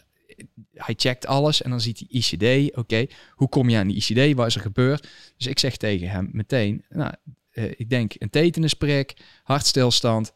[0.73, 2.77] hij checkt alles en dan ziet hij ICD.
[2.77, 4.37] Oké, hoe kom je aan die ICD?
[4.37, 5.09] Wat is er gebeurd?
[5.37, 7.13] Dus ik zeg tegen hem meteen, nou,
[7.55, 10.33] eh, ik denk een tetanusprik, hartstilstand.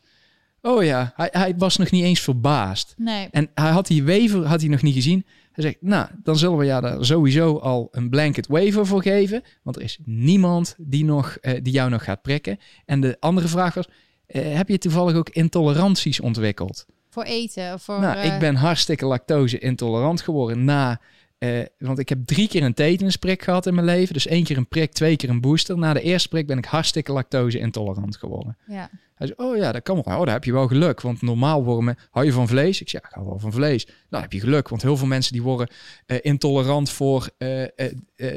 [0.63, 2.95] Oh ja, hij, hij was nog niet eens verbaasd.
[2.97, 3.29] Nee.
[3.31, 5.27] En hij had die waiver had hij nog niet gezien.
[5.53, 9.43] Hij zegt, nou, dan zullen we ja daar sowieso al een blanket waiver voor geven.
[9.63, 12.59] Want er is niemand die, nog, eh, die jou nog gaat prikken.
[12.85, 13.89] En de andere vraag was,
[14.27, 16.87] eh, heb je toevallig ook intoleranties ontwikkeld?
[17.11, 17.81] Voor eten.
[17.81, 21.01] Voor, nou, ik ben hartstikke lactose intolerant geworden na...
[21.39, 24.15] eh, want ik heb drie keer een tetanusprik gehad in mijn leven.
[24.15, 25.79] Dus één keer een prik, twee keer een booster.
[25.79, 28.57] Na de eerste prik ben ik hartstikke lactose intolerant geworden.
[28.67, 28.91] Ja.
[29.15, 30.19] Hij zei, oh ja, dat kan wel.
[30.19, 31.01] Oh, daar heb je wel geluk.
[31.01, 31.99] Want normaal worden.
[32.11, 32.81] Hou je van vlees?
[32.81, 33.85] Ik zeg, ja, ik hou wel van vlees.
[33.85, 34.69] Nou, dan heb je geluk.
[34.69, 35.69] Want heel veel mensen die worden
[36.07, 37.65] eh, intolerant voor eh,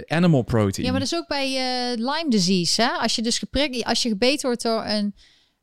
[0.08, 0.86] animal protein.
[0.86, 1.48] ja, maar dat is ook bij
[1.96, 2.82] Lyme disease.
[2.82, 2.88] Hè?
[2.88, 5.16] Als je dus geprikt, als je gebeten wordt door een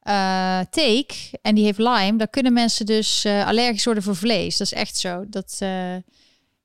[0.03, 4.57] eh teek en die heeft Lyme, dan kunnen mensen dus allergisch worden voor vlees.
[4.57, 5.25] Dat is echt zo.
[5.29, 5.61] Dat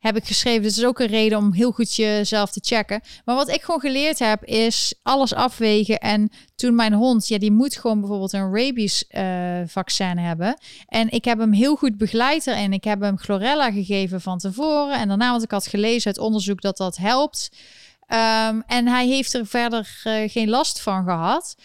[0.04, 0.62] heb ik geschreven.
[0.62, 3.02] Dus dat is ook een reden om heel goed jezelf te checken.
[3.26, 6.00] Maar wat ik gewoon geleerd heb, is alles afwegen.
[6.00, 10.58] En toen mijn hond, ja, die moet gewoon bijvoorbeeld een rabies eh, vaccin hebben.
[10.88, 12.74] En ik heb hem heel goed begeleid erin.
[12.74, 15.00] Ik heb hem chlorella gegeven van tevoren.
[15.00, 17.50] En daarna, want ik had gelezen uit onderzoek dat dat helpt.
[18.08, 21.56] Ehm, en hij heeft er verder eh, geen last van gehad.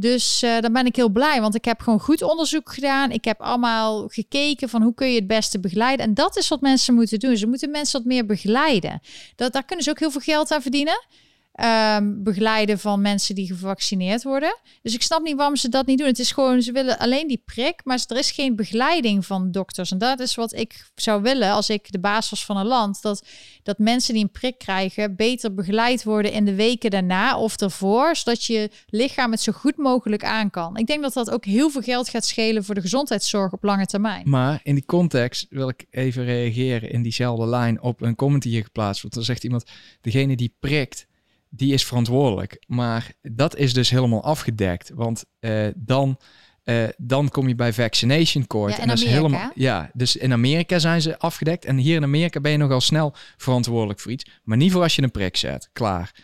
[0.00, 3.10] Dus eh dan ben ik heel blij, want ik heb gewoon goed onderzoek gedaan.
[3.10, 6.06] Ik heb allemaal gekeken van hoe kun je het beste begeleiden.
[6.06, 7.36] En dat is wat mensen moeten doen.
[7.36, 9.00] Ze moeten mensen wat meer begeleiden.
[9.36, 11.04] Dat, daar kunnen ze ook heel veel geld aan verdienen.
[11.52, 14.58] Ehm, begeleiden van mensen die gevaccineerd worden.
[14.82, 16.06] Dus ik snap niet waarom ze dat niet doen.
[16.06, 19.90] Het is gewoon, ze willen alleen die prik, maar er is geen begeleiding van dokters.
[19.90, 23.02] En dat is wat ik zou willen als ik de baas was van een land.
[23.02, 23.26] Dat,
[23.62, 28.16] dat mensen die een prik krijgen beter begeleid worden in de weken daarna of ervoor.
[28.16, 30.76] Zodat je lichaam het zo goed mogelijk aan kan.
[30.76, 33.86] Ik denk dat dat ook heel veel geld gaat schelen voor de gezondheidszorg op lange
[33.86, 34.28] termijn.
[34.28, 38.52] Maar in die context wil ik even reageren in diezelfde lijn op een comment die
[38.52, 39.16] hier geplaatst wordt.
[39.16, 39.64] Dan zegt iemand,
[40.00, 41.08] degene die prikt,
[41.50, 42.62] die is verantwoordelijk.
[42.66, 44.90] Maar dat is dus helemaal afgedekt.
[44.94, 46.18] Want eh, dan,
[46.64, 48.72] eh, dan kom je bij vaccination court.
[48.72, 51.64] Ja, en dat is helemaal, ja, dus in Amerika zijn ze afgedekt.
[51.64, 54.26] En hier in Amerika ben je nogal snel verantwoordelijk voor iets.
[54.44, 55.68] Maar niet voor als je een prik zet.
[55.72, 56.14] Klaar.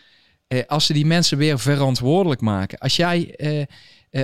[0.47, 2.77] Eh, als ze die mensen weer verantwoordelijk maken.
[2.77, 3.35] Als jij,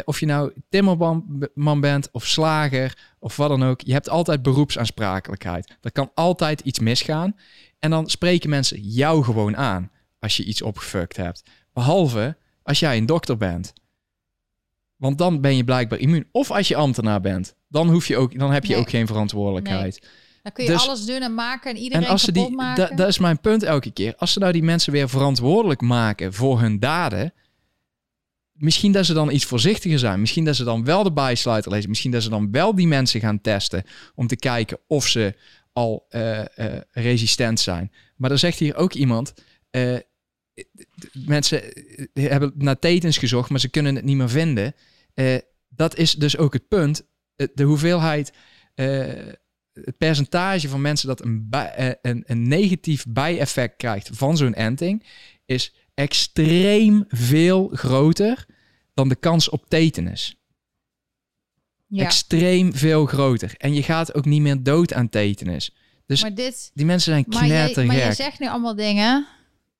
[0.05, 3.81] of je nou timmerman bent of slager of wat dan ook.
[3.81, 5.77] Je hebt altijd beroepsaansprakelijkheid.
[5.81, 7.35] Er kan altijd iets misgaan.
[7.79, 9.91] En dan spreken mensen jou gewoon aan
[10.23, 11.43] als je iets opgefukt hebt.
[11.73, 13.73] Behalve als jij een dokter bent.
[14.95, 16.27] Want dan ben je blijkbaar immuun.
[16.31, 17.55] Of als je ambtenaar bent.
[17.67, 18.81] Dan, hoef je ook, dan heb je Nee.
[18.81, 20.07] ook geen verantwoordelijkheid.
[20.43, 22.89] Dan kun je Dus- alles doen en maken en iedereen En als ze die, maken.
[22.89, 24.15] da- dat is mijn punt elke keer.
[24.15, 27.33] Als ze nou die mensen weer verantwoordelijk maken voor hun daden.
[28.53, 30.19] Misschien dat ze dan iets voorzichtiger zijn.
[30.19, 31.89] Misschien dat ze dan wel de bijsluiter lezen.
[31.89, 33.83] Misschien dat ze dan wel die mensen gaan testen.
[34.15, 35.35] Om te kijken of ze
[35.73, 37.91] al eh, eh, resistent zijn.
[38.15, 39.33] Maar dan zegt hier ook iemand.
[39.69, 39.95] eh,
[41.13, 44.73] mensen eh, hebben naar tetens gezocht, maar ze kunnen het niet meer vinden.
[45.13, 45.35] Eh,
[45.69, 47.03] dat is dus ook het punt.
[47.35, 48.33] Eh, De hoeveelheid
[49.73, 55.03] het percentage van mensen dat een, bij- een, een negatief bijeffect krijgt van zo'n enting
[55.45, 58.45] is extreem veel groter
[58.93, 60.35] dan de kans op tetanus.
[61.87, 62.03] ja.
[62.03, 63.53] Extreem veel groter.
[63.57, 65.75] En je gaat ook niet meer dood aan tetanus.
[66.05, 66.71] Dus maar dit...
[66.73, 68.15] die mensen zijn Maar jij, maar jij knettergek.
[68.15, 69.27] zegt nu allemaal dingen.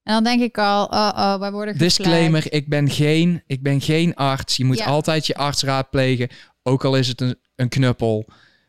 [0.04, 1.78] En dan denk ik al, oh, oh, wij worden.
[1.78, 4.58] Disclaimer, ik ben, geen, ik ben geen arts.
[4.58, 4.86] Je moet Ja.
[4.86, 6.30] altijd je arts raadplegen.
[6.64, 8.26] Ook al is het een, een knuppel.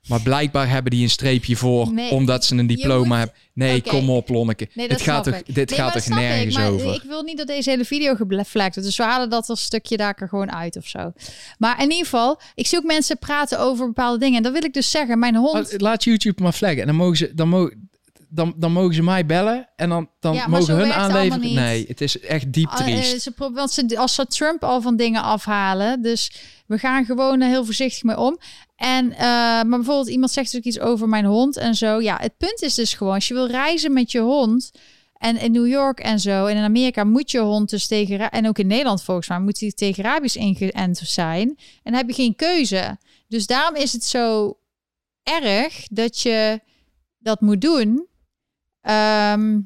[0.08, 3.34] Maar blijkbaar hebben die een streepje voor Nee, omdat ze een diploma moet- hebben.
[3.52, 4.68] Nee, kom op, Lonneke.
[4.74, 5.54] Nee, dit gaat ik.
[5.54, 6.94] dit Nee, gaat nergens ik, maar over?
[6.94, 8.82] Ik wil niet dat deze hele video geflagd wordt.
[8.82, 11.12] Dus we halen dat als stukje daar er gewoon uit of zo.
[11.58, 14.36] Maar in ieder geval, ik zie ook mensen praten over bepaalde dingen.
[14.36, 15.72] En dan wil ik dus zeggen, mijn hond...
[15.72, 16.80] Oh, Laat YouTube maar flaggen.
[16.80, 17.88] En dan mogen ze, dan mogen,
[18.34, 19.68] dan, dan mogen ze mij bellen.
[19.76, 21.54] En dan, dan Ja, mogen hun aanleveren.
[21.54, 23.22] Nee, het is echt diep Ah, eh, triest.
[23.22, 26.02] ze pro- want ze, als ze Trump al van dingen afhalen.
[26.02, 26.32] Dus
[26.66, 28.38] we gaan gewoon heel voorzichtig mee om.
[28.76, 32.00] En, eh, maar bijvoorbeeld iemand zegt ook iets over mijn hond en zo.
[32.00, 34.70] Ja, het punt is dus gewoon, als je wil reizen met je hond...
[35.14, 38.30] En in New York en zo, en in Amerika moet je hond dus tegen...
[38.30, 41.48] En ook in Nederland volgens mij moet hij tegen rabies ingeënt zijn.
[41.48, 42.98] En dan heb je geen keuze.
[43.28, 44.56] Dus daarom is het zo
[45.22, 46.60] erg dat je
[47.18, 48.06] dat moet doen.
[48.84, 49.60] Ehm,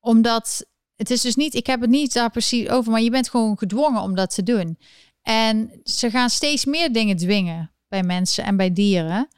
[0.00, 0.66] omdat
[0.96, 3.58] het is dus niet, ik heb het niet daar precies over, maar je bent gewoon
[3.58, 4.78] gedwongen om dat te doen.
[5.22, 9.28] En ze gaan steeds meer dingen dwingen bij mensen en bij dieren.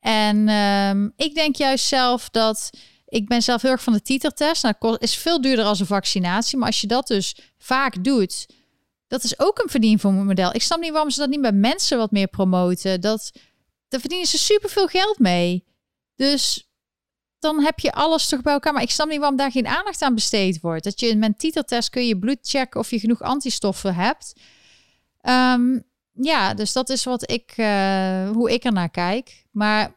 [0.00, 2.70] En ehm, ik denk juist zelf dat
[3.06, 4.62] ik ben zelf heel erg van de titertest.
[4.62, 8.46] Nou, dat is veel duurder als een vaccinatie, maar als je dat dus vaak doet,
[9.06, 10.54] dat is ook een verdienmodel.
[10.54, 13.00] Ik snap niet waarom ze dat niet bij mensen wat meer promoten.
[13.00, 13.30] Dat,
[13.88, 15.64] daar verdienen ze superveel geld mee.
[16.16, 16.69] Dus
[17.40, 18.72] dan heb je alles toch bij elkaar.
[18.72, 20.84] Maar ik snap niet waarom daar geen aandacht aan besteed wordt.
[20.84, 24.32] Dat je met titeltest kun je bloed checken of je genoeg antistoffen hebt.
[25.20, 25.78] Ehm,
[26.12, 29.46] ja, dus dat is wat ik, uh, hoe ik ernaar kijk.
[29.50, 29.94] Maar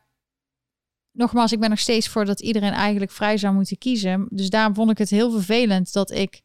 [1.12, 4.28] nogmaals, ik ben nog steeds voor dat iedereen eigenlijk vrij zou moeten kiezen.
[4.30, 6.42] Dus daarom vond ik het heel vervelend dat ik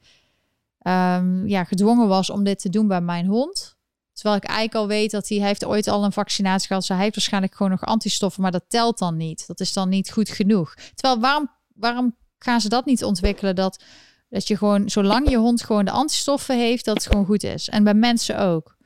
[0.83, 3.78] um, ja, gedwongen was om dit te doen bij mijn hond.
[4.19, 6.83] Terwijl ik eigenlijk al weet dat hij, heeft ooit al een vaccinatie gehad.
[6.83, 9.47] Dus hij heeft waarschijnlijk gewoon nog antistoffen, maar dat telt dan niet.
[9.47, 10.75] Dat is dan niet goed genoeg.
[10.95, 13.57] Terwijl waarom, waarom gaan ze dat niet ontwikkelen?
[13.57, 13.85] Dat,
[14.29, 17.69] dat je gewoon, zolang je hond gewoon de antistoffen heeft, dat het gewoon goed is.
[17.69, 18.77] En bij mensen ook.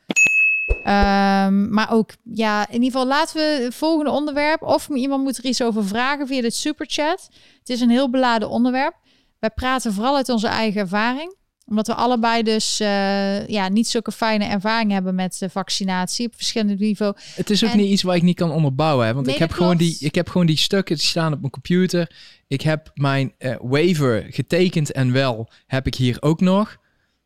[0.66, 4.62] Um, maar ook, ja, in ieder geval laten we het volgende onderwerp.
[4.62, 7.28] Of iemand moet er iets over vragen via dit superchat.
[7.58, 8.94] Het is een heel beladen onderwerp.
[9.38, 14.12] Wij praten vooral uit onze eigen ervaring omdat we allebei dus uh, ja, niet zulke
[14.12, 17.14] fijne ervaring hebben met de vaccinatie op verschillende niveau.
[17.34, 19.06] Het is ook niet iets waar ik niet kan onderbouwen.
[19.06, 19.14] Hè?
[19.14, 22.10] Want ik, heb gewoon die, ik heb gewoon die stukken die staan op mijn computer.
[22.48, 26.80] Ik heb mijn uh, waiver getekend en wel heb ik hier ook nog.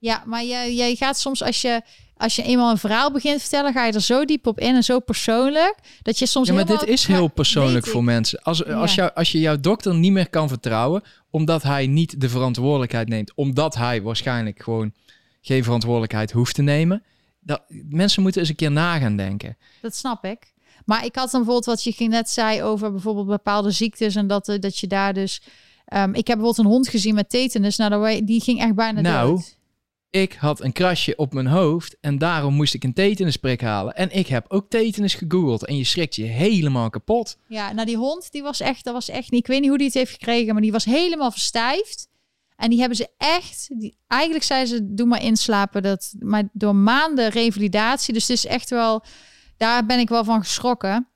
[0.06, 1.82] Ja, maar jij, jij gaat soms als je
[2.16, 4.74] als je eenmaal een verhaal begint te vertellen, ga je er zo diep op in
[4.74, 6.48] en zo persoonlijk dat je soms.
[6.48, 8.42] Ja, maar dit is heel persoonlijk voor mensen.
[8.42, 12.28] Als, als, jou, als je jouw dokter niet meer kan vertrouwen, omdat hij niet de
[12.28, 14.92] verantwoordelijkheid neemt, omdat hij waarschijnlijk gewoon
[15.40, 17.02] geen verantwoordelijkheid hoeft te nemen.
[17.40, 19.56] Dat, mensen moeten eens een keer na gaan denken.
[19.80, 20.52] Dat snap ik.
[20.84, 24.48] Maar ik had dan bijvoorbeeld wat je net zei over bijvoorbeeld bepaalde ziektes en dat,
[24.48, 25.42] eh, dat je daar dus.
[25.94, 27.76] Um, ik heb bijvoorbeeld een hond gezien met tetanus.
[27.76, 29.56] Nou, die ging echt bijna nou, dood
[30.10, 33.94] ik had een krasje op mijn hoofd en daarom moest ik een tetanusprik halen.
[33.94, 37.38] En ik heb ook tetanus gegoogeld en je schrikt je helemaal kapot.
[37.48, 39.78] Ja, nou die hond, die was echt, dat was echt niet, ik weet niet hoe
[39.78, 42.08] die het heeft gekregen, maar die was helemaal verstijfd.
[42.56, 45.82] En die hebben ze echt, die, eigenlijk zeiden ze, doe maar inslapen.
[45.82, 49.04] Dat, maar door maanden revalidatie, dus het is echt wel,
[49.56, 51.08] daar ben ik wel van geschrokken.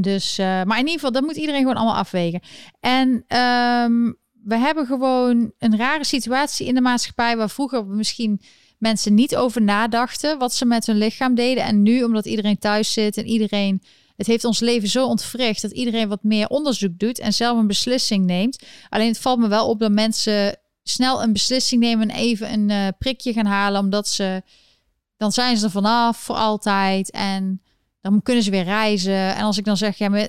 [0.00, 2.40] Dus, uh, maar in ieder geval, dat moet iedereen gewoon allemaal afwegen.
[2.80, 8.40] En um, we hebben gewoon een rare situatie in de maatschappij waar vroeger misschien
[8.78, 11.64] mensen niet over nadachten wat ze met hun lichaam deden.
[11.64, 13.82] En nu, omdat iedereen thuis zit en iedereen.
[14.16, 17.66] Het heeft ons leven zo ontwricht dat iedereen wat meer onderzoek doet en zelf een
[17.66, 18.62] beslissing neemt.
[18.88, 22.68] Alleen het valt me wel op dat mensen snel een beslissing nemen en even een
[22.68, 24.42] uh, prikje gaan halen, omdat ze.
[25.16, 27.62] Dan zijn ze er vanaf voor altijd en
[28.00, 29.34] dan kunnen ze weer reizen.
[29.34, 30.28] En als ik dan zeg, ja, maar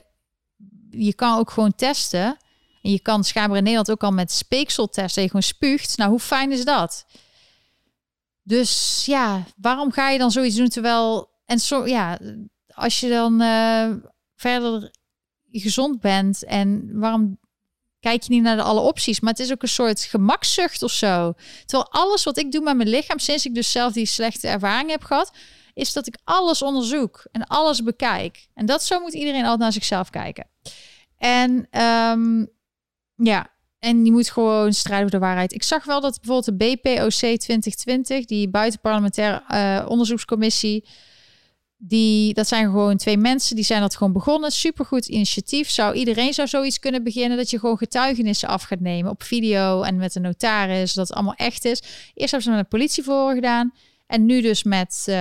[0.89, 2.37] je kan ook gewoon testen.
[2.83, 5.21] En je kan schijnbaar in Nederland ook al met speeksel testen.
[5.21, 5.97] Je gewoon spuugt.
[5.97, 7.05] Nou, hoe fijn is dat?
[8.41, 11.31] Dus ja, waarom ga je dan zoiets doen terwijl...
[11.45, 12.19] En zo, ja,
[12.67, 13.89] als je dan uh,
[14.35, 14.91] verder
[15.51, 17.37] gezond bent en waarom
[17.99, 19.19] kijk je niet naar de alle opties?
[19.19, 21.33] Maar het is ook een soort gemakzucht of zo.
[21.65, 24.89] Terwijl alles wat ik doe met mijn lichaam, sinds ik dus zelf die slechte ervaring
[24.89, 25.31] heb gehad,
[25.73, 28.47] is dat ik alles onderzoek en alles bekijk.
[28.53, 30.47] En dat zo moet iedereen altijd naar zichzelf kijken.
[31.17, 32.49] En um,
[33.25, 33.47] ja,
[33.79, 35.53] en je moet gewoon strijden voor de waarheid.
[35.53, 40.85] Ik zag wel dat bijvoorbeeld de BPOC 2020, die buitenparlementaire uh, onderzoekscommissie,
[41.77, 44.51] die, dat zijn gewoon twee mensen, die zijn dat gewoon begonnen.
[44.51, 45.69] Supergoed initiatief.
[45.69, 49.81] Zou iedereen zou zoiets kunnen beginnen, dat je gewoon getuigenissen af gaat nemen op video
[49.81, 51.81] en met een notaris, dat allemaal echt is.
[52.13, 53.73] Eerst hebben ze met de politie voor gedaan.
[54.05, 55.15] En nu dus met uh,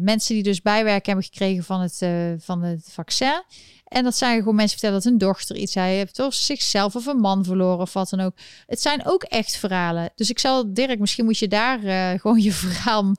[0.00, 3.42] mensen die dus bijwerk hebben gekregen van het, uh, van het vaccin.
[3.84, 7.20] En dat zijn gewoon mensen vertellen dat hun dochter iets heeft of zichzelf of een
[7.20, 8.36] man verloren of wat dan ook.
[8.66, 10.10] Het zijn ook echt verhalen.
[10.14, 13.14] Dus ik zal Dirk, misschien moet je daar uh, gewoon je verhaal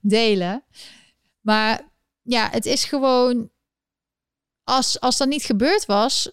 [0.00, 0.64] delen.
[1.40, 1.90] Maar
[2.22, 3.50] ja, het is gewoon
[4.64, 6.30] als als dat niet gebeurd was,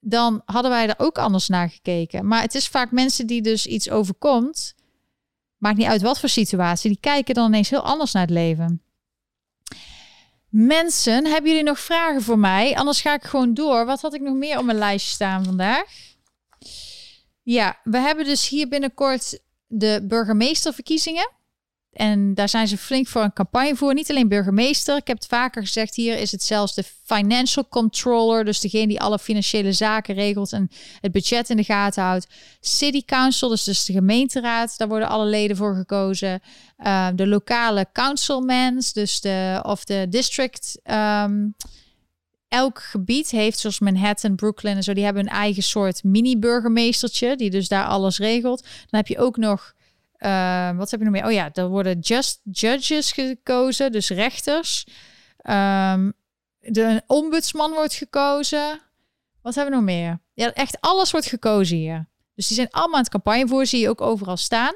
[0.00, 2.26] dan hadden wij er ook anders naar gekeken.
[2.26, 4.74] Maar het is vaak mensen die dus iets overkomt,
[5.62, 8.82] maakt niet uit wat voor situatie, die kijken dan ineens heel anders naar het leven.
[10.48, 12.76] Mensen, hebben jullie nog vragen voor mij?
[12.76, 13.86] Anders ga ik gewoon door.
[13.86, 15.84] Wat had ik nog meer op mijn lijstje staan vandaag?
[17.42, 21.30] Ja, we hebben dus hier binnenkort de burgemeesterverkiezingen.
[21.92, 23.94] En daar zijn ze flink voor een campagne voor.
[23.94, 24.96] Niet alleen burgemeester.
[24.96, 25.94] Ik heb het vaker gezegd.
[25.94, 28.44] Hier is het zelfs de financial controller.
[28.44, 30.70] Dus degene die alle financiële zaken regelt en
[31.00, 32.26] het budget in de gaten houdt.
[32.60, 34.74] City council, dus, dus de gemeenteraad.
[34.76, 36.42] Daar worden alle leden voor gekozen.
[36.78, 40.80] Uh, de lokale councilmans, dus de of de district.
[40.84, 41.54] Um,
[42.48, 47.50] elk gebied heeft, zoals Manhattan, Brooklyn en zo, die hebben een eigen soort mini-burgemeestertje, die
[47.50, 48.62] dus daar alles regelt.
[48.62, 49.72] Dan heb je ook nog,
[50.24, 51.26] uh, wat heb je nog meer?
[51.26, 54.86] Oh ja, er worden just judges gekozen, dus rechters.
[55.44, 56.12] Um,
[56.58, 58.80] de ombudsman wordt gekozen.
[59.42, 60.20] Wat hebben we nog meer?
[60.34, 62.08] Ja, echt alles wordt gekozen hier.
[62.34, 64.74] Dus die zijn allemaal aan het campagne voor, zie je ook overal staan.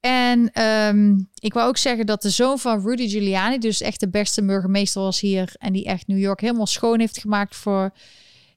[0.00, 4.08] En um, ik wou ook zeggen dat de zoon van Rudy Giuliani, dus echt de
[4.08, 7.90] beste burgemeester was hier en die echt New York helemaal schoon heeft gemaakt voor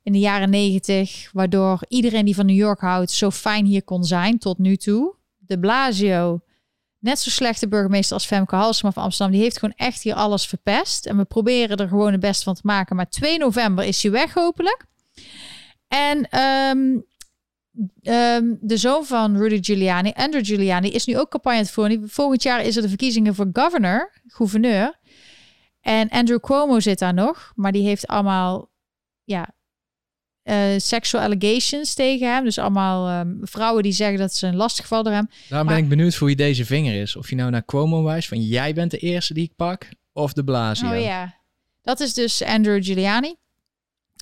[0.04, 4.04] in de jaren negentig, waardoor iedereen die van New York houdt zo fijn hier kon
[4.04, 5.16] zijn tot nu toe.
[5.50, 6.42] De Blasio,
[7.00, 10.48] net zo slechte burgemeester als Femke Halsema van Amsterdam, die heeft gewoon echt hier alles
[10.48, 11.06] verpest.
[11.06, 12.96] En we proberen er gewoon het beste van te maken.
[12.96, 14.86] Maar 2 november is hij weg hopelijk.
[15.88, 17.06] En um,
[18.14, 22.10] um, de zoon van Rudy Giuliani, Andrew Giuliani, is nu ook campagne voeren.
[22.10, 25.00] Volgend jaar is er de verkiezingen voor governor, gouverneur.
[25.82, 28.70] En Andrew Cuomo zit daar nog, maar die heeft allemaal
[29.24, 29.50] ja,
[30.50, 32.44] uh, sexual allegations tegen hem.
[32.44, 35.30] Dus allemaal um, vrouwen die zeggen dat ze een lastig geval door hem.
[35.50, 37.16] Daarom ben ik benieuwd voor wie deze vinger is.
[37.16, 40.34] Of je nou naar Cuomo wijst van jij bent de eerste die ik pak, of
[40.34, 40.90] de Blasio.
[40.90, 41.36] Oh ja,
[41.82, 43.36] dat is dus Andrew Giuliani.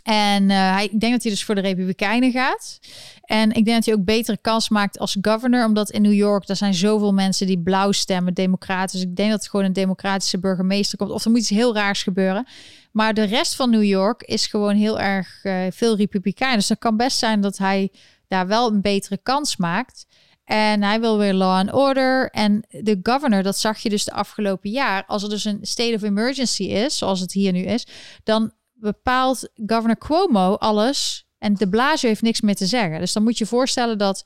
[0.03, 2.79] En uh, hij, ik denk dat hij dus voor de Republikeinen gaat.
[3.27, 5.65] En ik denk dat hij ook betere kans maakt als governor.
[5.65, 8.91] Omdat in New York, daar zijn zoveel mensen die blauw stemmen, democratisch.
[8.91, 11.11] Dus ik denk dat het gewoon een democratische burgemeester komt.
[11.11, 12.47] Of er moet iets heel raars gebeuren.
[12.91, 16.57] Maar de rest van New York is gewoon heel erg uh, veel Republikeinen.
[16.57, 17.91] Dus het kan best zijn dat hij
[18.27, 20.05] daar wel een betere kans maakt.
[20.43, 22.29] En hij wil weer law and order.
[22.29, 25.03] En de governor, dat zag je dus de afgelopen jaar.
[25.07, 27.87] Als er dus een state of emergency is, zoals het hier nu is,
[28.23, 31.26] dan bepaalt governor Cuomo alles.
[31.37, 32.99] En de Blasio heeft niks meer te zeggen.
[32.99, 34.25] Dus dan moet je voorstellen dat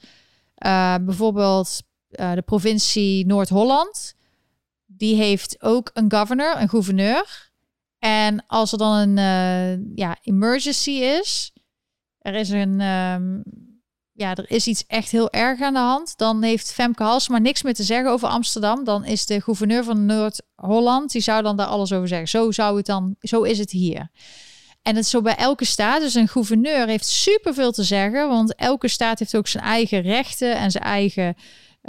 [0.66, 4.16] uh, bijvoorbeeld uh, de provincie Noord-Holland,
[4.86, 7.50] die heeft ook een governor, een gouverneur.
[8.00, 11.54] En als er dan een uh, ja, emergency is,
[12.20, 13.44] er is een, um,
[14.12, 17.62] ja, er is iets echt heel erg aan de hand, dan heeft Femke Halsema niks
[17.62, 18.84] meer te zeggen over Amsterdam.
[18.84, 22.28] Dan is de gouverneur van Noord-Holland, die zou dan daar alles over zeggen.
[22.28, 24.10] Zo zou het dan, zo is het hier.
[24.82, 26.02] En het is zo bij elke staat.
[26.02, 30.56] Dus een gouverneur heeft superveel te zeggen, want elke staat heeft ook zijn eigen rechten
[30.56, 31.36] en zijn eigen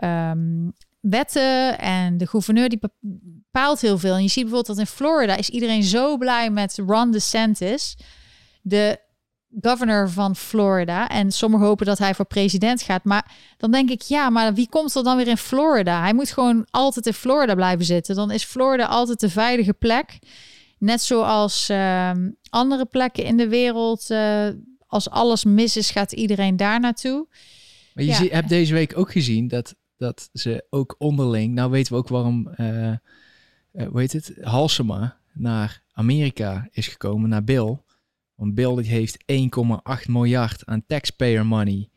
[0.04, 1.78] um, wetten.
[1.78, 4.14] En de gouverneur die bepaalt heel veel.
[4.14, 7.96] En je ziet bijvoorbeeld dat in Florida is iedereen zo blij met Ron DeSantis,
[8.62, 8.98] de
[9.60, 11.08] governor van Florida.
[11.08, 13.04] En sommigen hopen dat hij voor president gaat.
[13.04, 16.00] Maar dan denk ik, ja, maar wie komt er dan weer in Florida?
[16.00, 18.14] Hij moet gewoon altijd in Florida blijven zitten.
[18.14, 20.18] Dan is Florida altijd de veilige plek.
[20.82, 22.10] Net zoals uh,
[22.50, 24.10] andere plekken in de wereld.
[24.10, 24.48] Uh,
[24.86, 27.26] als alles mis is, gaat iedereen daar naartoe.
[27.94, 28.34] Maar je ja.
[28.34, 31.54] hebt deze week ook gezien dat, dat ze ook onderling...
[31.54, 32.92] Nou weten we ook waarom, uh,
[33.72, 37.78] hoe heet het, Halsema naar Amerika is gekomen, naar Bill.
[38.34, 41.88] Want Bill die heeft 1,8 miljard aan taxpayer money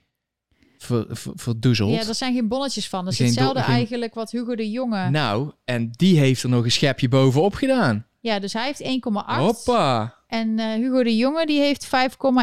[1.36, 1.92] verdoezeld.
[1.92, 3.06] Ja, er zijn geen bonnetjes van.
[3.06, 3.74] Dat is hetzelfde geen...
[3.74, 5.10] eigenlijk wat Hugo de Jonge...
[5.10, 8.06] Nou, en die heeft er nog een schepje bovenop gedaan.
[8.26, 8.88] Ja, dus hij heeft 1,8.
[9.26, 10.16] Hoppa.
[10.28, 11.92] En uh, Hugo de Jonge die heeft 5,1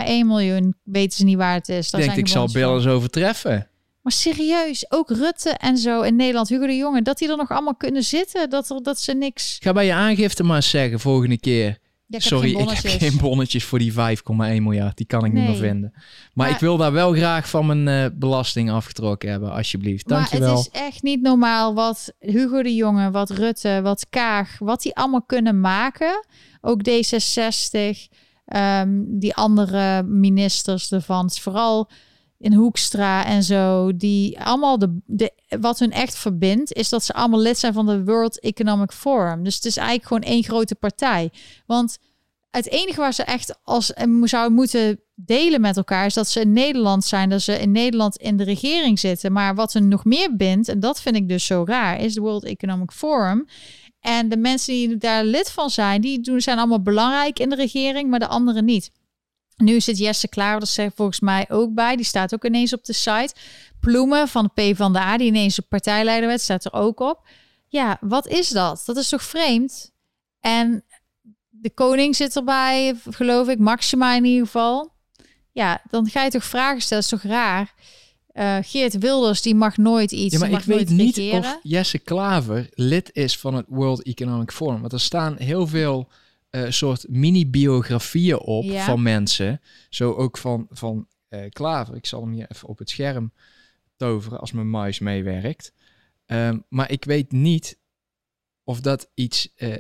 [0.07, 0.75] miljoen.
[0.83, 1.91] Weten ze niet waar het is.
[1.91, 3.69] Daar Denk ik zal Bill eens overtreffen.
[4.03, 7.51] Maar serieus, ook Rutte en zo in Nederland, Hugo de Jonge, dat die er nog
[7.51, 9.59] allemaal kunnen zitten, dat, er, dat ze niks...
[9.61, 11.79] Ga bij je aangifte maar eens zeggen volgende keer.
[12.13, 13.97] Ja, ik Sorry, ik heb geen bonnetjes voor die 5,1
[14.37, 14.97] miljard.
[14.97, 15.43] Die kan ik nee.
[15.43, 15.91] niet meer vinden.
[15.93, 16.03] Maar,
[16.35, 20.09] maar, ik wil daar wel graag van mijn uh, belasting afgetrokken hebben, alsjeblieft.
[20.09, 20.49] Dankjewel.
[20.49, 24.83] Maar het is echt niet normaal wat Hugo de Jonge, wat Rutte, wat Kaag, wat
[24.83, 26.27] die allemaal kunnen maken.
[26.61, 27.81] Ook D66,
[28.47, 31.31] um, die andere ministers ervan.
[31.31, 31.91] Vooral
[32.43, 37.41] in Hoekstra en zo, die allemaal de, wat hun echt verbindt, is dat ze allemaal
[37.41, 39.45] lid zijn van de World Economic Forum.
[39.45, 41.31] Dus het is eigenlijk gewoon één grote partij.
[41.67, 41.99] Want
[42.51, 43.93] het enige waar ze echt als
[44.23, 48.17] zouden moeten delen met elkaar is dat ze in Nederland zijn, dat ze in Nederland
[48.17, 49.33] in de regering zitten.
[49.33, 52.21] Maar wat hun nog meer bindt, en dat vind ik dus zo raar, is de
[52.21, 53.47] World Economic Forum.
[54.01, 57.57] En de mensen die daar lid van zijn, die doen, zijn allemaal belangrijk in de
[57.57, 58.91] regering, maar de anderen niet.
[59.57, 61.97] Nu zit Jesse Klaar, dat zegt volgens mij ook bij.
[61.97, 63.35] Die staat ook ineens op de site.
[63.81, 67.01] Ploemen van de P van de A, die ineens een partijleider werd, staat er ook
[67.01, 67.29] op.
[67.69, 68.83] Ja, wat is dat?
[68.87, 69.93] Dat is toch vreemd?
[70.41, 70.85] En
[71.49, 74.93] de koning zit erbij, geloof ik, Maxima in ieder geval.
[75.53, 77.75] Ja, dan ga je toch vragen stellen, dat is toch raar?
[78.33, 80.35] Uh, Geert Wilders, die mag nooit iets.
[80.35, 84.81] Ja, maar ik weet niet of Jesse Klaver lid is van het World Economic Forum.
[84.81, 86.09] Want er staan heel veel
[86.57, 88.85] uh, soort mini-biografieën op ja.
[88.85, 89.61] van mensen.
[89.89, 91.97] Zo ook van, van uh, Klaver.
[91.97, 93.33] Ik zal hem hier even op het scherm
[93.97, 95.73] toveren als mijn muis meewerkt.
[96.27, 97.79] Um, maar ik weet niet
[98.65, 99.77] of dat iets uh,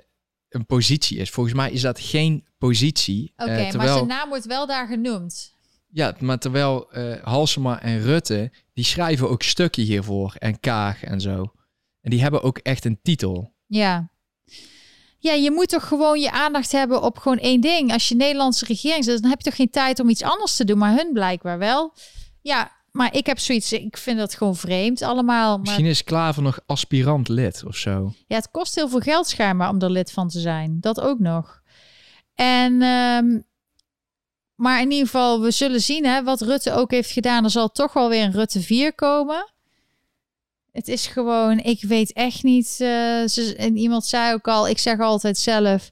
[0.49, 1.31] een positie is.
[1.31, 3.32] Volgens mij is dat geen positie.
[3.36, 5.55] Oké, eh, maar zijn naam wordt wel daar genoemd.
[5.86, 10.35] Ja, maar terwijl eh Halsema en Rutte, die schrijven ook stukken hiervoor.
[10.39, 11.53] En Kaag en zo.
[12.01, 13.55] En die hebben ook echt een titel.
[13.66, 14.11] Ja.
[15.23, 17.93] Ja, je moet toch gewoon je aandacht hebben op gewoon één ding.
[17.93, 20.65] Als je Nederlandse regering zit, dan heb je toch geen tijd om iets anders te
[20.65, 20.78] doen.
[20.78, 21.94] Maar hun blijkbaar wel.
[22.40, 25.51] Ja, maar ik heb zoiets, ik vind dat gewoon vreemd allemaal.
[25.51, 28.12] Maar Misschien is Klaver nog aspirant lid of zo.
[28.27, 30.77] ja, het kost heel veel geld schijnbaar om er lid van te zijn.
[30.81, 31.61] Dat ook nog.
[32.35, 33.40] En, ehm,
[34.55, 37.44] maar in ieder geval, we zullen zien hè, wat Rutte ook heeft gedaan.
[37.44, 39.51] Er zal toch wel weer een Rutte 4 komen.
[40.73, 42.66] Het is gewoon, ik weet echt niet.
[42.66, 45.90] eh, ze, en iemand zei ook al, ik zeg altijd zelf,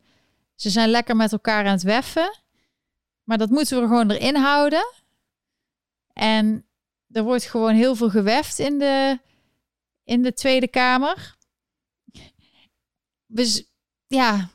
[0.54, 2.38] ze zijn lekker met elkaar aan het weffen.
[3.24, 4.92] Maar dat moeten we gewoon erin houden.
[6.12, 6.66] En
[7.10, 9.18] er wordt gewoon heel veel geweft in de,
[10.04, 11.36] in de Tweede Kamer.
[13.26, 13.64] Dus
[14.06, 14.50] ja,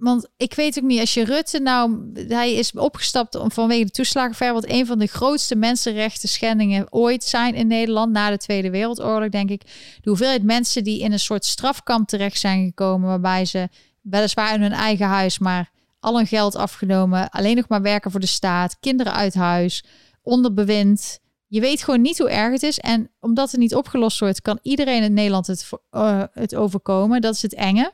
[0.00, 3.90] want ik weet ook niet, als je Rutte nou, hij is opgestapt om vanwege de
[3.90, 8.70] toeslagenver, wat een van de grootste mensenrechten schendingen ooit zijn in Nederland na de Tweede
[8.70, 9.62] Wereldoorlog, denk ik.
[10.00, 13.68] De hoeveelheid mensen die in een soort strafkamp terecht zijn gekomen, waarbij ze
[14.00, 15.70] weliswaar in hun eigen huis, maar
[16.00, 19.84] al hun geld afgenomen, alleen nog maar werken voor de staat, kinderen uit huis,
[20.22, 21.18] onder bewind.
[21.46, 22.78] Je weet gewoon niet hoe erg het is.
[22.78, 27.20] En omdat het niet opgelost wordt, kan iedereen in Nederland het, eh, het overkomen.
[27.20, 27.92] Dat is het enge.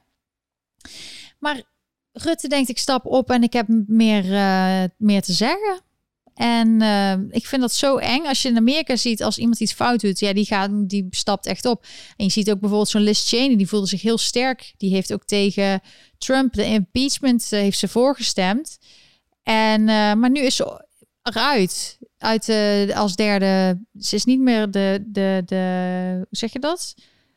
[1.38, 1.62] Maar
[2.18, 5.80] Rutte denkt, ik stap op en ik heb meer, eh, meer te zeggen.
[6.34, 8.26] En eh, ik vind dat zo eng.
[8.26, 11.46] Als je in Amerika ziet, als iemand iets fout doet, ja, die, gaat, die stapt
[11.46, 11.86] echt op.
[12.16, 14.74] En je ziet ook bijvoorbeeld zo'n Liz Cheney, die voelde zich heel sterk.
[14.76, 15.80] Die heeft ook tegen
[16.18, 18.78] Trump de impeachment eh, heeft ze voorgestemd.
[19.42, 19.84] En,
[20.18, 20.84] maar nu is ze
[21.22, 21.98] eruit.
[22.18, 22.48] Uit
[22.94, 23.80] als derde.
[23.98, 26.14] Ze is niet meer de, de, de.
[26.16, 26.94] Hoe zeg je dat?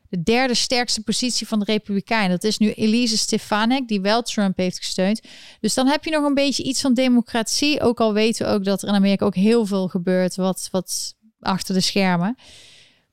[0.10, 2.30] De derde sterkste positie van de Republikeinen.
[2.30, 5.22] Dat is nu Elise Stefanik, die wel Trump heeft gesteund.
[5.60, 7.82] Dus dan heb je nog een beetje iets van democratie.
[7.82, 10.36] Ook al weten we ook dat er in Amerika ook heel veel gebeurt.
[10.36, 12.36] Wat, wat achter de schermen.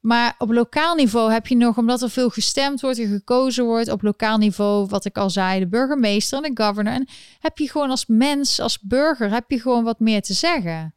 [0.01, 3.91] Maar op lokaal niveau heb je nog, omdat er veel gestemd wordt en gekozen wordt,
[3.91, 6.93] op lokaal niveau, wat ik al zei, de burgemeester en de governor.
[6.93, 7.09] En
[7.39, 10.96] heb je gewoon als mens, als burger, heb je gewoon wat meer te zeggen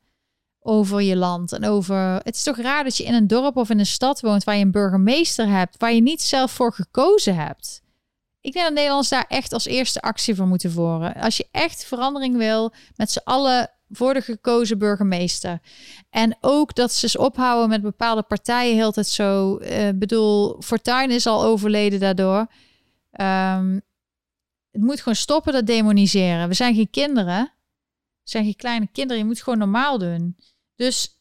[0.70, 1.52] over je land.
[1.52, 2.20] En over.
[2.24, 4.56] Het is toch raar dat je in een dorp of in een stad woont waar
[4.56, 7.82] je een burgemeester hebt, waar je niet zelf voor gekozen hebt.
[8.42, 11.14] Ik denk dat Nederlanders daar echt als eerste actie voor moeten voeren.
[11.16, 15.60] Als je echt verandering wil, met z'n allen voor de gekozen burgemeester.
[16.10, 19.58] En ook dat ze eens ophouden met bepaalde partijen heel tijd zo.
[19.58, 22.48] eh bedoel, Fortuyn is al overleden daardoor.
[23.12, 23.80] Ehm,
[24.72, 26.48] het moet gewoon stoppen dat demoniseren.
[26.48, 27.54] We zijn geen kinderen.
[28.24, 29.18] Zijn geen kleine kinderen.
[29.18, 30.36] Je moet het gewoon normaal doen.
[30.80, 31.18] Dus.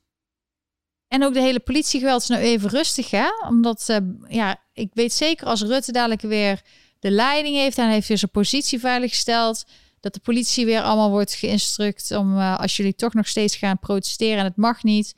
[1.09, 3.27] En ook de hele politiegeweld is nou even rustig, hè?
[3.49, 3.97] Omdat, eh,
[4.29, 6.63] ja, ik weet zeker als Rutte dadelijk weer
[6.99, 9.65] de leiding heeft en heeft weer zijn positie veiliggesteld,
[10.01, 13.79] dat de politie weer allemaal wordt geïnstruct om, eh, als jullie toch nog steeds gaan
[13.79, 15.15] protesteren en het mag niet,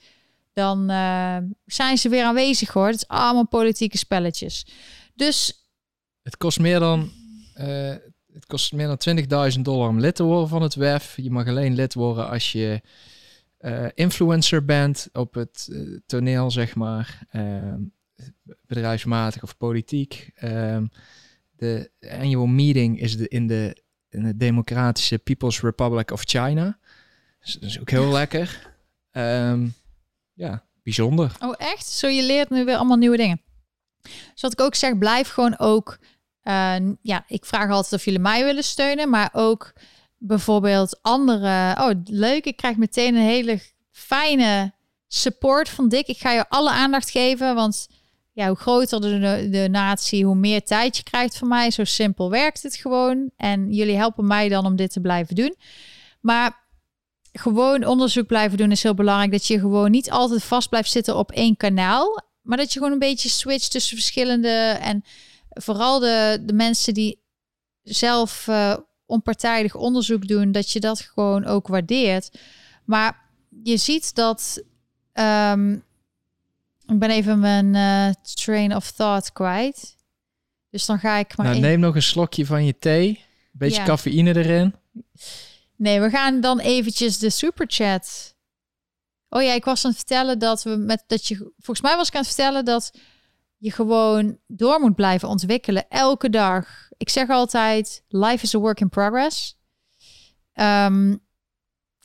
[0.53, 1.37] dan eh,
[1.67, 2.87] zijn ze weer aanwezig hoor.
[2.87, 4.67] Het is allemaal politieke spelletjes.
[5.15, 5.65] Dus
[6.23, 7.12] Het kost meer dan,
[8.33, 8.99] het kost meer dan
[9.53, 11.17] 20.000 dollar om lid te worden van het WEF.
[11.17, 12.81] Je mag alleen lid worden als je
[13.61, 17.23] eh, influencer bent op het eh, toneel, zeg maar.
[17.31, 17.81] Ehm,
[18.66, 20.31] bedrijfsmatig of politiek.
[20.35, 20.87] Ehm,
[21.57, 26.78] de annual meeting is de, in, de, in de Democratische People's Republic of China.
[27.41, 28.74] Dus dat is ook heel lekker.
[29.11, 29.66] Ehm,
[30.32, 31.37] ja, bijzonder.
[31.41, 31.87] Oh, echt?
[31.87, 33.41] Zo, je leert nu weer allemaal nieuwe dingen.
[34.32, 35.99] Dus wat ik ook zeg, blijf gewoon ook...
[36.43, 39.73] eh, ja, ik vraag altijd of jullie mij willen steunen, maar ook
[40.22, 41.76] bijvoorbeeld andere...
[41.78, 43.60] Oh, leuk, ik krijg meteen een hele
[43.90, 44.72] fijne
[45.06, 46.06] support van Dick.
[46.06, 47.88] Ik ga je alle aandacht geven, want
[48.32, 51.70] ja, hoe groter de, de natie, hoe meer tijd je krijgt van mij.
[51.70, 53.30] Zo simpel werkt het gewoon.
[53.36, 55.56] En jullie helpen mij dan om dit te blijven doen.
[56.20, 56.68] Maar
[57.32, 59.32] gewoon onderzoek blijven doen is heel belangrijk.
[59.32, 62.22] Dat je gewoon niet altijd vast blijft zitten op één kanaal.
[62.42, 64.78] Maar dat je gewoon een beetje switcht tussen verschillende.
[64.80, 65.05] En
[65.48, 67.22] vooral de, de mensen die
[67.82, 68.76] zelf eh,
[69.11, 72.39] onpartijdig onderzoek doen, dat je dat gewoon ook waardeert.
[72.85, 73.20] Maar
[73.62, 74.62] je ziet dat.
[75.12, 75.73] ehm,
[76.87, 79.97] ik ben even mijn eh, train of thought kwijt.
[80.70, 81.47] Dus dan ga ik maar.
[81.47, 83.09] Nou, even- neem nog een slokje van je thee.
[83.09, 83.85] Een beetje Ja.
[83.87, 84.74] cafeïne erin.
[85.77, 88.35] Nee, we gaan dan eventjes de superchat.
[89.28, 91.37] Oh ja, ik was aan het vertellen dat we met dat je.
[91.37, 92.91] Volgens mij was ik aan het vertellen dat
[93.61, 96.66] je gewoon door moet blijven ontwikkelen elke dag.
[96.97, 99.59] Ik zeg altijd: life is a work in progress.
[100.53, 101.16] Ehm,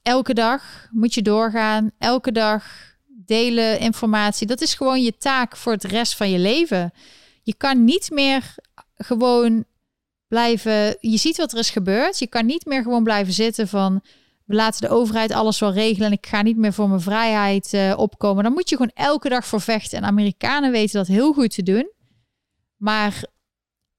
[0.01, 1.91] elke dag moet je doorgaan.
[1.97, 2.65] Elke dag
[3.07, 4.47] delen informatie.
[4.47, 6.91] Dat is gewoon je taak voor het rest van je leven.
[7.43, 8.55] Je kan niet meer
[8.95, 9.65] gewoon
[10.27, 10.97] blijven.
[10.99, 12.19] Je ziet wat er is gebeurd.
[12.19, 14.01] Je kan niet meer gewoon blijven zitten van.
[14.45, 17.73] We laten de overheid alles wel regelen en ik ga niet meer voor mijn vrijheid
[17.73, 18.43] eh, opkomen.
[18.43, 19.97] Dan moet je gewoon elke dag voor vechten.
[19.97, 21.91] En Amerikanen weten dat heel goed te doen.
[22.75, 23.23] Maar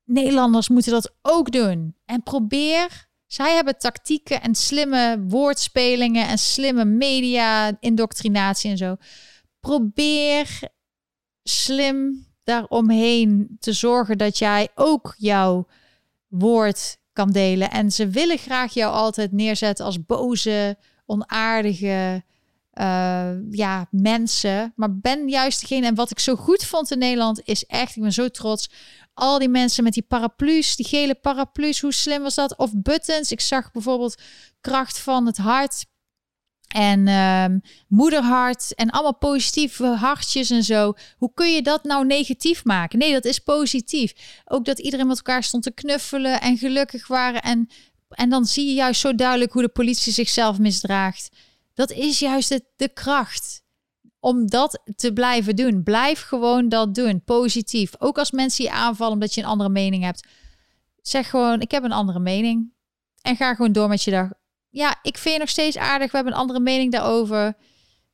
[0.06, 1.96] Nederlanders moeten dat ook doen.
[2.04, 3.08] En probeer.
[3.26, 8.96] Zij hebben tactieken en slimme woordspelingen en slimme media-indoctrinatie en zo.
[9.60, 10.60] Probeer
[11.42, 15.66] slim daaromheen te zorgen dat jij ook jouw
[16.26, 17.70] woord kan delen.
[17.70, 20.76] En ze willen graag jou altijd neerzetten als boze,
[21.06, 22.24] onaardige
[22.80, 24.72] uh, ja, mensen.
[24.76, 25.86] Maar ben juist degene.
[25.86, 28.70] En wat ik zo goed vond in Nederland is echt, ik ben zo trots.
[29.14, 32.56] Al die mensen met die paraplu's, die gele paraplu's, hoe slim was dat?
[32.56, 33.32] Of buttons.
[33.32, 34.22] Ik zag bijvoorbeeld
[34.60, 35.86] kracht van het hart
[36.66, 40.94] en um, moederhart en allemaal positieve hartjes en zo.
[41.16, 42.98] Hoe kun je dat nou negatief maken?
[42.98, 44.40] Nee, dat is positief.
[44.44, 47.42] Ook dat iedereen met elkaar stond te knuffelen en gelukkig waren.
[47.42, 47.68] En,
[48.08, 51.28] en dan zie je juist zo duidelijk hoe de politie zichzelf misdraagt.
[51.74, 53.64] Dat is juist de kracht
[54.20, 55.82] om dat te blijven doen.
[55.82, 57.22] Blijf gewoon dat doen.
[57.24, 57.92] Positief.
[57.98, 60.26] Ook als mensen je aanvallen omdat je een andere mening hebt.
[61.02, 62.72] Zeg gewoon, ik heb een andere mening.
[63.22, 64.28] En ga gewoon door met je dag
[64.76, 66.10] ja, ik vind je nog steeds aardig.
[66.10, 67.56] We hebben een andere mening daarover.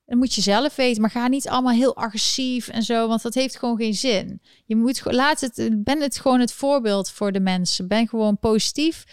[0.07, 1.01] Dan moet je zelf weten.
[1.01, 3.09] Maar ga niet allemaal heel agressief en zo.
[3.09, 4.41] Want dat heeft gewoon geen zin.
[4.65, 5.71] Je moet laat het.
[5.85, 7.89] Ben het gewoon het voorbeeld voor de mensen.
[7.89, 9.05] Ben gewoon positief.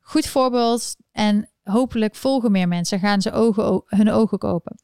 [0.00, 0.96] Goed voorbeeld.
[1.12, 2.98] En hopelijk volgen meer mensen.
[2.98, 4.80] Gaan ze ogen, hun ogen ook open.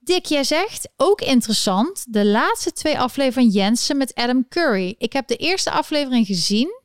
[0.00, 2.12] Dick, jij zegt ook interessant.
[2.12, 4.94] De laatste twee afleveringen Jensen met Adam Curry.
[4.98, 6.80] Ik heb de eerste aflevering gezien.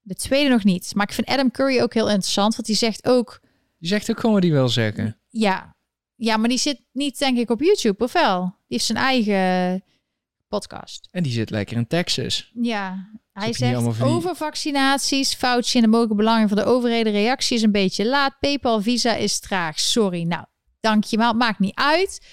[0.00, 0.94] De tweede nog niet.
[0.94, 2.54] Maar ik vind Adam Curry ook heel interessant.
[2.54, 3.40] Want die zegt ook
[3.82, 5.18] die zegt ook gewoon wat hij wil zeggen.
[5.28, 5.76] Ja.
[6.14, 8.40] ja, maar die zit niet denk ik op YouTube, of wel?
[8.40, 9.82] Die heeft zijn eigen
[10.48, 11.08] podcast.
[11.10, 12.50] En die zit lekker in Texas.
[12.54, 17.12] Ja, hij zegt over vaccinaties, foutje en de mogelijke belangen van de overheden.
[17.12, 18.38] Reactie is een beetje laat.
[18.40, 19.80] PayPal Visa is traag.
[19.80, 20.22] Sorry.
[20.22, 20.44] Nou,
[20.80, 21.32] dankjewel.
[21.32, 22.26] Maakt niet uit.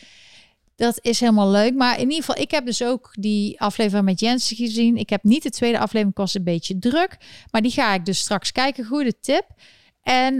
[0.75, 1.73] Dat is helemaal leuk.
[1.73, 4.97] Maar in ieder geval, ik heb dus ook die aflevering met Jensen gezien.
[4.97, 7.17] Ik heb niet de tweede aflevering, kost een beetje druk.
[7.51, 8.85] Maar die ga ik dus straks kijken.
[8.85, 9.45] Goede tip.
[10.09, 10.35] En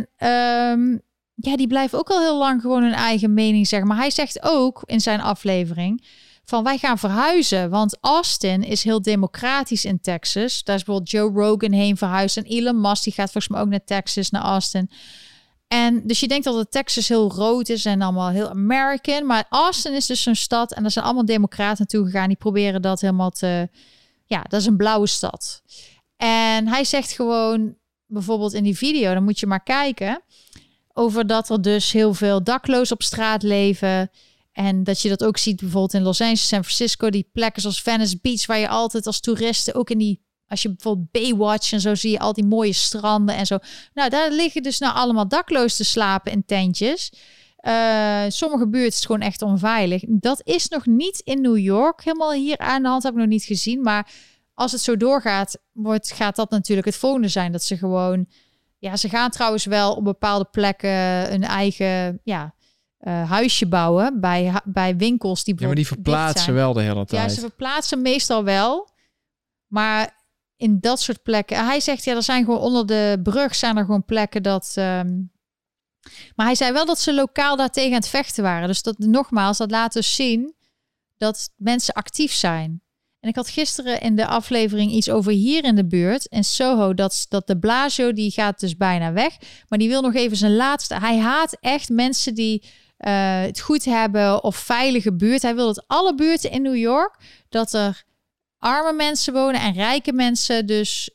[0.74, 1.02] um,
[1.36, 3.88] ja, die blijven ook al heel lang gewoon hun eigen mening zeggen.
[3.88, 6.06] Maar hij zegt ook in zijn aflevering
[6.46, 7.70] van wij gaan verhuizen.
[7.70, 10.64] Want Austin is heel democratisch in Texas.
[10.64, 12.38] Daar is bijvoorbeeld Joe Rogan heen verhuisd.
[12.38, 14.90] En Elon Musk die gaat volgens mij ook naar Texas, naar Austin.
[15.68, 19.26] En dus je denkt dat het Texas heel rood is en allemaal heel American.
[19.26, 22.28] Maar Austin is dus een stad en er zijn allemaal democraten naartoe gegaan.
[22.28, 23.70] Die proberen dat helemaal te...
[24.26, 25.62] Ja, dat is een blauwe stad.
[26.18, 27.76] En hij zegt gewoon,
[28.10, 30.22] bijvoorbeeld in die video, dan moet je maar kijken.
[30.94, 34.10] Over dat er dus heel veel daklozen op straat leven.
[34.52, 37.82] En dat je dat ook ziet bijvoorbeeld in Los Angeles, San Francisco, die plekken zoals
[37.82, 41.82] Venice Beach, waar je altijd als toeristen ook in die, als je bijvoorbeeld Baywatch en
[41.82, 43.58] zo zie je al die mooie stranden en zo.
[43.94, 47.12] Nou, daar liggen dus nou allemaal daklozen te slapen in tentjes.
[47.62, 50.04] Uh, sommige buurten is gewoon echt onveilig.
[50.08, 53.28] Dat is nog niet in New York helemaal hier aan de hand, heb ik nog
[53.28, 53.82] niet gezien.
[53.82, 54.12] Maar
[54.60, 57.52] als het zo doorgaat, wordt, gaat dat natuurlijk het volgende zijn.
[57.52, 58.28] Dat ze gewoon.
[58.78, 62.54] Ja, ze gaan trouwens wel op bepaalde plekken een eigen ja,
[63.00, 65.56] uh, huisje bouwen bij, bij winkels die.
[65.58, 67.22] Ja, maar die verplaatsen wel de hele tijd.
[67.22, 68.90] Ja, ze verplaatsen meestal wel.
[69.68, 70.18] Maar
[70.56, 71.66] in dat soort plekken.
[71.66, 74.76] Hij zegt ja, er zijn gewoon onder de brug zijn er gewoon plekken dat.
[74.78, 75.32] Um,
[76.36, 78.68] maar hij zei wel dat ze lokaal daartegen aan het vechten waren.
[78.68, 80.56] Dus dat nogmaals, dat laat dus zien
[81.18, 82.82] dat mensen actief zijn.
[83.20, 86.94] En ik had gisteren in de aflevering iets over hier in de buurt, in Soho,
[86.94, 89.38] dat, dat de Blasio, die gaat dus bijna weg.
[89.68, 90.96] Maar die wil nog even zijn laatste.
[90.96, 95.42] Hij haat echt mensen die uh, het goed hebben of veilige buurt.
[95.42, 97.16] Hij wil dat alle buurten in New York,
[97.50, 98.04] dat er
[98.58, 100.66] arme mensen wonen en rijke mensen.
[100.66, 101.10] Dus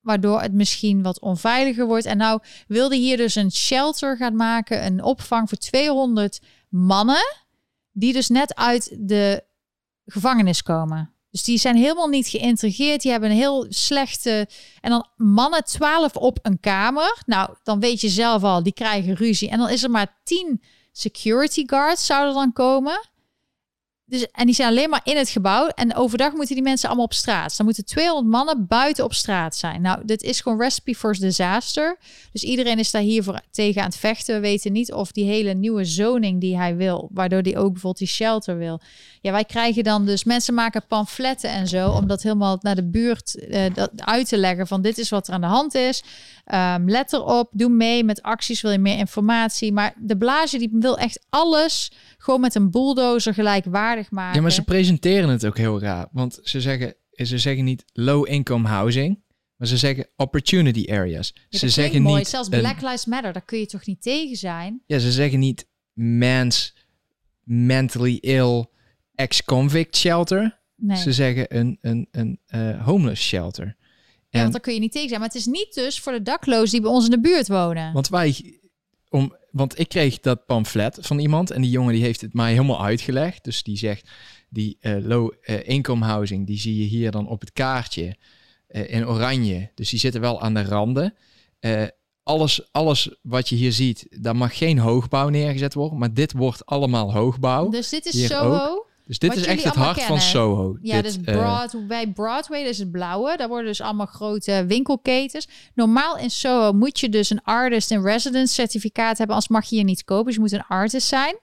[0.00, 2.06] waardoor het misschien wat onveiliger wordt.
[2.06, 7.36] En nou wilde hier dus een shelter gaan maken, een opvang voor 200 mannen,
[7.92, 9.44] die dus net uit de
[10.06, 11.12] gevangenis komen.
[11.30, 13.02] Dus die zijn helemaal niet geïntegreerd.
[13.02, 14.48] Die hebben een heel slechte.
[14.80, 17.22] En dan mannen 12 op een kamer.
[17.26, 19.48] Nou, dan weet je zelf al, die krijgen ruzie.
[19.48, 23.08] En dan is er maar 10 security guards zouden dan komen.
[24.08, 25.66] Dus, en die zijn alleen maar in het gebouw.
[25.66, 27.56] En overdag moeten die mensen allemaal op straat.
[27.56, 29.80] dan moeten 200 mannen buiten op straat zijn.
[29.80, 31.98] Nou, dit is gewoon recipe for disaster.
[32.32, 34.34] Dus iedereen is daar hiervoor tegen aan het vechten.
[34.34, 37.98] We weten niet of die hele nieuwe zoning die hij wil, waardoor hij ook bijvoorbeeld
[37.98, 38.80] die shelter wil.
[39.20, 42.88] Ja, wij krijgen dan dus mensen maken pamfletten en zo, om dat helemaal naar de
[42.88, 46.02] buurt dat uit te leggen van dit is wat er aan de hand is.
[46.54, 49.72] Um, let erop, doe mee met acties, wil je meer informatie.
[49.72, 54.36] Maar de blaasje die wil echt alles gewoon met een bulldozer gelijkwaardig maken.
[54.36, 56.08] Ja, maar ze presenteren het ook heel raar.
[56.12, 59.26] Want ze zeggen, ze zeggen niet low income housing.
[59.56, 61.34] Maar ze zeggen opportunity areas.
[61.48, 62.18] Ja, ze zeggen mooi.
[62.18, 62.28] niet.
[62.28, 64.82] Zelfs Black Lives Matter, daar kun je toch niet tegen zijn?
[64.86, 66.74] ja, ze zeggen niet man's
[67.42, 68.66] mentally ill
[69.14, 70.60] ex-convict shelter.
[70.76, 70.96] Nee.
[70.96, 73.66] Ze zeggen een, een, een eh, homeless shelter.
[73.66, 73.74] Ja,
[74.30, 75.20] En, want daar kun je niet tegen zijn.
[75.20, 77.92] Maar het is niet dus voor de daklozen die bij ons in de buurt wonen.
[77.92, 78.58] want wij,
[79.10, 82.50] om, want ik kreeg dat pamflet van iemand en die jongen die heeft het mij
[82.50, 83.44] helemaal uitgelegd.
[83.44, 84.08] Dus die zegt,
[84.48, 88.16] die eh, low eh, income housing, die zie je hier dan op het kaartje
[88.66, 89.70] eh, in oranje.
[89.74, 91.14] Dus die zitten wel aan de randen.
[92.22, 95.98] Alles, alles wat je hier ziet, daar mag geen hoogbouw neergezet worden.
[95.98, 97.68] Maar dit wordt allemaal hoogbouw.
[97.68, 98.86] dus dit is Soho.
[99.08, 100.20] Dus dit wat is echt het hart van.
[100.20, 100.76] Soho.
[100.82, 103.36] Ja, Dit, dus eh, bij Broadway, dat is het blauwe.
[103.36, 105.48] Daar worden dus allemaal grote winkelketens.
[105.74, 109.76] Normaal in Soho moet je dus een artist in residence certificaat hebben, anders mag je
[109.76, 110.24] hier niet kopen.
[110.24, 111.38] Dus je moet een artist zijn.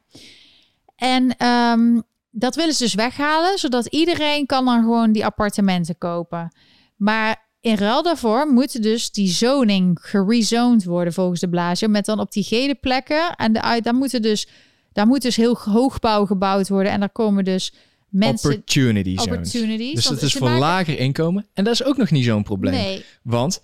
[0.96, 2.02] En ehm,
[2.32, 6.56] dat willen ze dus weghalen, zodat iedereen kan dan gewoon die appartementen kopen.
[6.96, 11.88] Maar in ruil daarvoor moeten dus die zoning gerezoned worden volgens de Blasio.
[11.88, 13.36] Met dan op die gele plekken.
[13.36, 14.48] En de uit, daar moeten dus,
[14.96, 16.92] daar moet dus heel hoogbouw gebouwd worden.
[16.92, 17.74] En daar komen dus
[18.10, 19.38] mensen opportunity zones.
[19.38, 19.94] opportunities.
[19.96, 21.48] Dus dat is voor maken- lager inkomen.
[21.54, 22.74] En dat is ook nog niet zo'n probleem.
[22.74, 23.62] Nee, Want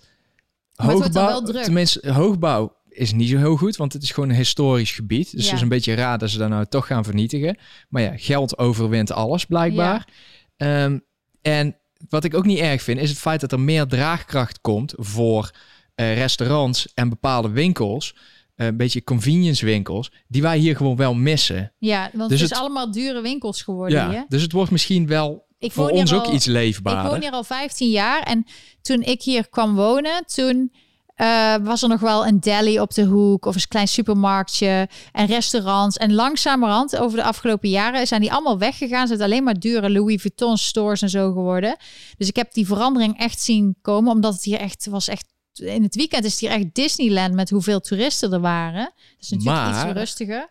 [0.74, 1.62] hoogbouw, wel druk.
[1.62, 5.30] tenminste, hoogbouw is niet zo heel goed, want het is gewoon een historisch gebied.
[5.30, 5.46] Dus Ja.
[5.46, 7.58] het is een beetje raar dat ze dat nou toch gaan vernietigen.
[7.88, 10.08] Maar ja, geld overwint alles blijkbaar.
[10.56, 10.98] Ehm,
[11.42, 11.76] en
[12.08, 15.50] wat ik ook niet erg vind, is het feit dat er meer draagkracht komt voor
[15.94, 18.16] eh, restaurants en bepaalde winkels.
[18.54, 21.72] Eh, een beetje convenience winkels, die wij hier gewoon wel missen.
[21.78, 24.14] ja, want Dus het is het- allemaal dure winkels geworden hier.
[24.18, 27.10] Ja, dus het wordt misschien wel Ik voor hier ons ook al- iets Ik leefbaarder.
[27.10, 28.44] woon hier al 15 jaar en
[28.82, 30.72] toen ik hier kwam wonen, toen
[31.14, 35.26] eh, was er nog wel een deli op de hoek of een klein supermarktje en
[35.26, 35.96] restaurants.
[35.96, 39.06] En langzamerhand over de afgelopen jaren zijn die allemaal weggegaan.
[39.06, 41.76] Zijn het alleen maar dure Louis Vuitton stores en zo geworden.
[42.16, 45.82] Dus ik heb die verandering echt zien komen, omdat het hier echt was echt in
[45.82, 48.84] het weekend is het hier echt Disneyland met hoeveel toeristen er waren.
[48.84, 50.50] Dat is natuurlijk Maar- iets rustiger.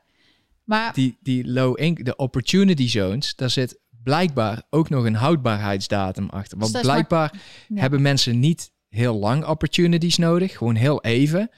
[0.63, 6.29] Maar die, die low income, de opportunity zones, daar zit blijkbaar ook nog een houdbaarheidsdatum
[6.29, 6.57] achter.
[6.57, 7.33] Want maar- blijkbaar
[7.67, 7.79] ja.
[7.81, 11.49] hebben mensen niet heel lang opportunities nodig, gewoon heel even.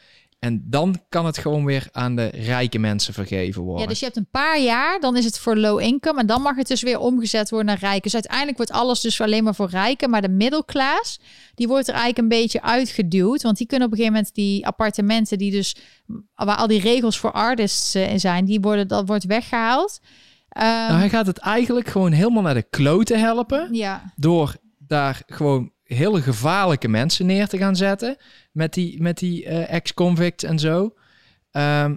[0.43, 3.81] En dan kan het gewoon weer aan de rijke mensen vergeven worden.
[3.81, 6.41] Ja, dus je hebt een paar jaar, dan is het voor low income en dan
[6.41, 8.01] mag het dus weer omgezet worden naar rijken.
[8.01, 11.19] Dus uiteindelijk wordt alles dus alleen maar voor rijken, maar de middelklaas,
[11.55, 14.67] die wordt er eigenlijk een beetje uitgeduwd, want die kunnen op een gegeven moment die
[14.67, 15.75] appartementen die dus
[16.35, 19.99] waar al die regels voor artists eh, in zijn, die worden dat wordt weggehaald.
[20.49, 23.73] Nou, hij gaat het eigenlijk gewoon helemaal naar de kloten helpen.
[23.73, 28.17] ja, Door daar gewoon hele gevaarlijke mensen neer te gaan zetten.
[28.51, 30.93] Met die, met die eh, ex-convicts en zo.
[31.51, 31.95] Ehm,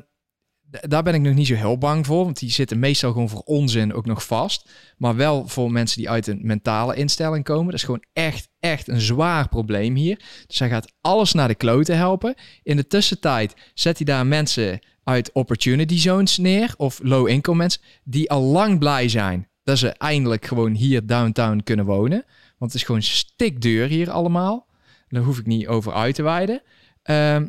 [0.80, 2.24] daar ben ik nog niet zo heel bang voor.
[2.24, 4.70] Want die zitten meestal gewoon voor onzin ook nog vast.
[4.96, 7.64] Maar wel voor mensen die uit een mentale instelling komen.
[7.64, 10.20] Dat is gewoon echt, echt een zwaar probleem hier.
[10.46, 12.34] Dus hij gaat alles naar de kloten helpen.
[12.62, 16.74] In de tussentijd zet hij daar mensen uit opportunity zones neer.
[16.76, 17.82] Of low income mensen.
[18.04, 22.24] Die al lang blij zijn dat ze eindelijk gewoon hier downtown kunnen wonen.
[22.58, 24.66] Want het is gewoon stikduur hier allemaal.
[25.08, 26.62] Daar hoef ik niet over uit te wijden.
[27.02, 27.48] Ehm,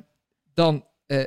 [0.53, 1.23] dan eh,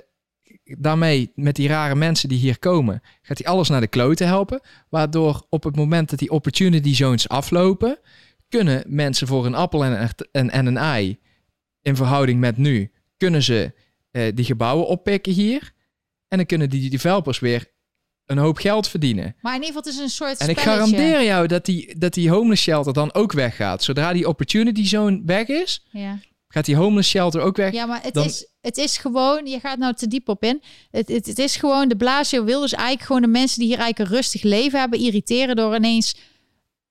[0.65, 4.61] daarmee, met die rare mensen die hier komen, gaat hij alles naar de kloten helpen.
[4.89, 7.99] Waardoor op het moment dat die opportunity zones aflopen,
[8.49, 11.19] kunnen mensen voor een appel en een, en, en een ei,
[11.83, 13.73] in verhouding met nu, kunnen ze
[14.11, 15.73] eh, die gebouwen oppikken hier.
[16.29, 17.71] En dan kunnen die developers weer
[18.31, 19.37] een hoop geld verdienen.
[19.41, 22.15] maar in ieder geval het is een soort En ik garandeer jou dat die, dat
[22.15, 23.83] die homeless shelter dan ook weggaat.
[23.85, 26.19] Zodra die opportunity zone weg is, Ja.
[26.49, 27.73] gaat die homeless shelter ook weg.
[27.73, 30.63] Ja, maar het, Dan- is, het is gewoon, je gaat nou te diep op in.
[30.91, 33.79] Het, het, het is gewoon, de Blasio wil dus eigenlijk gewoon de mensen die hier
[33.79, 36.17] eigenlijk een rustig leven hebben, irriteren door ineens.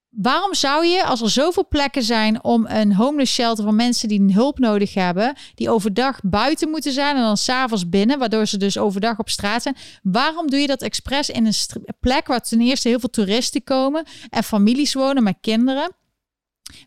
[0.09, 4.33] Waarom zou je, als er zoveel plekken zijn om een homeless shelter voor mensen die
[4.33, 8.77] hulp nodig hebben, die overdag buiten moeten zijn en dan s'avonds binnen, waardoor ze dus
[8.77, 9.75] overdag op straat zijn.
[10.03, 11.53] Waarom doe je dat expres in een
[11.99, 15.91] plek waar ten eerste heel veel toeristen komen en families wonen met kinderen?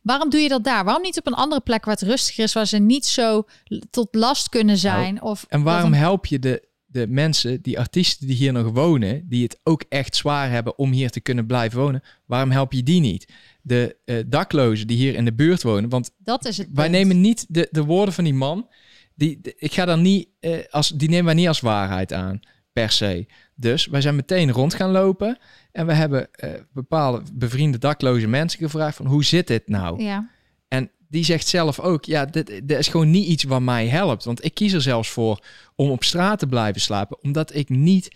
[0.02, 0.84] Waarom doe je dat daar?
[0.84, 3.44] Waarom niet op een andere plek waar het rustiger is, waar ze niet zo
[3.90, 5.22] tot last kunnen zijn?
[5.22, 9.28] of En waarom een- help je de, de mensen, die artiesten die hier nog wonen,
[9.28, 12.82] die het ook echt zwaar hebben om hier te kunnen blijven wonen, waarom help je
[12.82, 13.32] die niet?
[13.62, 16.68] De eh, daklozen die hier in de buurt wonen, want dat is het.
[16.72, 16.96] wij punt.
[16.96, 18.68] nemen niet de, de woorden van die man,
[19.14, 22.40] die, de- ik ga dan niet, eh, als, die nemen wij niet als waarheid aan,
[22.72, 23.26] per se.
[23.54, 25.38] Dus wij zijn meteen rond gaan lopen
[25.72, 30.02] en we hebben eh, bepaalde bevriende dakloze mensen gevraagd van hoe zit dit nou?
[30.02, 30.30] Ja,
[30.72, 34.24] En die zegt zelf ook, ja, dit, dit is gewoon niet iets wat mij helpt.
[34.24, 35.44] Want ik kies er zelfs voor
[35.74, 38.08] om op straat te blijven slapen, omdat ik niet...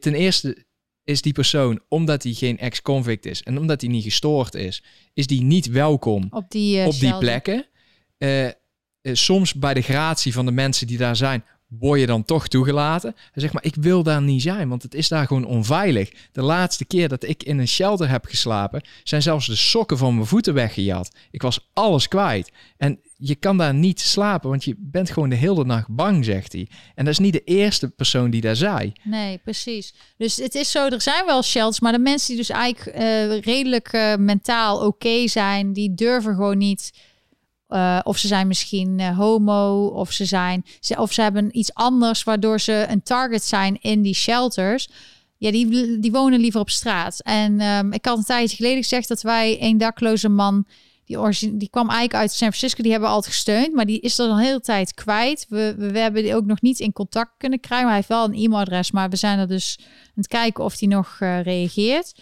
[0.00, 0.64] Ten eerste
[1.04, 4.82] is die persoon, omdat hij geen ex-convict is en omdat hij niet gestoord is,
[5.14, 7.66] is die niet welkom op die, eh, op die plekken.
[8.18, 8.52] Eh, eh,
[9.02, 13.14] soms bij de gratie van de mensen die daar zijn, word je dan toch toegelaten.
[13.32, 16.12] En zeg maar, ik wil daar niet zijn, want het is daar gewoon onveilig.
[16.32, 20.14] De laatste keer dat ik in een shelter heb geslapen, zijn zelfs de sokken van
[20.14, 21.16] mijn voeten weggejat.
[21.30, 22.52] Ik was alles kwijt.
[22.76, 26.52] En je kan daar niet slapen, want je bent gewoon de hele nacht bang, zegt
[26.52, 26.68] hij.
[26.94, 28.92] En dat is niet de eerste persoon die daar zei.
[29.02, 29.94] Nee, precies.
[30.16, 33.40] Dus het is zo, er zijn wel shelters, maar de mensen die dus eigenlijk uh,
[33.40, 36.92] redelijk uh, mentaal oké zijn, die durven gewoon niet
[37.68, 40.64] uh, of ze zijn misschien uh, homo, of ze zijn,
[40.96, 44.88] of ze hebben iets anders waardoor ze een target zijn in die shelters.
[45.38, 47.20] Ja, die, die wonen liever op straat.
[47.20, 50.66] En um, ik had een tijdje geleden gezegd dat wij een dakloze man,
[51.04, 54.18] die, die kwam eigenlijk uit San Francisco, die hebben we altijd gesteund, maar die is
[54.18, 55.46] er een hele tijd kwijt.
[55.48, 57.86] We, we, hebben die ook nog niet in contact kunnen krijgen.
[57.86, 60.88] Hij heeft wel een e-mailadres, maar we zijn er dus aan het kijken of die
[60.88, 62.14] nog uh, reageert.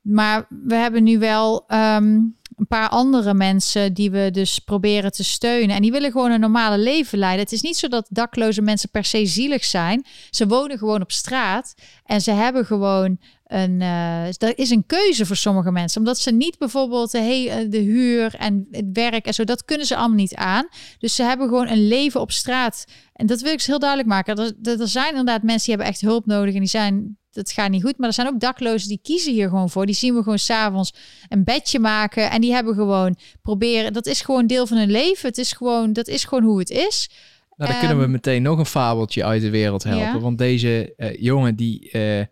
[0.00, 5.24] Maar we hebben nu wel um, een paar andere mensen die we dus proberen te
[5.24, 5.76] steunen.
[5.76, 7.42] En die willen gewoon een normale leven leiden.
[7.42, 10.04] Het is niet zo dat dakloze mensen per se zielig zijn.
[10.30, 11.74] Ze wonen gewoon op straat
[12.04, 13.80] en ze hebben gewoon een.
[13.80, 17.78] Uh, er is een keuze voor sommige mensen, omdat ze niet bijvoorbeeld de, he, de
[17.78, 20.68] huur en het werk en zo, dat kunnen ze allemaal niet aan.
[20.98, 22.84] Dus ze hebben gewoon een leven op straat.
[23.12, 24.38] En dat wil ik heel duidelijk maken.
[24.38, 27.70] Er, er zijn inderdaad mensen die hebben echt hulp nodig en die zijn dat gaat
[27.70, 27.98] niet goed.
[27.98, 29.86] Maar er zijn ook daklozen die kiezen hier gewoon voor.
[29.86, 30.94] Die zien we gewoon s'avonds
[31.28, 32.30] een bedje maken.
[32.30, 33.92] En die hebben gewoon proberen.
[33.92, 35.28] Dat is gewoon deel van hun leven.
[35.28, 37.10] Het is gewoon, dat is gewoon hoe het is.
[37.56, 40.06] Nou, dan kunnen we ehm, meteen nog een fabeltje uit de wereld helpen.
[40.06, 40.18] Ja.
[40.18, 42.24] Want deze uh, jongen die, uh,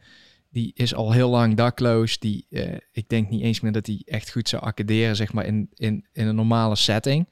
[0.51, 2.18] die is al heel lang dakloos.
[2.18, 5.47] Die, uh, ik denk niet eens meer dat hij echt goed zou accederen, zeg maar,
[5.47, 7.28] in, in, in een normale setting.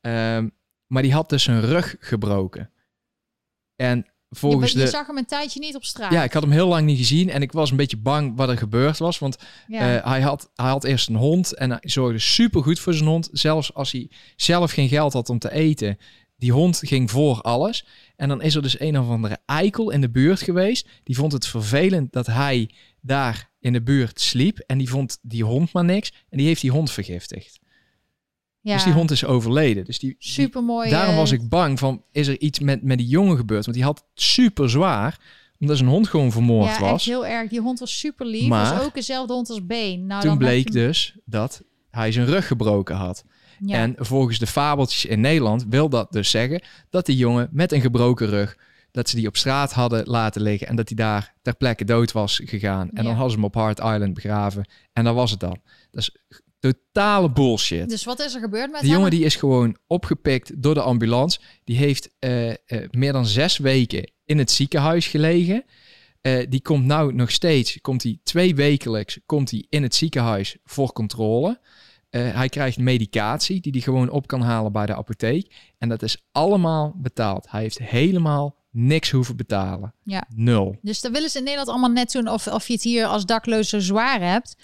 [0.00, 0.52] Um,
[0.86, 2.70] maar die had dus zijn rug gebroken.
[3.76, 4.90] En volgens je, je de...
[4.90, 6.12] zag hem een tijdje niet op straat.
[6.12, 8.48] Ja, ik had hem heel lang niet gezien en ik was een beetje bang wat
[8.48, 9.18] er gebeurd was.
[9.18, 9.36] Want
[9.66, 9.96] ja.
[9.96, 13.08] uh, hij, had, hij had eerst een hond en hij zorgde super goed voor zijn
[13.08, 13.28] hond.
[13.32, 15.98] Zelfs als hij zelf geen geld had om te eten.
[16.36, 17.86] Die hond ging voor alles.
[18.16, 20.88] En dan is er dus een of andere eikel in de buurt geweest.
[21.04, 22.70] Die vond het vervelend dat hij
[23.00, 24.58] daar in de buurt sliep.
[24.58, 26.12] En die vond die hond maar niks.
[26.28, 27.59] En die heeft die hond vergiftigd.
[28.60, 28.74] Ja.
[28.74, 29.84] Dus die hond is overleden.
[29.84, 30.90] Dus die, super mooi.
[30.90, 33.64] Daarom was ik bang van, is er iets met, met die jongen gebeurd?
[33.64, 35.20] Want die had super zwaar,
[35.58, 36.92] omdat zijn hond gewoon vermoord ja, was.
[36.92, 37.50] Echt heel erg.
[37.50, 38.48] Die hond was super lief.
[38.48, 40.06] Maar was ook dezelfde hond als Been.
[40.06, 40.74] Nou, toen bleek hem...
[40.74, 43.24] dus dat hij zijn rug gebroken had.
[43.64, 43.76] Ja.
[43.76, 47.80] En volgens de fabeltjes in Nederland wil dat dus zeggen dat die jongen met een
[47.80, 48.56] gebroken rug,
[48.90, 52.12] dat ze die op straat hadden laten liggen en dat hij daar ter plekke dood
[52.12, 52.90] was gegaan.
[52.90, 53.02] En ja.
[53.02, 55.58] dan hadden ze hem op Hart Island begraven en dan was het dan.
[55.90, 56.16] Dat is
[56.60, 57.88] Totale bullshit.
[57.88, 61.40] Dus wat is er gebeurd met Die jongen die is gewoon opgepikt door de ambulance.
[61.64, 62.54] Die heeft uh, uh,
[62.90, 65.64] meer dan zes weken in het ziekenhuis gelegen.
[66.22, 70.56] Uh, die komt nou nog steeds, komt hij twee wekelijks, komt hij in het ziekenhuis
[70.64, 71.60] voor controle.
[72.10, 75.54] hij krijgt medicatie die hij gewoon op kan halen bij de apotheek.
[75.78, 77.50] En dat is allemaal betaald.
[77.50, 79.94] Hij heeft helemaal niks hoeven betalen.
[80.02, 80.24] Ja.
[80.34, 80.76] Nul.
[80.82, 83.26] Dus dan willen ze in Nederland allemaal net doen of, of je het hier als
[83.26, 84.56] dakloze zwaar hebt.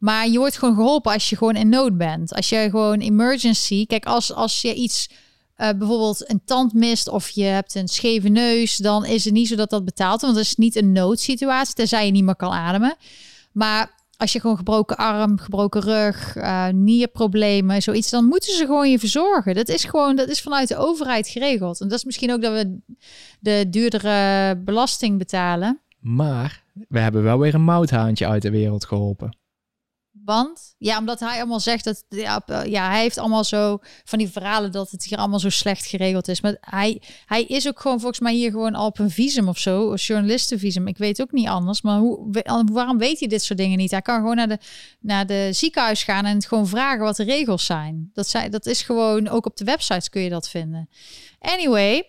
[0.00, 2.34] Maar je wordt gewoon geholpen als je gewoon in nood bent.
[2.34, 3.86] Als je gewoon emergency.
[3.86, 5.08] Kijk, als, als je iets.
[5.56, 9.48] Uh, bijvoorbeeld een tand mist of je hebt een scheve neus, dan is het niet
[9.48, 10.20] zo dat dat betaalt.
[10.20, 12.96] Want het is niet een noodsituatie, tenzij je niet meer kan ademen.
[13.52, 18.90] Maar als je gewoon gebroken arm, gebroken rug, uh, nierproblemen, zoiets, dan moeten ze gewoon
[18.90, 19.54] je verzorgen.
[19.54, 21.80] Dat is gewoon, dat is vanuit de overheid geregeld.
[21.80, 22.78] En dat is misschien ook dat we
[23.40, 25.80] de duurdere belasting betalen.
[26.00, 29.38] Maar we hebben wel weer een mouthaantje uit de wereld geholpen.
[30.30, 34.28] Want ja, omdat hij allemaal zegt dat ja, ja, hij heeft allemaal zo van die
[34.28, 36.40] verhalen dat het hier allemaal zo slecht geregeld is.
[36.40, 39.58] Maar hij, hij is ook gewoon volgens mij hier gewoon al op een visum of
[39.58, 40.86] zo, een journalistenvisum.
[40.86, 41.82] Ik weet ook niet anders.
[41.82, 42.42] Maar hoe,
[42.72, 43.90] waarom weet hij dit soort dingen niet?
[43.90, 44.58] Hij kan gewoon naar de,
[45.00, 48.10] naar de ziekenhuis gaan en het gewoon vragen wat de regels zijn.
[48.12, 48.50] Dat, zijn.
[48.50, 50.88] dat is gewoon, ook op de websites kun je dat vinden.
[51.40, 52.04] Anyway,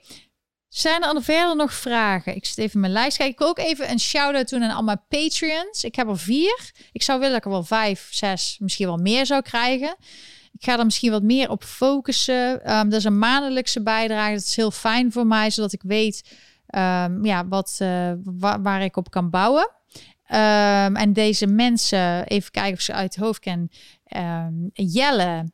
[0.74, 2.36] zijn er verder nog vragen?
[2.36, 3.34] Ik zit even mijn lijst kijken.
[3.34, 5.84] Ik wil ook even een shout-out doen aan al mijn Patreons.
[5.84, 6.72] Ik heb er vier.
[6.92, 9.96] Ik zou willen dat ik er wel vijf, zes, misschien wel meer zou krijgen.
[10.54, 12.72] Ik ga er misschien wat meer op focussen.
[12.78, 14.34] Um, dat is een maandelijkse bijdrage.
[14.34, 16.38] Dat is heel fijn voor mij, zodat ik weet
[16.76, 18.12] um, ja, wat, uh,
[18.62, 19.72] waar, ik op kan bouwen.
[20.28, 23.72] Um, en deze mensen, even kijken of ze uit het hoofd ken.
[24.74, 25.52] Jelle,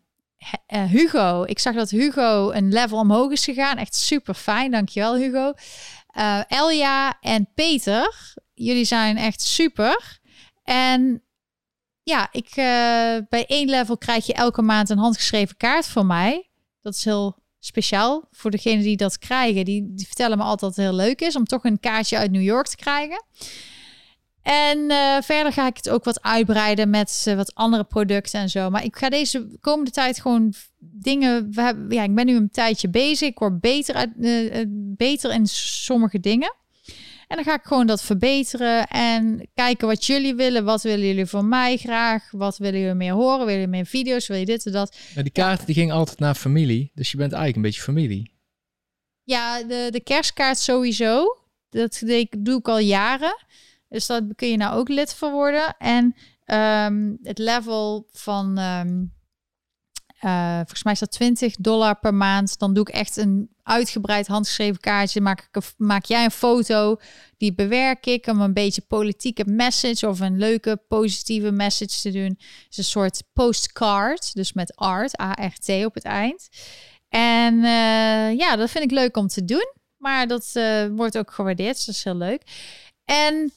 [0.73, 1.43] uh, Hugo.
[1.43, 3.77] Ik zag dat Hugo een level omhoog is gegaan.
[3.77, 4.71] Echt super fijn.
[4.71, 5.53] Dankjewel, Hugo.
[6.17, 8.33] Uh, Elja en Peter.
[8.53, 10.19] Jullie zijn echt super.
[10.63, 11.23] En
[12.03, 12.55] ja, ik, uh,
[13.29, 16.49] bij één level krijg je elke maand een handgeschreven kaart van mij.
[16.81, 19.65] Dat is heel speciaal voor degenen die dat krijgen.
[19.65, 22.31] Die, die vertellen me altijd dat het heel leuk is om toch een kaartje uit
[22.31, 23.25] New York te krijgen.
[24.47, 28.49] En eh, verder ga ik het ook wat uitbreiden met eh, wat andere producten en
[28.49, 28.69] zo.
[28.69, 31.51] Maar ik ga deze komende tijd gewoon dingen.
[31.51, 33.27] We hebben, ja, ik ben nu een tijdje bezig.
[33.27, 36.55] Ik word beter, uit, eh, beter in sommige dingen.
[37.27, 40.65] En dan ga ik gewoon dat verbeteren en kijken wat jullie willen.
[40.65, 42.31] Wat willen jullie van mij graag?
[42.31, 43.37] Wat willen jullie meer horen?
[43.37, 44.27] Willen jullie meer video's?
[44.27, 44.97] Wil je dit en dat?
[45.15, 46.91] Ja, die kaart die ging altijd naar familie.
[46.93, 48.31] Dus je bent eigenlijk een beetje familie.
[49.23, 51.37] Ja, de, de kerstkaart sowieso.
[51.69, 52.01] Dat
[52.37, 53.45] doe ik al jaren.
[53.89, 55.75] Dus daar kun je nou ook lid voor worden.
[55.77, 56.15] En
[56.45, 59.03] ehm, het level van, ehm,
[60.19, 62.59] eh, volgens mij is dat 20 dollar per maand.
[62.59, 65.21] Dan doe ik echt een uitgebreid handgeschreven kaartje.
[65.21, 66.95] Maak, ik een- maak jij een foto,
[67.37, 72.39] die bewerk ik om een beetje politieke message of een leuke positieve message te doen.
[72.69, 76.49] Is een soort postcard, dus met art, A-R-T op het eind.
[77.09, 79.73] En eh, ja, dat vind ik leuk om te doen.
[79.97, 82.41] Maar dat eh, wordt ook gewaardeerd, dus dat is heel leuk.
[83.05, 83.51] En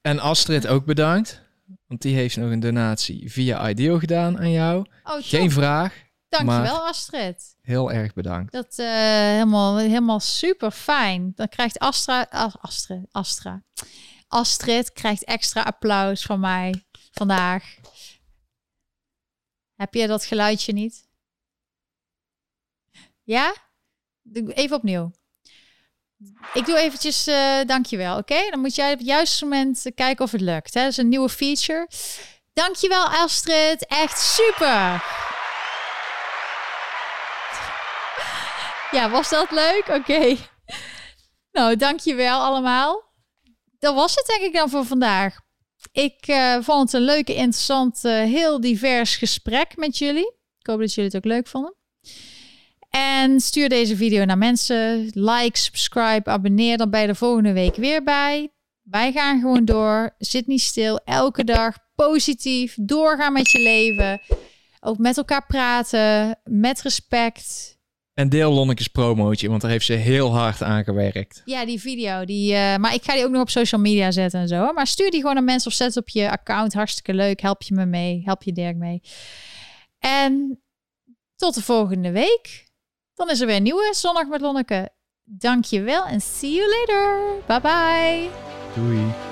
[0.00, 1.46] En Astrid ook bedankt.
[1.86, 4.86] Want die heeft nog een donatie via Ideal gedaan aan jou.
[5.04, 5.16] oh.
[5.20, 5.94] Geen vraag.
[6.28, 7.56] dankjewel Astrid.
[7.60, 8.52] Heel erg bedankt.
[8.52, 11.32] Dat eh helemaal, helemaal super fijn.
[11.34, 12.22] Dan krijgt Astra,
[12.60, 13.62] Astra, Astra,
[14.28, 17.74] Astrid krijgt extra applaus van mij vandaag.
[19.74, 21.08] Heb je dat geluidje niet?
[23.22, 23.54] Ja?
[24.48, 25.10] Even opnieuw.
[26.54, 28.50] Ik doe eventjes eh dankjewel, oké?
[28.50, 30.74] Dan moet jij op het juiste moment eh, kijken of het lukt.
[30.74, 30.82] Hè?
[30.82, 31.88] Dat is een nieuwe feature.
[32.52, 35.04] Dankjewel Astrid, echt super!
[38.90, 39.84] Ja, was dat leuk?
[39.88, 40.36] Oké.
[41.52, 43.02] Nou, dankjewel allemaal.
[43.78, 45.40] Dat was het denk ik dan voor vandaag.
[45.92, 50.36] Ik eh, vond het een leuke, interessant, heel divers gesprek met jullie.
[50.58, 51.77] Ik hoop dat jullie het ook leuk vonden.
[52.88, 55.10] En stuur deze video naar mensen.
[55.14, 56.76] Like, subscribe, abonneer.
[56.76, 58.52] Dan ben je er volgende week weer bij.
[58.82, 60.14] Wij gaan gewoon door.
[60.18, 61.00] Zit niet stil.
[61.04, 62.76] Elke dag positief.
[62.80, 64.20] Doorgaan met je leven.
[64.80, 66.38] Ook met elkaar praten.
[66.44, 67.76] Met respect.
[68.14, 71.42] En deel Lonneke's promootje, want daar heeft ze heel hard aan gewerkt.
[71.44, 72.24] Ja, die video.
[72.24, 74.72] Die, eh, maar ik ga die ook nog op social media zetten en zo.
[74.72, 76.72] Maar stuur die gewoon naar mensen of zet op je account.
[76.72, 77.40] Hartstikke leuk.
[77.40, 78.22] Help je me mee.
[78.24, 79.02] Help je Dirk mee.
[79.98, 80.62] En
[81.36, 82.67] tot de volgende week.
[83.18, 84.88] Dan is er weer een nieuwe Zondag met Lonneke.
[85.24, 87.32] Dankjewel en see you later.
[87.46, 88.30] Bye bye.
[88.74, 89.27] Doei.